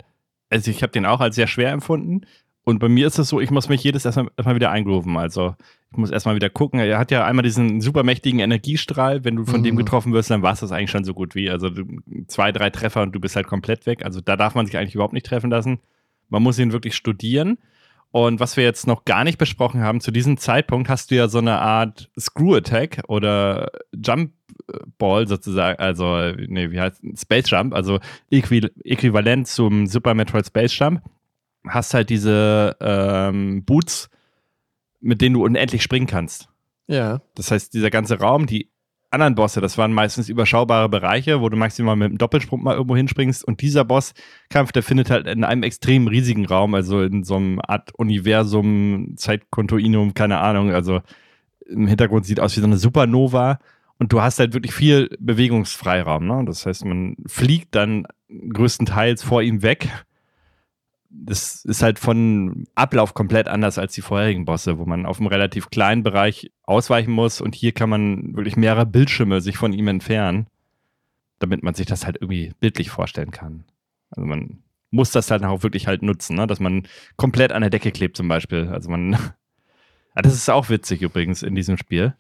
[0.51, 2.23] also ich habe den auch als sehr schwer empfunden.
[2.63, 5.17] Und bei mir ist es so, ich muss mich jedes erstmal, erstmal wieder eingrooven.
[5.17, 5.55] Also
[5.93, 6.81] ich muss erstmal wieder gucken.
[6.81, 9.25] Er hat ja einmal diesen super mächtigen Energiestrahl.
[9.25, 9.65] Wenn du von Mhm.
[9.65, 11.49] dem getroffen wirst, dann war es das eigentlich schon so gut wie.
[11.49, 11.71] Also
[12.27, 14.05] zwei, drei Treffer und du bist halt komplett weg.
[14.05, 15.79] Also da darf man sich eigentlich überhaupt nicht treffen lassen.
[16.29, 17.59] Man muss ihn wirklich studieren.
[18.17, 21.29] Und was wir jetzt noch gar nicht besprochen haben, zu diesem Zeitpunkt hast du ja
[21.29, 24.33] so eine Art Screw-Attack oder Jump
[24.97, 27.99] Ball sozusagen, also, nee, wie heißt Space Jump, also
[28.31, 31.03] äqui äquivalent zum Super Metroid Space Jump.
[31.69, 34.09] Hast halt diese ähm, Boots,
[35.01, 36.49] mit denen du unendlich springen kannst.
[36.87, 37.21] Ja.
[37.35, 38.71] Das heißt, dieser ganze Raum, die
[39.11, 42.97] anderen Bosse, das waren meistens überschaubare Bereiche, wo du maximal mit einem Doppelsprung mal irgendwo
[42.97, 43.45] hinspringst.
[43.45, 47.61] Und dieser Bosskampf, der findet halt in einem extrem riesigen Raum, also in so einem
[47.61, 50.73] Art Universum, Zeitkontinuum, keine Ahnung.
[50.73, 51.01] Also
[51.67, 53.59] im Hintergrund sieht aus wie so eine Supernova.
[53.99, 56.27] Und du hast halt wirklich viel Bewegungsfreiraum.
[56.27, 56.45] Ne?
[56.47, 59.89] Das heißt, man fliegt dann größtenteils vor ihm weg.
[61.19, 65.29] Das ist halt von Ablauf komplett anders als die vorherigen Bosse, wo man auf einem
[65.29, 67.41] relativ kleinen Bereich ausweichen muss.
[67.41, 70.47] Und hier kann man wirklich mehrere Bildschirme sich von ihm entfernen,
[71.39, 73.65] damit man sich das halt irgendwie bildlich vorstellen kann.
[74.11, 76.47] Also man muss das halt auch wirklich halt nutzen, ne?
[76.47, 76.87] dass man
[77.17, 78.69] komplett an der Decke klebt zum Beispiel.
[78.69, 79.19] Also man, ja,
[80.15, 82.15] das ist auch witzig übrigens in diesem Spiel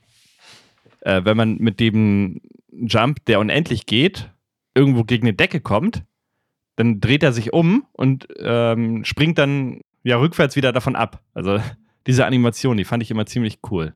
[1.06, 2.40] äh, wenn man mit dem
[2.72, 4.30] Jump, der unendlich geht,
[4.74, 6.02] irgendwo gegen eine Decke kommt,
[6.76, 11.22] dann dreht er sich um und ähm, springt dann ja rückwärts wieder davon ab.
[11.34, 11.58] Also
[12.06, 13.94] diese Animation, die fand ich immer ziemlich cool.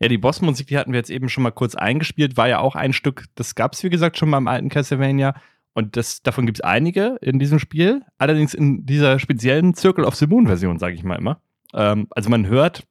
[0.00, 2.74] Ja, die Bossmusik, die hatten wir jetzt eben schon mal kurz eingespielt, war ja auch
[2.74, 5.34] ein Stück, das gab es wie gesagt schon mal im alten Castlevania.
[5.72, 10.16] Und das, davon gibt es einige in diesem Spiel, allerdings in dieser speziellen Circle of
[10.16, 11.40] the Moon Version, sage ich mal immer.
[11.74, 12.86] Ähm, also man hört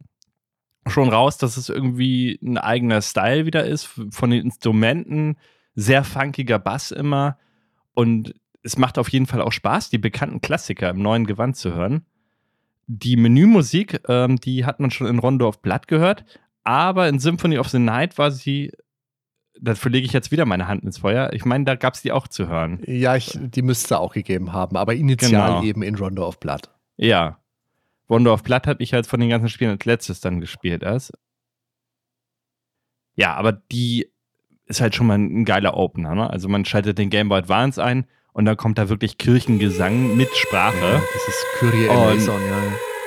[0.87, 5.37] schon raus, dass es irgendwie ein eigener Style wieder ist, von den Instrumenten,
[5.75, 7.37] sehr funkiger Bass immer
[7.93, 8.33] und
[8.69, 12.05] es macht auf jeden Fall auch Spaß, die bekannten Klassiker im neuen Gewand zu hören.
[12.85, 16.23] Die Menümusik, ähm, die hat man schon in Rondo of Blood gehört,
[16.63, 18.71] aber in Symphony of the Night war sie,
[19.59, 22.11] dafür lege ich jetzt wieder meine Hand ins Feuer, ich meine, da gab es die
[22.11, 22.79] auch zu hören.
[22.85, 25.63] Ja, ich, die müsste es auch gegeben haben, aber initial Genau.
[25.63, 26.69] eben in Rondo of Blood.
[26.97, 27.39] Ja.
[28.07, 31.11] Rondo of Blood habe ich halt von den ganzen Spielen als letztes dann gespielt erst.
[33.15, 34.07] Ja, aber die
[34.65, 36.13] ist halt schon mal ein geiler Opener.
[36.13, 36.29] Ne?
[36.29, 40.35] Also man schaltet den Game Boy Advance ein und dann kommt da wirklich Kirchengesang mit
[40.35, 41.01] Sprache.
[41.13, 42.41] Dieses Kyrie Und- eleison,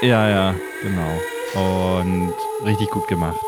[0.03, 0.09] ja.
[0.09, 1.21] Ja, ja, genau.
[1.55, 2.35] Und
[2.67, 3.39] richtig gut gemacht.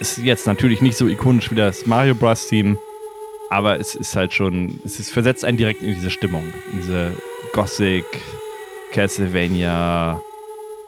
[0.00, 2.48] Ist jetzt natürlich nicht so ikonisch wie das Mario Bros.
[2.48, 2.76] Team,
[3.50, 7.12] aber es ist halt schon, es ist, versetzt einen direkt in diese Stimmung, in diese
[7.52, 8.04] Gothic,
[8.92, 10.20] Castlevania,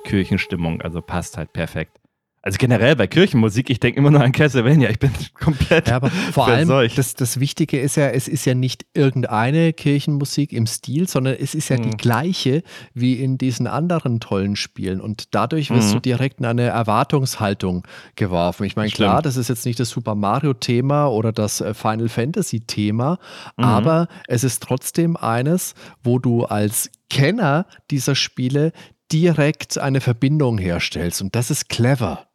[0.04, 1.98] Kirchenstimmung, also passt halt perfekt.
[2.46, 5.10] Also generell bei Kirchenmusik, ich denke immer nur an Castlevania, ich bin
[5.40, 9.72] komplett Ja, aber vor allem, das, das Wichtige ist ja, es ist ja nicht irgendeine
[9.72, 11.96] Kirchenmusik im Stil, sondern es ist ja die Mhm.
[11.96, 12.62] gleiche
[12.92, 15.00] wie in diesen anderen tollen Spielen.
[15.00, 15.92] Und dadurch wirst Mhm.
[15.94, 18.64] du direkt in eine Erwartungshaltung geworfen.
[18.64, 23.18] Ich meine, klar, das ist jetzt nicht das Super Mario-Thema oder das äh, Final Fantasy-Thema,
[23.56, 23.64] Mhm.
[23.64, 28.72] aber es ist trotzdem eines, wo du als Kenner dieser Spiele
[29.12, 31.22] direkt eine Verbindung herstellst.
[31.22, 32.28] Und das ist clever.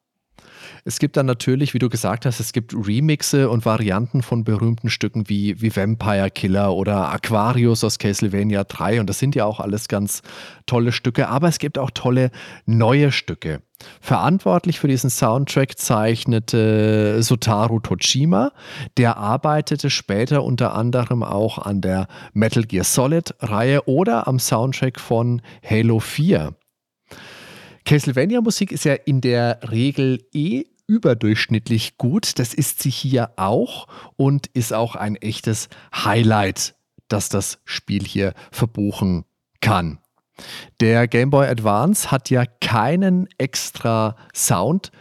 [0.86, 4.90] Es gibt dann natürlich, wie du gesagt hast, es gibt Remixe und Varianten von berühmten
[4.90, 9.60] Stücken wie, wie Vampire Killer oder Aquarius aus Castlevania 3 und das sind ja auch
[9.60, 10.22] alles ganz
[10.66, 12.32] tolle Stücke, aber es gibt auch tolle
[12.66, 13.62] neue Stücke.
[14.02, 18.52] Verantwortlich für diesen Soundtrack zeichnete Sotaro Toshima.
[18.98, 25.42] Der arbeitete später unter anderem auch an der Metal Gear Solid-Reihe oder am Soundtrack von
[25.64, 26.56] Halo 4.
[27.86, 32.40] Castlevania-Musik ist ja in der Regel eh überdurchschnittlich gut.
[32.40, 33.88] Das ist sie hier auch
[34.18, 36.76] und ist auch ein echtes Highlight,
[37.08, 39.26] das das Spiel hier verbuchen
[39.62, 40.00] kann.
[40.80, 44.92] Der Game Boy Advance hat ja keinen extra Sound.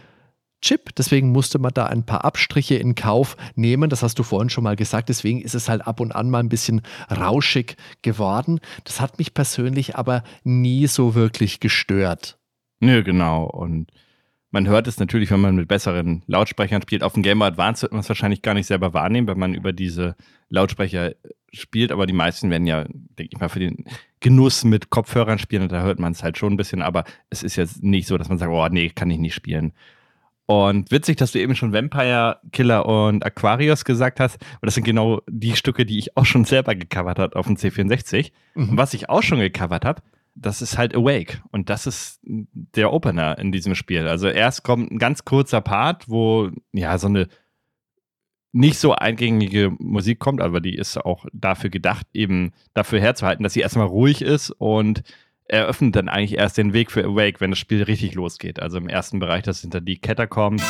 [0.60, 3.90] Chip, deswegen musste man da ein paar Abstriche in Kauf nehmen.
[3.90, 5.08] Das hast du vorhin schon mal gesagt.
[5.08, 8.58] Deswegen ist es halt ab und an mal ein bisschen rauschig geworden.
[8.82, 12.37] Das hat mich persönlich aber nie so wirklich gestört.
[12.80, 13.44] Nö, genau.
[13.44, 13.90] Und
[14.50, 17.02] man hört es natürlich, wenn man mit besseren Lautsprechern spielt.
[17.02, 19.54] Auf dem Game Boy Advance wird man es wahrscheinlich gar nicht selber wahrnehmen, wenn man
[19.54, 20.16] über diese
[20.48, 21.14] Lautsprecher
[21.52, 21.92] spielt.
[21.92, 23.84] Aber die meisten werden ja, denke ich mal, für den
[24.20, 25.62] Genuss mit Kopfhörern spielen.
[25.62, 26.82] Und da hört man es halt schon ein bisschen.
[26.82, 29.72] Aber es ist jetzt nicht so, dass man sagt, oh nee, kann ich nicht spielen.
[30.46, 34.36] Und witzig, dass du eben schon Vampire Killer und Aquarius gesagt hast.
[34.40, 37.56] Und das sind genau die Stücke, die ich auch schon selber gecovert habe auf dem
[37.56, 38.32] C64.
[38.54, 38.70] Mhm.
[38.70, 40.00] Und was ich auch schon gecovert habe,
[40.34, 41.42] das ist halt Awake.
[41.50, 44.06] Und das ist der Opener in diesem Spiel.
[44.06, 47.28] Also erst kommt ein ganz kurzer Part, wo ja so eine
[48.52, 53.52] nicht so eingängige Musik kommt, aber die ist auch dafür gedacht, eben dafür herzuhalten, dass
[53.52, 55.02] sie erstmal ruhig ist und
[55.44, 58.60] eröffnet dann eigentlich erst den Weg für Awake, wenn das Spiel richtig losgeht.
[58.60, 60.62] Also im ersten Bereich, das sind dann die Catacombs,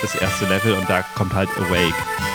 [0.00, 2.31] das erste Level und da kommt halt Awake.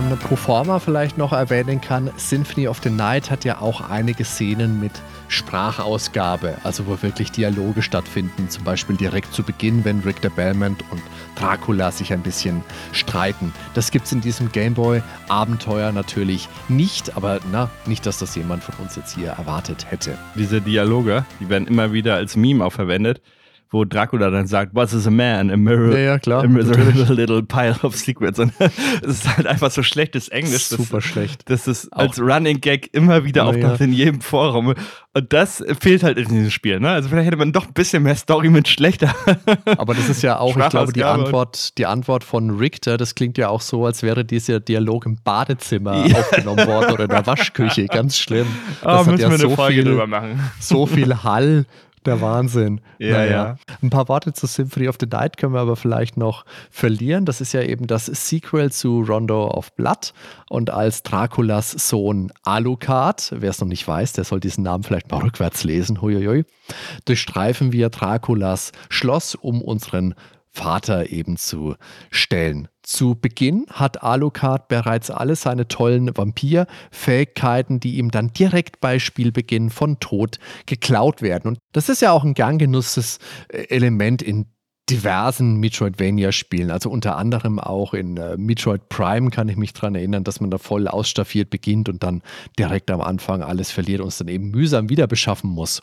[0.00, 0.36] Man pro
[0.78, 4.92] vielleicht noch erwähnen kann, Symphony of the Night hat ja auch einige Szenen mit
[5.28, 11.02] Sprachausgabe, also wo wirklich Dialoge stattfinden, zum Beispiel direkt zu Beginn, wenn Richter Belmont und
[11.36, 12.62] Dracula sich ein bisschen
[12.92, 13.52] streiten.
[13.74, 18.74] Das gibt es in diesem Gameboy-Abenteuer natürlich nicht, aber na, nicht, dass das jemand von
[18.84, 20.16] uns jetzt hier erwartet hätte.
[20.34, 23.20] Diese Dialoge, die werden immer wieder als Meme auch verwendet
[23.70, 25.50] wo Dracula dann sagt, What is a man?
[25.50, 28.38] A mirror, ja, ja, klar, a miserable little pile of secrets.
[28.38, 28.52] Und
[29.02, 30.66] es ist halt einfach so schlechtes Englisch.
[30.68, 31.42] Super das, schlecht.
[31.50, 34.74] Das ist als Running Gag immer wieder ja, auftaucht in jedem Forum.
[35.14, 36.80] Und das fehlt halt in diesem Spiel.
[36.80, 36.90] Ne?
[36.90, 39.14] Also vielleicht hätte man doch ein bisschen mehr Story mit schlechter.
[39.76, 43.36] Aber das ist ja auch, ich glaube, die Antwort, die Antwort von Richter, das klingt
[43.36, 47.86] ja auch so, als wäre dieser Dialog im Badezimmer aufgenommen worden oder in der Waschküche.
[47.86, 48.46] Ganz schlimm.
[48.82, 50.08] Das oh, hat ja so viel,
[50.60, 51.66] so viel Hall
[52.06, 52.80] der Wahnsinn.
[52.98, 53.30] Ja, naja.
[53.30, 53.56] ja.
[53.82, 57.24] Ein paar Worte zu Symphony of the Night können wir aber vielleicht noch verlieren.
[57.24, 60.12] Das ist ja eben das Sequel zu Rondo of Blood.
[60.48, 65.10] Und als Draculas Sohn Alucard, wer es noch nicht weiß, der soll diesen Namen vielleicht
[65.10, 66.44] mal rückwärts lesen, huiuiui,
[67.04, 70.14] durchstreifen wir Draculas Schloss, um unseren
[70.50, 71.76] Vater eben zu
[72.10, 72.68] stellen.
[72.88, 79.68] Zu Beginn hat Alucard bereits alle seine tollen Vampir-Fähigkeiten, die ihm dann direkt bei Spielbeginn
[79.68, 81.48] von Tod geklaut werden.
[81.48, 83.18] Und das ist ja auch ein gern genusses
[83.52, 84.46] äh, Element in
[84.88, 90.24] diversen Metroidvania-Spielen, also unter anderem auch in äh, Metroid Prime kann ich mich daran erinnern,
[90.24, 92.22] dass man da voll ausstaffiert beginnt und dann
[92.58, 95.82] direkt am Anfang alles verliert und es dann eben mühsam wieder beschaffen muss.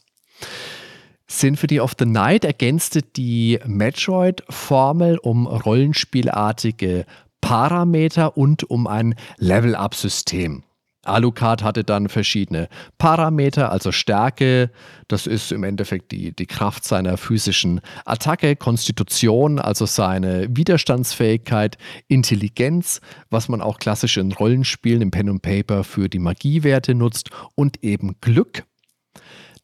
[1.28, 7.06] Symphony of the Night ergänzte die Metroid-Formel um rollenspielartige
[7.42, 10.64] Parameter und um ein Level-Up-System.
[11.06, 14.72] Alucard hatte dann verschiedene Parameter, also Stärke,
[15.08, 21.78] das ist im Endeffekt die, die Kraft seiner physischen Attacke, Konstitution, also seine Widerstandsfähigkeit,
[22.08, 27.30] Intelligenz, was man auch klassisch in Rollenspielen im Pen und Paper für die Magiewerte nutzt
[27.56, 28.64] und eben Glück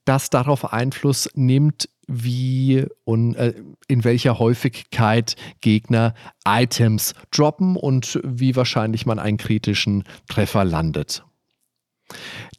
[0.06, 3.54] das darauf Einfluss nimmt, wie und äh,
[3.88, 6.14] in welcher Häufigkeit Gegner
[6.46, 11.24] Items droppen und wie wahrscheinlich man einen kritischen Treffer landet.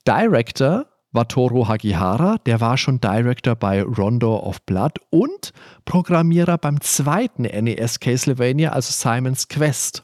[0.07, 5.53] Director war Toro Hagihara, der war schon Director bei Rondo of Blood und
[5.85, 10.03] Programmierer beim zweiten NES Castlevania, also Simon's Quest.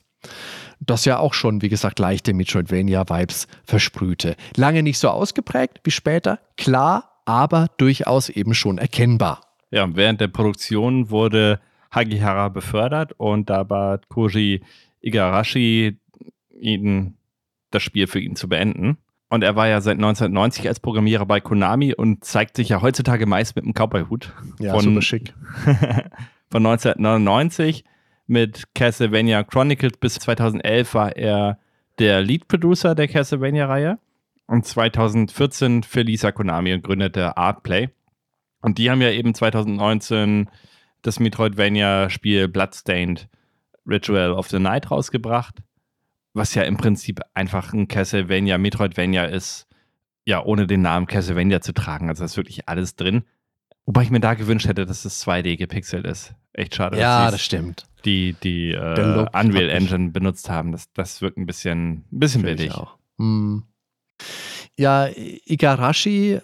[0.81, 4.37] Das ja auch schon, wie gesagt, leichte Metroidvania-Vibes versprühte.
[4.55, 9.43] Lange nicht so ausgeprägt wie später, klar, aber durchaus eben schon erkennbar.
[9.71, 11.61] Ja, während der Produktion wurde
[11.91, 14.63] Hagihara befördert und da bat Koji
[15.03, 15.99] Igarashi
[16.59, 17.19] ihn
[17.71, 18.97] das Spiel für ihn zu beenden.
[19.29, 23.27] Und er war ja seit 1990 als Programmierer bei Konami und zeigt sich ja heutzutage
[23.27, 24.33] meist mit einem Cowboy-Hut.
[24.59, 25.35] Ja, von, super schick.
[26.51, 27.85] von 1999
[28.27, 31.59] mit Castlevania Chronicles bis 2011 war er
[31.99, 33.99] der Lead-Producer der Castlevania-Reihe.
[34.49, 37.91] Und 2014 verließ er Konami und gründete Artplay.
[38.63, 40.49] Und die haben ja eben 2019
[41.03, 43.29] das Metroidvania-Spiel Bloodstained
[43.87, 45.63] Ritual of the Night rausgebracht,
[46.33, 49.67] was ja im Prinzip einfach ein Castlevania, Metroidvania ist,
[50.25, 52.09] ja, ohne den Namen Castlevania zu tragen.
[52.09, 53.25] Also da ist wirklich alles drin.
[53.85, 56.35] Wobei ich mir da gewünscht hätte, dass es 2D gepixelt ist.
[56.55, 56.99] Echt schade.
[56.99, 57.87] Ja, das stimmt.
[58.07, 60.73] Die, die äh, Unreal Engine benutzt haben.
[60.73, 62.73] Das, das wirkt ein bisschen, ein bisschen billig.
[62.73, 62.97] Auch.
[63.19, 63.65] Hm.
[64.77, 66.41] Ja, Igarashi,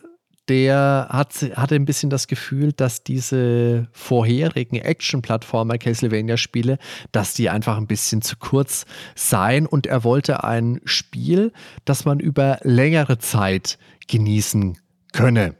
[0.48, 6.78] der hat, hatte ein bisschen das Gefühl, dass diese vorherigen Action-Plattformer Castlevania-Spiele,
[7.12, 8.84] dass die einfach ein bisschen zu kurz
[9.14, 11.52] seien und er wollte ein Spiel,
[11.84, 14.78] das man über längere Zeit genießen
[15.12, 15.54] könne.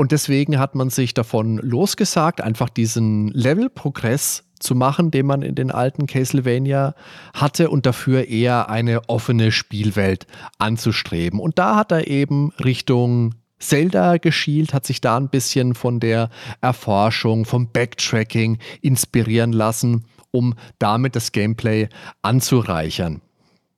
[0.00, 5.56] Und deswegen hat man sich davon losgesagt, einfach diesen Level-Progress zu machen, den man in
[5.56, 6.94] den alten Castlevania
[7.34, 11.40] hatte und dafür eher eine offene Spielwelt anzustreben.
[11.40, 16.30] Und da hat er eben Richtung Zelda geschielt, hat sich da ein bisschen von der
[16.60, 21.88] Erforschung, vom Backtracking inspirieren lassen, um damit das Gameplay
[22.22, 23.20] anzureichern.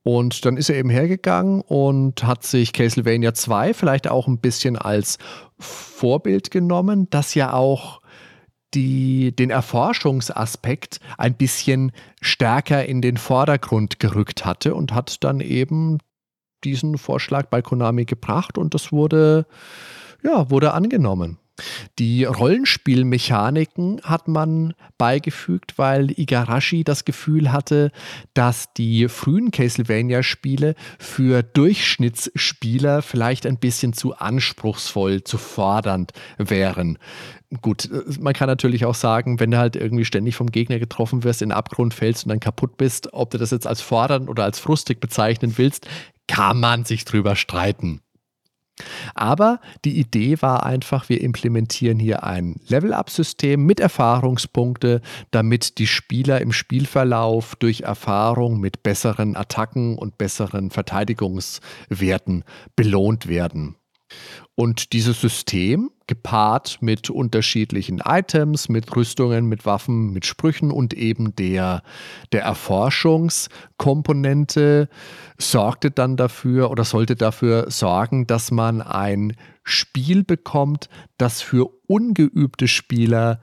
[0.03, 4.75] Und dann ist er eben hergegangen und hat sich Castlevania 2 vielleicht auch ein bisschen
[4.75, 5.19] als
[5.59, 8.01] Vorbild genommen, das ja auch
[8.73, 11.91] die, den Erforschungsaspekt ein bisschen
[12.21, 15.99] stärker in den Vordergrund gerückt hatte und hat dann eben
[16.63, 19.45] diesen Vorschlag bei Konami gebracht und das wurde,
[20.23, 21.37] ja, wurde angenommen.
[21.99, 27.91] Die Rollenspielmechaniken hat man beigefügt, weil Igarashi das Gefühl hatte,
[28.33, 36.97] dass die frühen Castlevania-Spiele für Durchschnittsspieler vielleicht ein bisschen zu anspruchsvoll, zu fordernd wären.
[37.61, 37.89] Gut,
[38.19, 41.49] man kann natürlich auch sagen, wenn du halt irgendwie ständig vom Gegner getroffen wirst, in
[41.49, 44.59] den Abgrund fällst und dann kaputt bist, ob du das jetzt als fordernd oder als
[44.59, 45.87] frustig bezeichnen willst,
[46.27, 48.01] kann man sich drüber streiten.
[49.15, 55.01] Aber die Idee war einfach, wir implementieren hier ein Level-Up-System mit Erfahrungspunkte,
[55.31, 62.43] damit die Spieler im Spielverlauf durch Erfahrung mit besseren Attacken und besseren Verteidigungswerten
[62.75, 63.75] belohnt werden.
[64.55, 71.35] Und dieses System, gepaart mit unterschiedlichen Items, mit Rüstungen, mit Waffen, mit Sprüchen und eben
[71.35, 71.83] der,
[72.31, 74.89] der Erforschungskomponente,
[75.37, 82.67] sorgte dann dafür oder sollte dafür sorgen, dass man ein Spiel bekommt, das für ungeübte
[82.67, 83.41] Spieler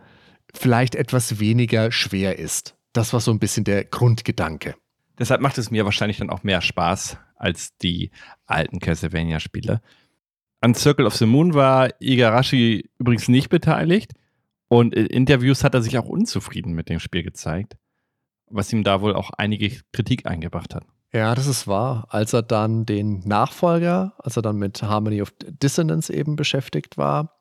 [0.55, 2.77] vielleicht etwas weniger schwer ist.
[2.93, 4.74] Das war so ein bisschen der Grundgedanke.
[5.19, 8.11] Deshalb macht es mir wahrscheinlich dann auch mehr Spaß als die
[8.47, 9.81] alten Castlevania-Spiele.
[10.60, 14.12] An Circle of the Moon war Igarashi übrigens nicht beteiligt
[14.68, 17.76] und in Interviews hat er sich auch unzufrieden mit dem Spiel gezeigt,
[18.51, 20.85] was ihm da wohl auch einige Kritik eingebracht hat.
[21.10, 22.06] Ja, das ist wahr.
[22.10, 27.39] Als er dann den Nachfolger, als er dann mit Harmony of Dissonance eben beschäftigt war,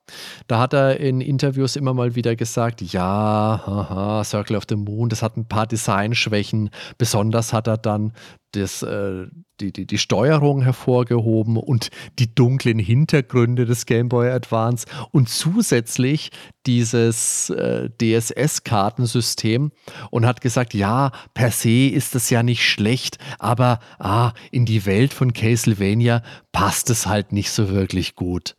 [0.48, 5.10] da hat er in Interviews immer mal wieder gesagt, ja, haha, Circle of the Moon,
[5.10, 6.70] das hat ein paar Designschwächen.
[6.98, 8.14] Besonders hat er dann
[8.60, 9.28] das, äh,
[9.60, 11.90] die, die, die Steuerung hervorgehoben und
[12.20, 16.32] die dunklen Hintergründe des Game Boy Advance und zusätzlich
[16.66, 19.72] dieses äh, DSS-Kartensystem
[20.12, 24.86] und hat gesagt, ja, per se ist das ja nicht schlecht, aber ah, in die
[24.86, 26.22] Welt von Castlevania
[26.52, 28.57] passt es halt nicht so wirklich gut.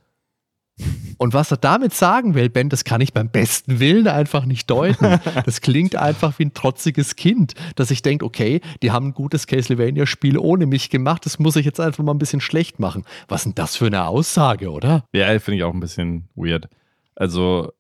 [1.19, 4.71] Und was er damit sagen will, Ben, das kann ich beim besten Willen einfach nicht
[4.71, 5.21] deuten.
[5.45, 9.47] Das klingt einfach wie ein trotziges Kind, dass ich denke, okay, die haben ein gutes
[9.47, 13.05] Castlevania-Spiel ohne mich gemacht, das muss ich jetzt einfach mal ein bisschen schlecht machen.
[13.29, 15.05] Was ist denn das für eine Aussage, oder?
[15.13, 16.69] Ja, finde ich auch ein bisschen weird.
[17.15, 17.73] Also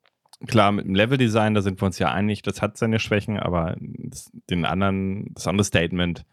[0.47, 3.77] klar, mit dem Leveldesign, da sind wir uns ja einig, das hat seine Schwächen, aber
[3.81, 6.25] das, den anderen, das andere Statement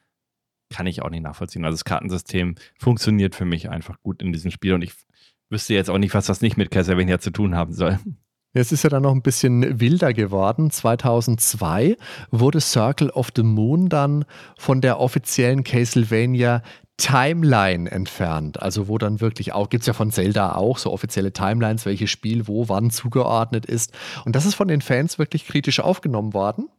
[0.70, 1.66] kann ich auch nicht nachvollziehen.
[1.66, 4.94] Also das Kartensystem funktioniert für mich einfach gut in diesem Spiel und ich
[5.56, 7.98] wüsste jetzt auch nicht, was das nicht mit Castlevania zu tun haben soll.
[8.54, 10.70] Es ist ja dann noch ein bisschen wilder geworden.
[10.70, 11.98] 2002
[12.32, 14.26] wurde Circle of the Moon dann
[14.58, 16.62] von der offiziellen Castlevania
[16.98, 18.62] Timeline entfernt.
[18.62, 22.10] Also wo dann wirklich auch, gibt es ja von Zelda auch so offizielle Timelines, welches
[22.10, 23.94] Spiel wo wann zugeordnet ist.
[24.24, 26.70] Und das ist von den Fans wirklich kritisch aufgenommen worden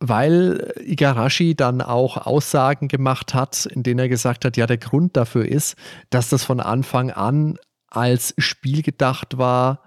[0.00, 5.14] weil Igarashi dann auch Aussagen gemacht hat, in denen er gesagt hat, ja, der Grund
[5.14, 5.76] dafür ist,
[6.08, 7.58] dass das von Anfang an
[7.90, 9.82] als Spiel gedacht war,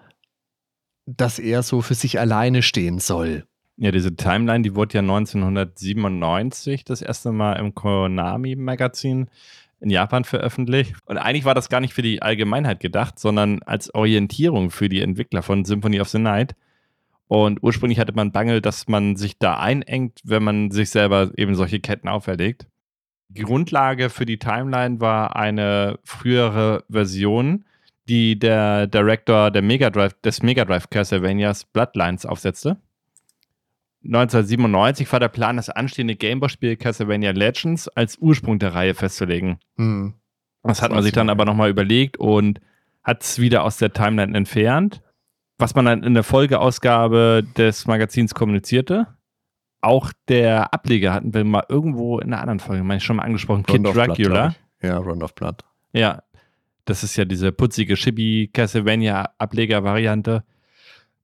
[1.05, 3.45] dass er so für sich alleine stehen soll.
[3.75, 9.29] Ja, diese Timeline, die wurde ja 1997 das erste Mal im Konami-Magazin
[9.79, 10.95] in Japan veröffentlicht.
[11.05, 15.01] Und eigentlich war das gar nicht für die Allgemeinheit gedacht, sondern als Orientierung für die
[15.01, 16.55] Entwickler von Symphony of the Night.
[17.27, 21.55] Und ursprünglich hatte man Bangel, dass man sich da einengt, wenn man sich selber eben
[21.55, 22.67] solche Ketten auferlegt.
[23.29, 27.65] Die Grundlage für die Timeline war eine frühere Version,
[28.07, 32.77] die der Director der Mega Drive, des Mega Drive Castlevanias Bloodlines aufsetzte.
[34.05, 39.59] 1997 war der Plan, das anstehende Gameboy-Spiel Castlevania Legends als Ursprung der Reihe festzulegen.
[39.77, 40.13] Hm.
[40.63, 42.59] Das hat man sich dann aber nochmal überlegt und
[43.03, 45.01] hat es wieder aus der Timeline entfernt.
[45.57, 49.07] Was man dann in der Folgeausgabe des Magazins kommunizierte.
[49.81, 53.23] Auch der Ableger hatten wir mal irgendwo in einer anderen Folge, meine ich schon mal
[53.23, 54.55] angesprochen, Kid Dracula.
[54.81, 55.63] ja, Round of Blood.
[55.91, 56.23] Ja,
[56.85, 60.43] das ist ja diese putzige Chibi Castlevania Ableger-Variante.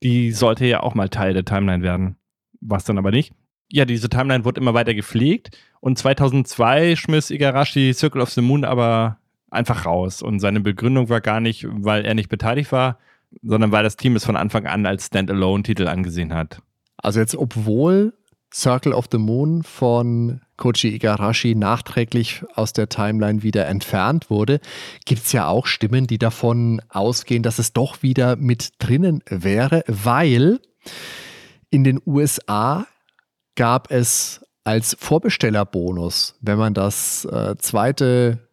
[0.04, 2.16] Die sollte ja auch mal Teil der Timeline werden.
[2.62, 3.34] War es dann aber nicht.
[3.72, 8.66] Ja, diese Timeline wurde immer weiter gepflegt und 2002 schmiss Igarashi Circle of the Moon
[8.66, 9.20] aber
[9.52, 10.22] einfach raus.
[10.22, 12.98] Und seine Begründung war gar nicht, weil er nicht beteiligt war,
[13.42, 16.62] sondern weil das Team es von Anfang an als Standalone-Titel angesehen hat.
[16.98, 18.14] Also jetzt, obwohl
[18.54, 24.60] Circle of the Moon von Koji Igarashi nachträglich aus der Timeline wieder entfernt wurde,
[25.06, 29.84] gibt es ja auch Stimmen, die davon ausgehen, dass es doch wieder mit drinnen wäre,
[29.88, 30.60] weil
[31.70, 32.86] in den USA
[33.56, 38.50] gab es als Vorbestellerbonus, wenn man das äh, zweite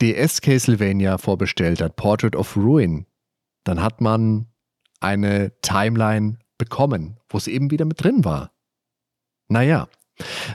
[0.00, 3.06] DS Castlevania vorbestellt hat, Portrait of Ruin,
[3.64, 4.46] dann hat man
[5.00, 8.52] eine Timeline bekommen, wo es eben wieder mit drin war.
[9.48, 9.88] Naja,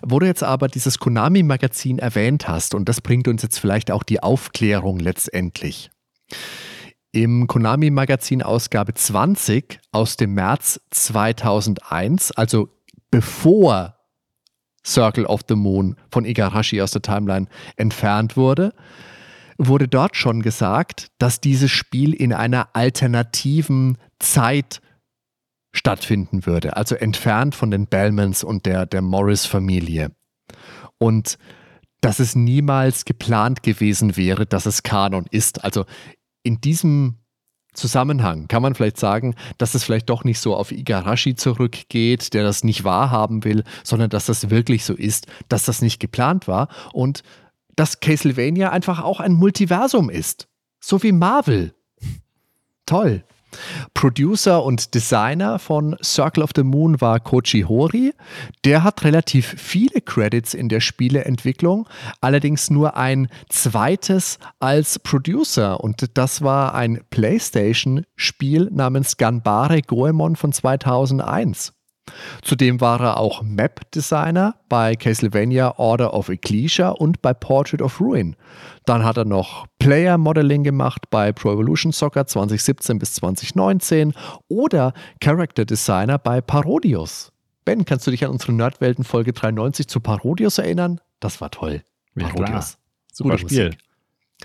[0.02, 4.04] wo du jetzt aber dieses Konami-Magazin erwähnt hast, und das bringt uns jetzt vielleicht auch
[4.04, 5.90] die Aufklärung letztendlich.
[7.12, 12.70] Im Konami-Magazin Ausgabe 20 aus dem März 2001, also
[13.10, 13.96] bevor
[14.86, 18.74] Circle of the Moon von Igarashi aus der Timeline entfernt wurde,
[19.58, 24.82] wurde dort schon gesagt, dass dieses Spiel in einer alternativen Zeit
[25.78, 30.12] stattfinden würde, also entfernt von den Bellmans und der, der Morris-Familie.
[30.98, 31.38] Und
[32.02, 35.64] dass es niemals geplant gewesen wäre, dass es Kanon ist.
[35.64, 35.86] Also
[36.44, 37.18] in diesem
[37.74, 42.44] Zusammenhang kann man vielleicht sagen, dass es vielleicht doch nicht so auf Igarashi zurückgeht, der
[42.44, 46.70] das nicht wahrhaben will, sondern dass das wirklich so ist, dass das nicht geplant war
[46.92, 47.22] und
[47.76, 50.48] dass Castlevania einfach auch ein Multiversum ist.
[50.80, 51.76] So wie Marvel.
[52.88, 53.24] Toll.
[53.94, 58.14] Producer und Designer von Circle of the Moon war Kochi Hori.
[58.64, 61.88] Der hat relativ viele Credits in der Spieleentwicklung,
[62.22, 65.84] allerdings nur ein zweites als Producer.
[65.84, 71.77] Und das war ein PlayStation-Spiel namens Ganbare Goemon von 2001.
[72.42, 78.36] Zudem war er auch Map-Designer bei Castlevania Order of Ecclesia und bei Portrait of Ruin.
[78.86, 84.14] Dann hat er noch Player-Modeling gemacht bei Pro Evolution Soccer 2017 bis 2019
[84.48, 87.32] oder Character Designer bei Parodius.
[87.66, 91.02] Ben, kannst du dich an unsere Nerdwelten Folge 93 zu Parodius erinnern?
[91.20, 91.84] Das war toll.
[92.16, 92.78] Ja, Parodius.
[93.12, 93.66] Super Gute Spiel.
[93.66, 93.80] Musik.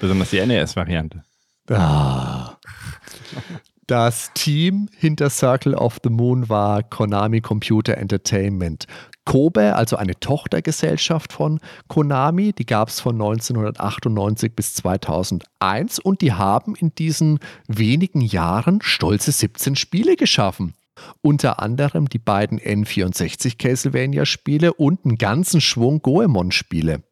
[0.01, 1.23] Besonders die NES-Variante.
[1.71, 2.57] Ah.
[3.89, 8.87] Das Team hinter Circle of the Moon war Konami Computer Entertainment.
[9.25, 16.33] Kobe, also eine Tochtergesellschaft von Konami, die gab es von 1998 bis 2001 und die
[16.33, 20.75] haben in diesen wenigen Jahren stolze 17 Spiele geschaffen.
[21.21, 27.03] Unter anderem die beiden N64 Castlevania-Spiele und einen ganzen Schwung Goemon-Spiele.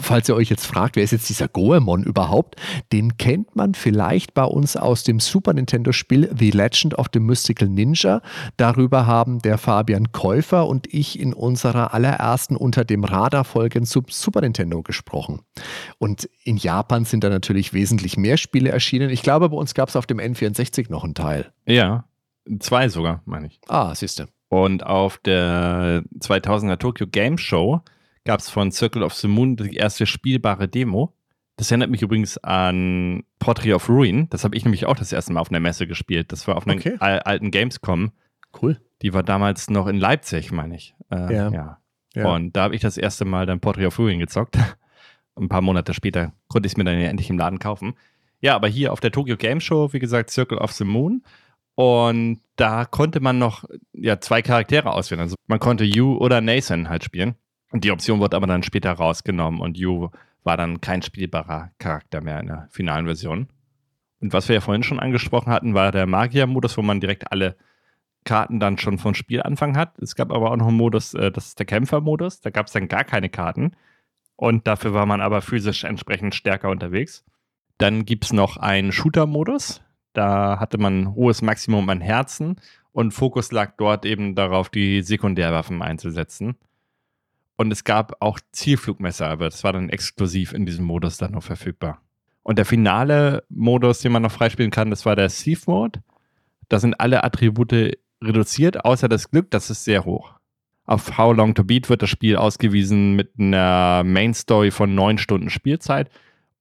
[0.00, 2.56] Falls ihr euch jetzt fragt, wer ist jetzt dieser Goemon überhaupt,
[2.92, 7.68] den kennt man vielleicht bei uns aus dem Super Nintendo-Spiel The Legend of the Mystical
[7.68, 8.22] Ninja.
[8.56, 14.40] Darüber haben der Fabian Käufer und ich in unserer allerersten Unter dem Radar-Folgen zum Super
[14.40, 15.40] Nintendo gesprochen.
[15.98, 19.10] Und in Japan sind da natürlich wesentlich mehr Spiele erschienen.
[19.10, 21.52] Ich glaube, bei uns gab es auf dem N64 noch einen Teil.
[21.66, 22.04] Ja,
[22.58, 23.60] Zwei sogar, meine ich.
[23.68, 24.24] Ah, siehst du.
[24.48, 27.80] Und auf der 2000er Tokyo Game Show
[28.24, 31.14] gab es von Circle of the Moon die erste spielbare Demo.
[31.56, 34.28] Das erinnert mich übrigens an Portrait of Ruin.
[34.30, 36.32] Das habe ich nämlich auch das erste Mal auf einer Messe gespielt.
[36.32, 36.96] Das war auf einer okay.
[36.98, 38.12] alten Gamescom.
[38.60, 38.78] Cool.
[39.02, 40.94] Die war damals noch in Leipzig, meine ich.
[41.10, 41.50] Äh, ja.
[41.50, 41.78] ja.
[42.14, 42.34] ja.
[42.34, 44.58] Und da habe ich das erste Mal dann Portrait of Ruin gezockt.
[45.36, 47.94] Ein paar Monate später konnte ich es mir dann ja endlich im Laden kaufen.
[48.40, 51.22] Ja, aber hier auf der Tokyo Game Show, wie gesagt, Circle of the Moon.
[51.74, 55.20] Und da konnte man noch ja, zwei Charaktere auswählen.
[55.20, 57.34] Also man konnte Yu oder Nathan halt spielen.
[57.70, 60.10] Und die Option wurde aber dann später rausgenommen und Yu
[60.44, 63.48] war dann kein spielbarer Charakter mehr in der finalen Version.
[64.20, 67.56] Und was wir ja vorhin schon angesprochen hatten, war der Magier-Modus, wo man direkt alle
[68.24, 69.98] Karten dann schon von Spielanfang hat.
[69.98, 72.40] Es gab aber auch noch einen Modus, äh, das ist der Kämpfer-Modus.
[72.40, 73.72] Da gab es dann gar keine Karten.
[74.36, 77.24] Und dafür war man aber physisch entsprechend stärker unterwegs.
[77.78, 79.82] Dann gibt es noch einen Shooter-Modus.
[80.12, 82.56] Da hatte man ein hohes Maximum an Herzen
[82.92, 86.56] und Fokus lag dort eben darauf, die Sekundärwaffen einzusetzen.
[87.56, 91.42] Und es gab auch Zielflugmesser, aber das war dann exklusiv in diesem Modus dann noch
[91.42, 92.00] verfügbar.
[92.42, 96.02] Und der finale Modus, den man noch freispielen kann, das war der Thief Mode.
[96.68, 100.34] Da sind alle Attribute reduziert, außer das Glück, das ist sehr hoch.
[100.84, 105.18] Auf How Long to Beat wird das Spiel ausgewiesen mit einer Main Story von neun
[105.18, 106.10] Stunden Spielzeit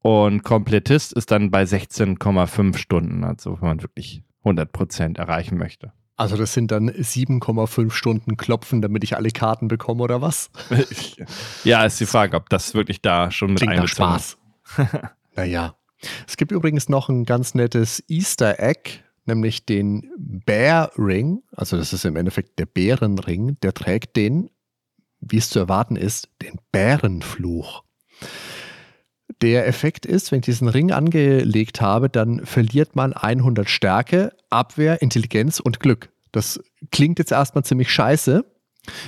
[0.01, 5.93] und Komplettist ist dann bei 16,5 Stunden, also wenn man wirklich 100% erreichen möchte.
[6.17, 10.51] Also das sind dann 7,5 Stunden Klopfen, damit ich alle Karten bekomme oder was?
[11.63, 14.37] ja, ist die Frage, ob das wirklich da schon mit Klingt einbezogen ist.
[15.35, 15.75] naja.
[16.27, 21.41] Es gibt übrigens noch ein ganz nettes Easter Egg, nämlich den Bear Ring.
[21.55, 23.57] Also das ist im Endeffekt der Bärenring.
[23.61, 24.49] Der trägt den,
[25.19, 27.83] wie es zu erwarten ist, den Bärenfluch.
[29.41, 35.01] Der Effekt ist, wenn ich diesen Ring angelegt habe, dann verliert man 100 Stärke, Abwehr,
[35.01, 36.09] Intelligenz und Glück.
[36.31, 36.61] Das
[36.91, 38.45] klingt jetzt erstmal ziemlich scheiße.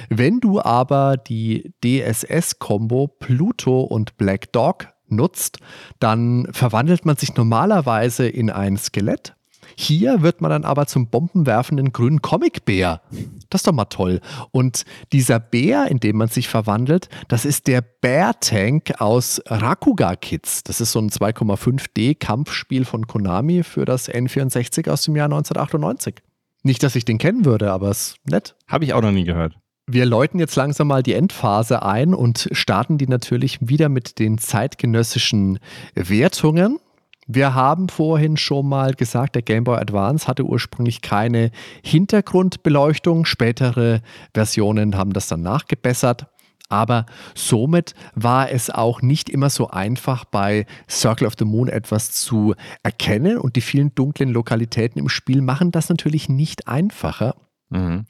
[0.10, 5.60] Wenn du aber die DSS-Kombo Pluto und Black Dog nutzt,
[6.00, 9.36] dann verwandelt man sich normalerweise in ein Skelett
[9.76, 13.02] hier wird man dann aber zum bombenwerfenden grünen Comicbär.
[13.50, 14.22] Das ist doch mal toll.
[14.52, 20.64] Und dieser Bär, in dem man sich verwandelt, das ist der Bär-Tank aus Rakuga Kids.
[20.64, 26.16] Das ist so ein 2,5D-Kampfspiel von Konami für das N64 aus dem Jahr 1998.
[26.64, 28.56] Nicht, dass ich den kennen würde, aber es ist nett.
[28.68, 29.58] Habe ich auch noch nie gehört.
[29.86, 34.38] Wir läuten jetzt langsam mal die Endphase ein und starten die natürlich wieder mit den
[34.38, 35.60] zeitgenössischen
[35.94, 36.80] Wertungen.
[37.28, 41.52] Wir haben vorhin schon mal gesagt, der Game Boy Advance hatte ursprünglich keine
[41.84, 43.26] Hintergrundbeleuchtung.
[43.26, 44.02] Spätere
[44.34, 46.28] Versionen haben das dann nachgebessert.
[46.70, 47.06] Aber
[47.36, 52.56] somit war es auch nicht immer so einfach, bei Circle of the Moon etwas zu
[52.82, 53.38] erkennen.
[53.38, 57.36] Und die vielen dunklen Lokalitäten im Spiel machen das natürlich nicht einfacher.
[57.70, 58.06] Mhm.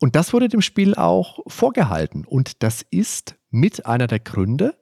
[0.00, 2.24] Und das wurde dem Spiel auch vorgehalten.
[2.26, 4.74] Und das ist mit einer der Gründe,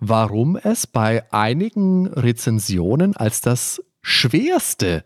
[0.00, 5.04] warum es bei einigen Rezensionen als das schwerste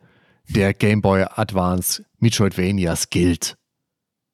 [0.49, 3.57] der Game Boy Advance Metroidvanias gilt.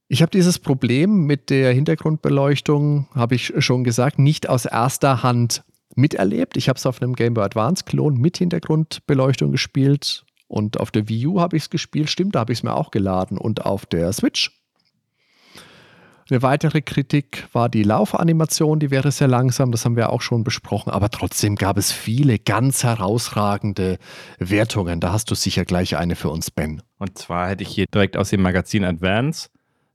[0.09, 5.65] Ich habe dieses Problem mit der Hintergrundbeleuchtung, habe ich schon gesagt, nicht aus erster Hand
[5.95, 6.57] miterlebt.
[6.57, 11.09] Ich habe es auf einem Game Boy Advance Klon mit Hintergrundbeleuchtung gespielt und auf der
[11.09, 12.11] Wii U habe ich es gespielt.
[12.11, 14.60] Stimmt, da habe ich es mir auch geladen und auf der Switch
[16.31, 20.44] eine weitere Kritik war die Laufanimation, die wäre sehr langsam, das haben wir auch schon
[20.44, 23.98] besprochen, aber trotzdem gab es viele ganz herausragende
[24.39, 25.01] Wertungen.
[25.01, 26.82] Da hast du sicher gleich eine für uns, Ben.
[26.98, 29.48] Und zwar hätte ich hier direkt aus dem Magazin Advance,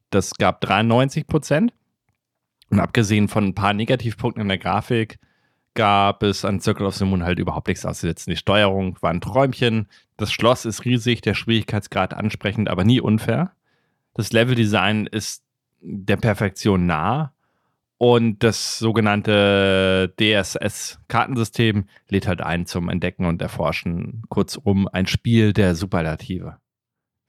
[0.09, 1.73] das gab 93 Prozent.
[2.69, 5.19] Und abgesehen von ein paar Negativpunkten in der Grafik
[5.75, 8.31] gab es an Circle of the Moon halt überhaupt nichts auszusetzen.
[8.31, 9.87] Die Steuerung war ein Träumchen,
[10.17, 13.51] das Schloss ist riesig, der Schwierigkeitsgrad ansprechend, aber nie unfair.
[14.13, 15.44] Das Leveldesign ist
[15.81, 17.31] der Perfektion nah.
[17.97, 24.23] Und das sogenannte DSS-Kartensystem lädt halt ein zum Entdecken und Erforschen.
[24.27, 26.57] Kurzum, ein Spiel der Superlative.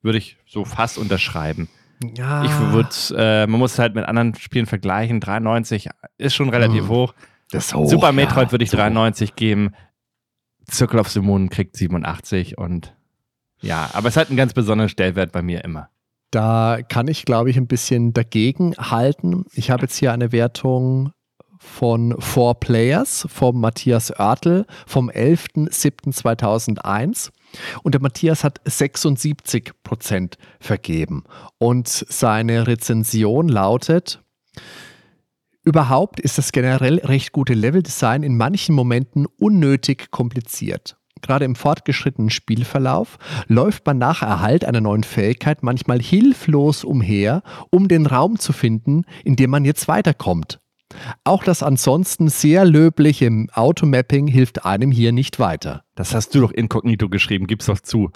[0.02, 1.68] Würde ich so fast unterschreiben.
[2.16, 2.44] Ja.
[2.44, 5.20] Ich würde, äh, man muss es halt mit anderen Spielen vergleichen.
[5.20, 7.14] 93 ist schon relativ oh, hoch.
[7.52, 7.88] hoch.
[7.88, 9.36] Super Metroid ja, würde ich so 93 hoch.
[9.36, 9.74] geben.
[10.70, 12.94] Circle of the Moon kriegt 87 und
[13.60, 15.90] ja, aber es hat einen ganz besonderen Stellwert bei mir immer.
[16.30, 19.46] Da kann ich, glaube ich, ein bisschen dagegen halten.
[19.52, 21.10] Ich habe jetzt hier eine Wertung
[21.58, 27.30] von Four Players vom Matthias Oertel vom 11.07.2001.
[27.82, 31.24] Und der Matthias hat 76 Prozent vergeben.
[31.58, 34.20] Und seine Rezension lautet,
[35.66, 40.96] Überhaupt ist das generell recht gute Leveldesign in manchen Momenten unnötig kompliziert.
[41.22, 43.18] Gerade im fortgeschrittenen Spielverlauf
[43.48, 49.04] läuft man nach Erhalt einer neuen Fähigkeit manchmal hilflos umher, um den Raum zu finden,
[49.24, 50.60] in dem man jetzt weiterkommt.
[51.24, 55.82] Auch das ansonsten sehr löbliche Automapping hilft einem hier nicht weiter.
[55.94, 58.10] Das hast du doch inkognito geschrieben, gib's doch zu.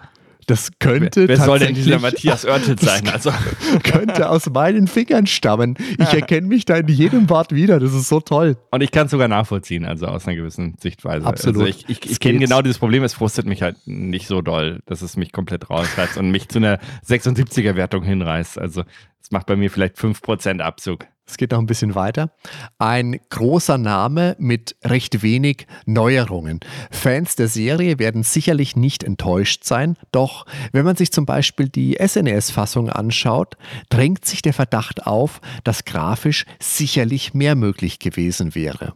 [0.47, 1.29] Das könnte.
[1.29, 3.09] Wer, wer soll denn dieser Matthias Oertel sein?
[3.09, 3.33] Also.
[3.83, 5.77] könnte aus meinen Fingern stammen.
[5.99, 7.79] Ich erkenne mich da in jedem Wort wieder.
[7.79, 8.57] Das ist so toll.
[8.71, 11.27] Und ich kann es sogar nachvollziehen, also aus einer gewissen Sichtweise.
[11.27, 11.63] Absolut.
[11.63, 13.03] Also ich, ich, ich kenne genau dieses Problem.
[13.05, 16.59] Es frustet mich halt nicht so doll, dass es mich komplett rausreißt und mich zu
[16.59, 18.59] einer 76er-Wertung hinreißt.
[18.59, 18.85] Also
[19.23, 21.07] es macht bei mir vielleicht 5% Abzug.
[21.31, 22.33] Es geht noch ein bisschen weiter.
[22.79, 26.59] Ein großer Name mit recht wenig Neuerungen.
[26.91, 31.97] Fans der Serie werden sicherlich nicht enttäuscht sein, doch wenn man sich zum Beispiel die
[32.05, 33.57] SNES-Fassung anschaut,
[33.91, 38.95] drängt sich der Verdacht auf, dass grafisch sicherlich mehr möglich gewesen wäre.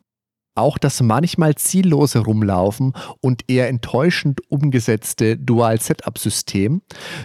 [0.56, 6.82] Auch das manchmal ziellose Rumlaufen und eher enttäuschend umgesetzte Dual-Setup-System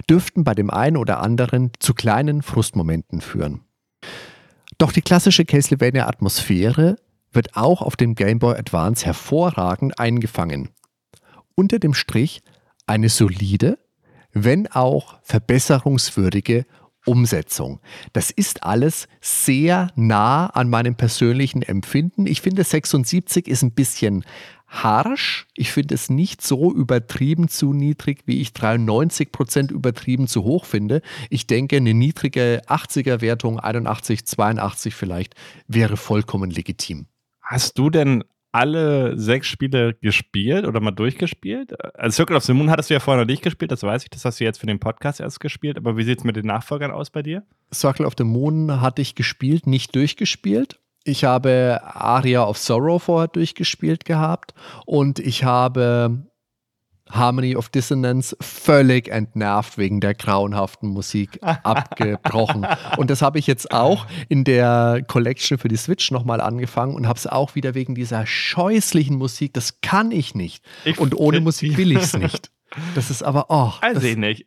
[0.10, 3.62] dürften bei dem einen oder anderen zu kleinen Frustmomenten führen.
[4.80, 6.96] Doch die klassische Castlevania-Atmosphäre
[7.34, 10.70] wird auch auf dem Game Boy Advance hervorragend eingefangen.
[11.54, 12.42] Unter dem Strich
[12.88, 13.78] eine solide,
[14.32, 16.66] wenn auch verbesserungswürdige
[17.06, 17.82] Umsetzung.
[18.14, 22.26] Das ist alles sehr nah an meinem persönlichen Empfinden.
[22.26, 24.24] Ich finde 76 ist ein bisschen
[24.70, 25.48] harsch.
[25.56, 30.66] Ich finde es nicht so übertrieben zu niedrig, wie ich 93 Prozent übertrieben zu hoch
[30.66, 31.02] finde.
[31.30, 35.36] Ich denke, eine niedrige 80er-Wertung, 81, 82 vielleicht,
[35.68, 37.08] wäre vollkommen legitim.
[37.42, 41.74] Hast du denn alle sechs Spiele gespielt oder mal durchgespielt?
[41.96, 44.10] Also Circle of the Moon hattest du ja vorher noch nicht gespielt, das weiß ich,
[44.10, 46.48] das hast du jetzt für den Podcast erst gespielt, aber wie sieht es mit den
[46.48, 47.44] Nachfolgern aus bei dir?
[47.74, 50.80] Circle of the Moon hatte ich gespielt, nicht durchgespielt.
[51.10, 54.54] Ich habe Aria of Sorrow vorher durchgespielt gehabt
[54.86, 56.30] und ich habe
[57.10, 62.68] Harmony of Dissonance völlig entnervt wegen der grauenhaften Musik abgebrochen.
[62.98, 67.08] Und das habe ich jetzt auch in der Collection für die Switch nochmal angefangen und
[67.08, 69.56] habe es auch wieder wegen dieser scheußlichen Musik.
[69.56, 70.64] Das kann ich nicht.
[70.86, 72.52] Ich und ohne Musik will ich es nicht.
[72.94, 73.74] Das ist aber, oh.
[73.82, 74.46] Weiß ich nicht.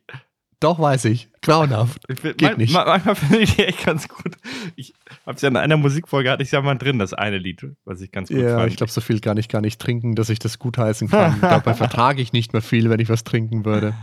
[0.63, 1.27] Doch, weiß ich.
[1.41, 2.07] Grauenhaft.
[2.07, 2.73] Geht man, nicht.
[2.73, 4.37] Manchmal finde ich die echt ganz gut.
[4.77, 4.93] Ich
[5.25, 7.99] habe es ja in einer Musikfolge, hatte ich ja mal drin, das eine Lied, was
[7.99, 8.59] ich ganz gut ja, fand.
[8.59, 11.09] Ja, ich glaube, so viel kann ich gar nicht trinken, dass ich das gut heißen
[11.09, 11.35] kann.
[11.41, 13.93] Dabei vertrage ich nicht mehr viel, wenn ich was trinken würde.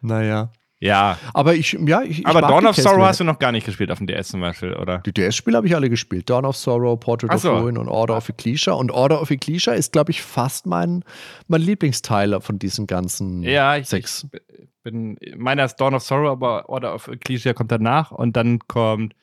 [0.00, 0.50] Naja.
[0.80, 1.16] Ja.
[1.32, 2.26] Aber ich, ja, ich.
[2.26, 4.40] Aber ich Dawn of Sorrow hast du noch gar nicht gespielt auf dem DS zum
[4.40, 4.98] Beispiel, oder?
[4.98, 6.28] Die DS-Spiele habe ich alle gespielt.
[6.28, 7.52] Dawn of Sorrow, Portrait so.
[7.52, 8.72] of Ruin und Order of Ecclesia.
[8.72, 11.04] Und Order of Ecclesia ist, glaube ich, fast mein,
[11.46, 14.26] mein Lieblingsteil von diesen ganzen ja, ich, sechs.
[14.32, 18.58] Ich bin, meiner ist Dawn of Sorrow, aber Order of Ecclesia kommt danach und dann
[18.60, 19.14] kommt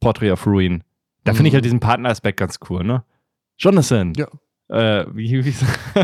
[0.00, 0.82] Portrait of Ruin.
[1.24, 1.36] Da mhm.
[1.36, 3.04] finde ich halt diesen Partneraspekt ganz cool, ne?
[3.58, 4.12] Jonathan.
[4.14, 4.28] Ja.
[4.68, 5.54] Äh, wie, wie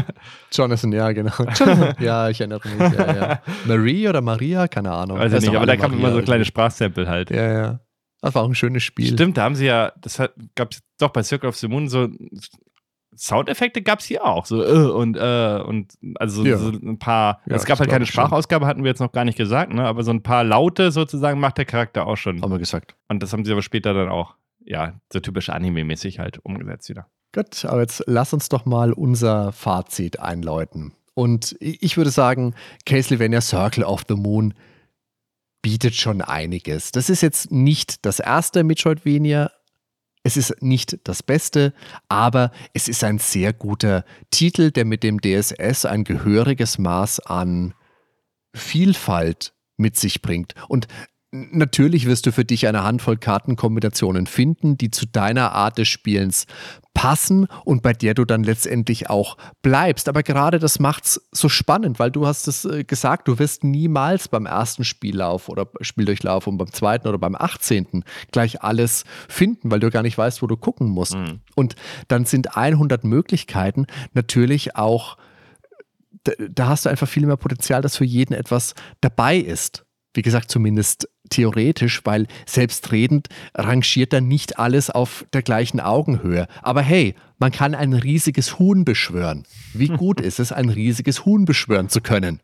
[0.52, 1.32] Jonathan, ja, genau.
[1.38, 1.94] Jonathan.
[1.98, 2.98] Ja, ich erinnere mich.
[2.98, 3.42] Ja, ja.
[3.66, 5.18] Marie oder Maria, keine Ahnung.
[5.18, 7.30] Weiß ich nicht, aber da kamen immer so kleine Sprachsample halt.
[7.30, 7.80] Ja, ja.
[8.20, 9.12] Das war auch ein schönes Spiel.
[9.12, 10.22] Stimmt, da haben sie ja, das
[10.54, 12.08] gab es doch bei Circle of the Moon so
[13.16, 14.46] Soundeffekte gab es hier auch.
[14.46, 16.56] So, äh, und, äh, und also ja.
[16.56, 17.40] so ein paar.
[17.46, 19.84] Ja, es gab halt keine Sprachausgabe, hatten wir jetzt noch gar nicht gesagt, ne?
[19.84, 22.40] Aber so ein paar Laute sozusagen macht der Charakter auch schon.
[22.40, 22.96] Haben wir gesagt.
[23.08, 24.34] Und das haben sie aber später dann auch,
[24.64, 27.06] ja, so typisch Anime-mäßig halt umgesetzt wieder.
[27.34, 30.92] Gut, aber jetzt lass uns doch mal unser Fazit einläuten.
[31.14, 32.54] Und ich würde sagen,
[32.86, 34.54] Castlevania Circle of the Moon
[35.62, 36.92] bietet schon einiges.
[36.92, 39.50] Das ist jetzt nicht das erste Metroidvania.
[40.24, 41.74] Es ist nicht das Beste,
[42.08, 47.74] aber es ist ein sehr guter Titel, der mit dem DSS ein gehöriges Maß an
[48.54, 50.54] Vielfalt mit sich bringt.
[50.68, 50.86] Und
[51.34, 56.46] Natürlich wirst du für dich eine Handvoll Kartenkombinationen finden, die zu deiner Art des Spielens
[56.92, 60.10] passen und bei der du dann letztendlich auch bleibst.
[60.10, 64.28] Aber gerade das macht's so spannend, weil du hast es äh, gesagt, du wirst niemals
[64.28, 68.04] beim ersten Spiellauf oder Spieldurchlauf und beim zweiten oder beim 18.
[68.30, 71.14] gleich alles finden, weil du gar nicht weißt, wo du gucken musst.
[71.14, 71.40] Mhm.
[71.54, 71.76] Und
[72.08, 75.16] dann sind 100 Möglichkeiten natürlich auch
[76.50, 79.84] da hast du einfach viel mehr Potenzial, dass für jeden etwas dabei ist.
[80.14, 86.46] Wie gesagt, zumindest theoretisch, weil selbstredend rangiert dann nicht alles auf der gleichen Augenhöhe.
[86.62, 89.44] Aber hey, man kann ein riesiges Huhn beschwören.
[89.72, 92.40] Wie gut ist es, ein riesiges Huhn beschwören zu können?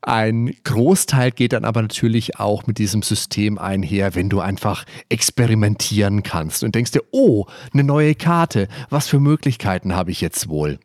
[0.00, 6.22] Ein Großteil geht dann aber natürlich auch mit diesem System einher, wenn du einfach experimentieren
[6.22, 10.78] kannst und denkst dir, oh, eine neue Karte, was für Möglichkeiten habe ich jetzt wohl?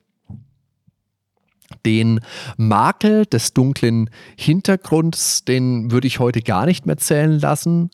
[1.85, 2.19] Den
[2.57, 7.89] Makel des dunklen Hintergrunds, den würde ich heute gar nicht mehr zählen lassen,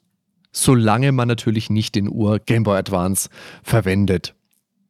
[0.52, 3.30] solange man natürlich nicht den Ur Game Boy Advance
[3.64, 4.36] verwendet.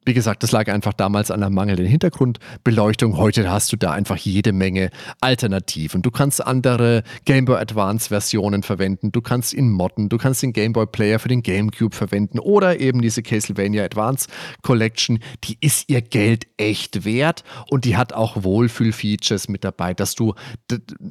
[0.06, 3.18] Wie gesagt, das lag einfach damals an der mangelnden Hintergrundbeleuchtung.
[3.18, 4.88] Heute hast du da einfach jede Menge
[5.20, 6.00] Alternativen.
[6.00, 10.54] Du kannst andere Game Boy Advance Versionen verwenden, du kannst ihn modden, du kannst den
[10.54, 14.28] Game Boy Player für den GameCube verwenden oder eben diese Castlevania Advance
[14.62, 15.18] Collection.
[15.44, 20.32] Die ist ihr Geld echt wert und die hat auch Wohlfühl-Features mit dabei, dass du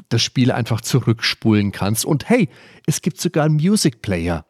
[0.10, 2.06] das Spiel einfach zurückspulen kannst.
[2.06, 2.49] Und hey,
[2.88, 4.45] es gibt sogar einen Music Player.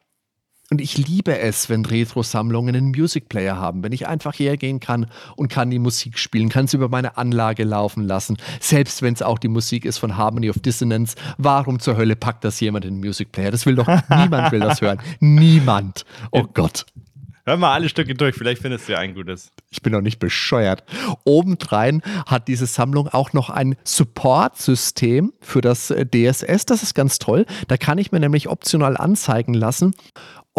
[0.72, 5.08] Und ich liebe es, wenn Retro-Sammlungen einen Music Player haben, wenn ich einfach hergehen kann
[5.36, 9.24] und kann die Musik spielen, kann sie über meine Anlage laufen lassen, selbst wenn es
[9.24, 11.16] auch die Musik ist von Harmony of Dissonance.
[11.40, 13.50] Warum zur Hölle packt das jemand in den Music Player?
[13.50, 15.02] Das will doch niemand will das hören.
[15.20, 16.06] Niemand.
[16.32, 16.86] Oh Gott.
[17.46, 19.50] Hör mal alle Stücke durch, vielleicht findest du ja ein gutes.
[19.72, 20.84] Ich bin doch nicht bescheuert.
[21.24, 26.68] Obendrein hat diese Sammlung auch noch ein Support-System für das äh, DSS.
[26.68, 27.48] Das ist ganz toll.
[27.68, 29.96] Da kann ich mir nämlich optional anzeigen lassen,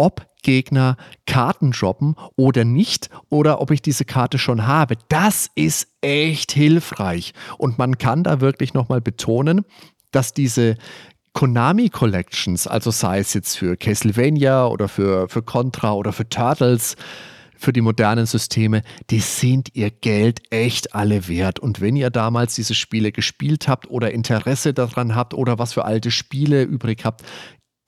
[0.01, 0.97] ob Gegner
[1.27, 4.95] Karten droppen oder nicht oder ob ich diese Karte schon habe.
[5.09, 9.63] Das ist echt hilfreich und man kann da wirklich nochmal betonen,
[10.09, 10.75] dass diese
[11.33, 16.95] Konami Collections, also sei es jetzt für Castlevania oder für, für Contra oder für Turtles,
[17.55, 21.59] für die modernen Systeme, die sind ihr Geld echt alle wert.
[21.59, 25.85] Und wenn ihr damals diese Spiele gespielt habt oder Interesse daran habt oder was für
[25.85, 27.21] alte Spiele übrig habt,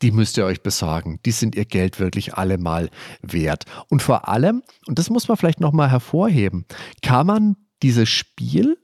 [0.04, 1.20] die müsst ihr euch besorgen.
[1.26, 2.90] Die sind ihr Geld wirklich allemal
[3.22, 3.64] wert.
[3.90, 6.66] Und vor allem, und das muss man vielleicht nochmal hervorheben,
[7.02, 8.78] kann man dieses Spiel,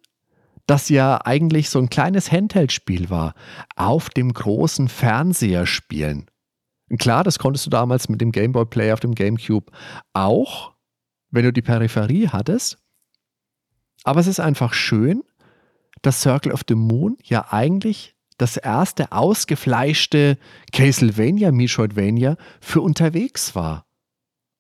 [0.65, 3.33] das ja eigentlich so ein kleines Handheld-Spiel war,
[3.75, 6.27] auf dem großen Fernseher spielen.
[6.97, 9.71] Klar, das konntest du damals mit dem Game Boy Player auf dem GameCube
[10.13, 10.73] auch,
[11.31, 12.77] wenn du die Peripherie hattest.
[14.03, 15.23] Aber es ist einfach schön,
[16.01, 20.37] dass Circle of the Moon ja eigentlich das erste ausgefleischte
[20.71, 23.85] Castlevania, Metroidvania für unterwegs war.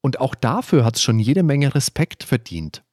[0.01, 2.83] Und auch dafür hat es schon jede Menge Respekt verdient.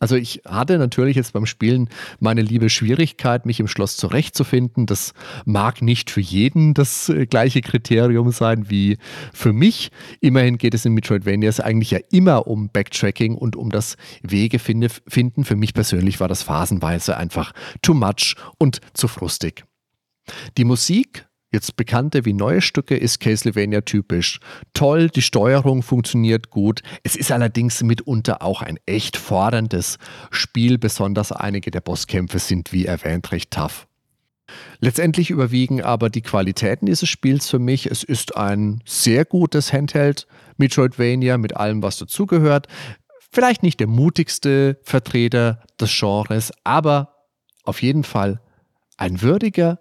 [0.00, 1.88] Also ich hatte natürlich jetzt beim Spielen
[2.20, 4.86] meine liebe Schwierigkeit, mich im Schloss zurechtzufinden.
[4.86, 8.98] Das mag nicht für jeden das äh, gleiche Kriterium sein wie
[9.32, 9.90] für mich.
[10.20, 15.44] Immerhin geht es in Metroidvanias eigentlich ja immer um Backtracking und um das Wege finden.
[15.44, 19.64] Für mich persönlich war das phasenweise einfach too much und zu frustig.
[20.56, 24.40] Die Musik Jetzt bekannte wie neue Stücke ist Castlevania typisch.
[24.72, 26.82] Toll, die Steuerung funktioniert gut.
[27.04, 29.98] Es ist allerdings mitunter auch ein echt forderndes
[30.32, 33.86] Spiel, besonders einige der Bosskämpfe sind wie erwähnt recht tough.
[34.80, 37.86] Letztendlich überwiegen aber die Qualitäten dieses Spiels für mich.
[37.86, 40.26] Es ist ein sehr gutes Handheld
[40.56, 42.66] Metroidvania mit allem, was dazugehört.
[43.30, 47.14] Vielleicht nicht der mutigste Vertreter des Genres, aber
[47.62, 48.40] auf jeden Fall
[48.96, 49.78] ein würdiger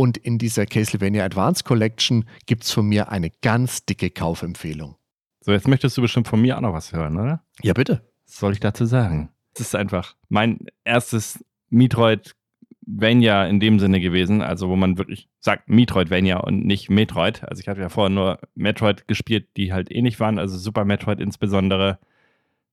[0.00, 4.96] und in dieser Castlevania Advance Collection gibt es von mir eine ganz dicke Kaufempfehlung.
[5.42, 7.44] So, jetzt möchtest du bestimmt von mir auch noch was hören, oder?
[7.60, 8.00] Ja, bitte.
[8.26, 9.28] Was soll ich dazu sagen?
[9.52, 15.68] Es ist einfach mein erstes Metroidvania in dem Sinne gewesen, also wo man wirklich sagt
[15.68, 17.44] Metroidvania und nicht Metroid.
[17.44, 21.20] Also ich hatte ja vorher nur Metroid gespielt, die halt ähnlich waren, also Super Metroid
[21.20, 21.98] insbesondere.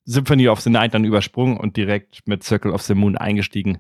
[0.06, 3.80] Symphony of the Night dann übersprungen und direkt mit Circle of the Moon eingestiegen.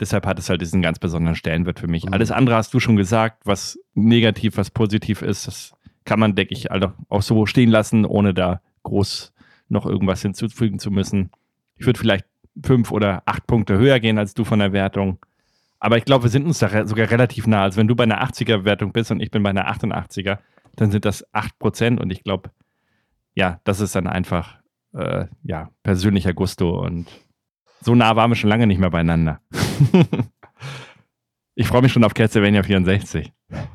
[0.00, 2.04] Deshalb hat es halt diesen ganz besonderen Stellenwert für mich.
[2.04, 2.12] Mhm.
[2.12, 5.46] Alles andere hast du schon gesagt, was negativ, was positiv ist.
[5.46, 5.72] Das
[6.04, 9.32] kann man, denke ich, auch so stehen lassen, ohne da groß
[9.68, 11.30] noch irgendwas hinzufügen zu müssen.
[11.76, 12.26] Ich würde vielleicht
[12.64, 15.18] fünf oder acht Punkte höher gehen als du von der Wertung.
[15.78, 17.62] Aber ich glaube, wir sind uns da sogar relativ nah.
[17.62, 20.38] Also wenn du bei einer 80er-Wertung bist und ich bin bei einer 88er,
[20.76, 22.50] dann sind das 8% und ich glaube,
[23.34, 24.58] ja, das ist dann einfach
[24.94, 27.06] äh, ja, persönlicher Gusto und
[27.80, 29.40] so nah waren wir schon lange nicht mehr beieinander.
[31.54, 33.32] ich freue mich schon auf Castlevania 64.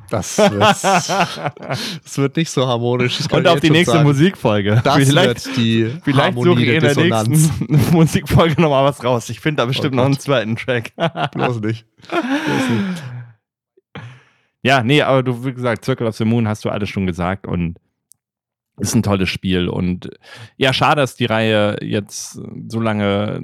[0.10, 3.20] Das, das, das, wird nicht so harmonisch.
[3.32, 4.08] Und auf die nächste sagen.
[4.08, 4.82] Musikfolge.
[4.84, 9.30] Das vielleicht, wird die Vielleicht suche ich in der nächsten Musikfolge nochmal was raus.
[9.30, 10.92] Ich finde da bestimmt oh noch einen zweiten Track.
[11.32, 11.86] Bloß nicht.
[12.10, 13.04] Bloß nicht.
[14.64, 17.48] Ja, nee, aber du, wie gesagt, Circle of the Moon hast du alles schon gesagt
[17.48, 17.78] und
[18.78, 20.10] ist ein tolles Spiel und
[20.58, 23.40] ja, schade, dass die Reihe jetzt so lange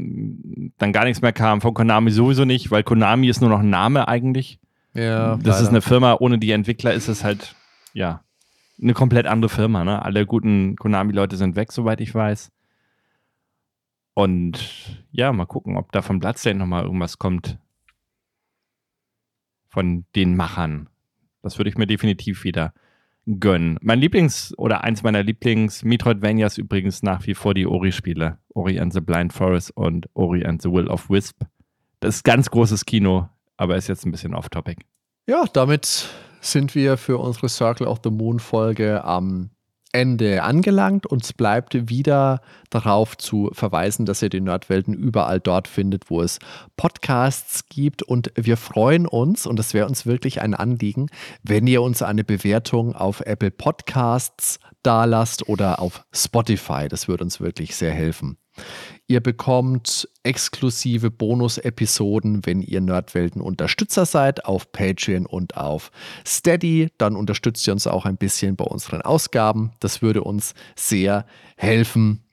[0.78, 1.62] dann gar nichts mehr kam.
[1.62, 4.60] Von Konami sowieso nicht, weil Konami ist nur noch ein Name eigentlich.
[4.94, 5.36] Ja.
[5.36, 5.60] Das leider.
[5.62, 7.56] ist eine Firma, ohne die Entwickler ist es halt,
[7.94, 8.24] ja,
[8.82, 9.84] eine komplett andere Firma.
[9.84, 10.02] Ne?
[10.04, 12.52] Alle guten Konami-Leute sind weg, soweit ich weiß.
[14.14, 17.60] Und ja, mal gucken, ob da von Bloodstained nochmal irgendwas kommt.
[19.70, 20.90] Von den Machern.
[21.44, 22.74] Das würde ich mir definitiv wieder
[23.28, 23.78] gönnen.
[23.82, 28.40] Mein Lieblings- oder eins meiner Lieblings-Metroidvanias übrigens nach wie vor die Ori-Spiele.
[28.54, 31.42] Ori and the Blind Forest und Ori and the Will of Wisp.
[32.00, 34.84] Das ist ganz großes Kino, aber ist jetzt ein bisschen off-topic.
[35.28, 36.10] Ja, damit
[36.42, 39.50] sind wir für unsere Circle of the Moon Folge am
[39.98, 41.08] Ende angelangt.
[41.08, 46.38] Uns bleibt wieder darauf zu verweisen, dass ihr die Nerdwelten überall dort findet, wo es
[46.76, 48.04] Podcasts gibt.
[48.04, 51.08] Und wir freuen uns, und das wäre uns wirklich ein Anliegen,
[51.42, 56.88] wenn ihr uns eine Bewertung auf Apple Podcasts dalasst oder auf Spotify.
[56.88, 58.38] Das würde uns wirklich sehr helfen.
[59.08, 65.92] Ihr bekommt exklusive Bonus-Episoden, wenn ihr Nerdwelten-Unterstützer seid, auf Patreon und auf
[66.26, 66.90] Steady.
[66.98, 69.72] Dann unterstützt ihr uns auch ein bisschen bei unseren Ausgaben.
[69.80, 71.26] Das würde uns sehr
[71.56, 72.24] helfen.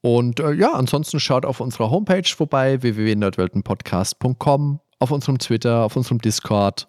[0.00, 6.18] Und äh, ja, ansonsten schaut auf unserer Homepage vorbei, www.nerdweltenpodcast.com, auf unserem Twitter, auf unserem
[6.18, 6.88] Discord.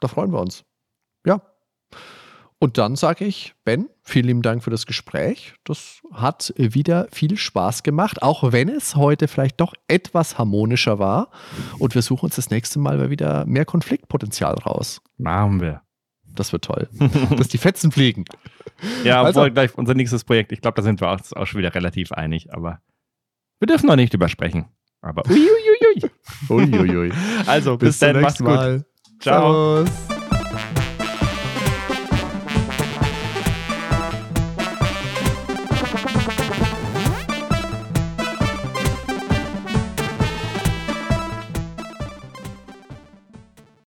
[0.00, 0.65] Da freuen wir uns.
[2.58, 5.54] Und dann sage ich, Ben, vielen lieben Dank für das Gespräch.
[5.64, 11.30] Das hat wieder viel Spaß gemacht, auch wenn es heute vielleicht doch etwas harmonischer war.
[11.78, 15.02] Und wir suchen uns das nächste Mal wieder mehr Konfliktpotenzial raus.
[15.18, 15.82] Machen wir.
[16.24, 16.88] Das wird toll.
[17.36, 18.24] Dass die Fetzen fliegen.
[19.04, 21.58] Ja, also, obwohl gleich unser nächstes Projekt, ich glaube, da sind wir uns auch schon
[21.58, 22.80] wieder relativ einig, aber
[23.58, 24.66] wir dürfen noch nicht übersprechen.
[25.02, 26.10] Aber uiuiui.
[26.48, 27.12] Uiuiui.
[27.46, 28.48] Also, bis, bis dann, macht's gut.
[28.48, 28.84] Mal.
[29.20, 29.84] Ciao.
[29.84, 30.15] Servus.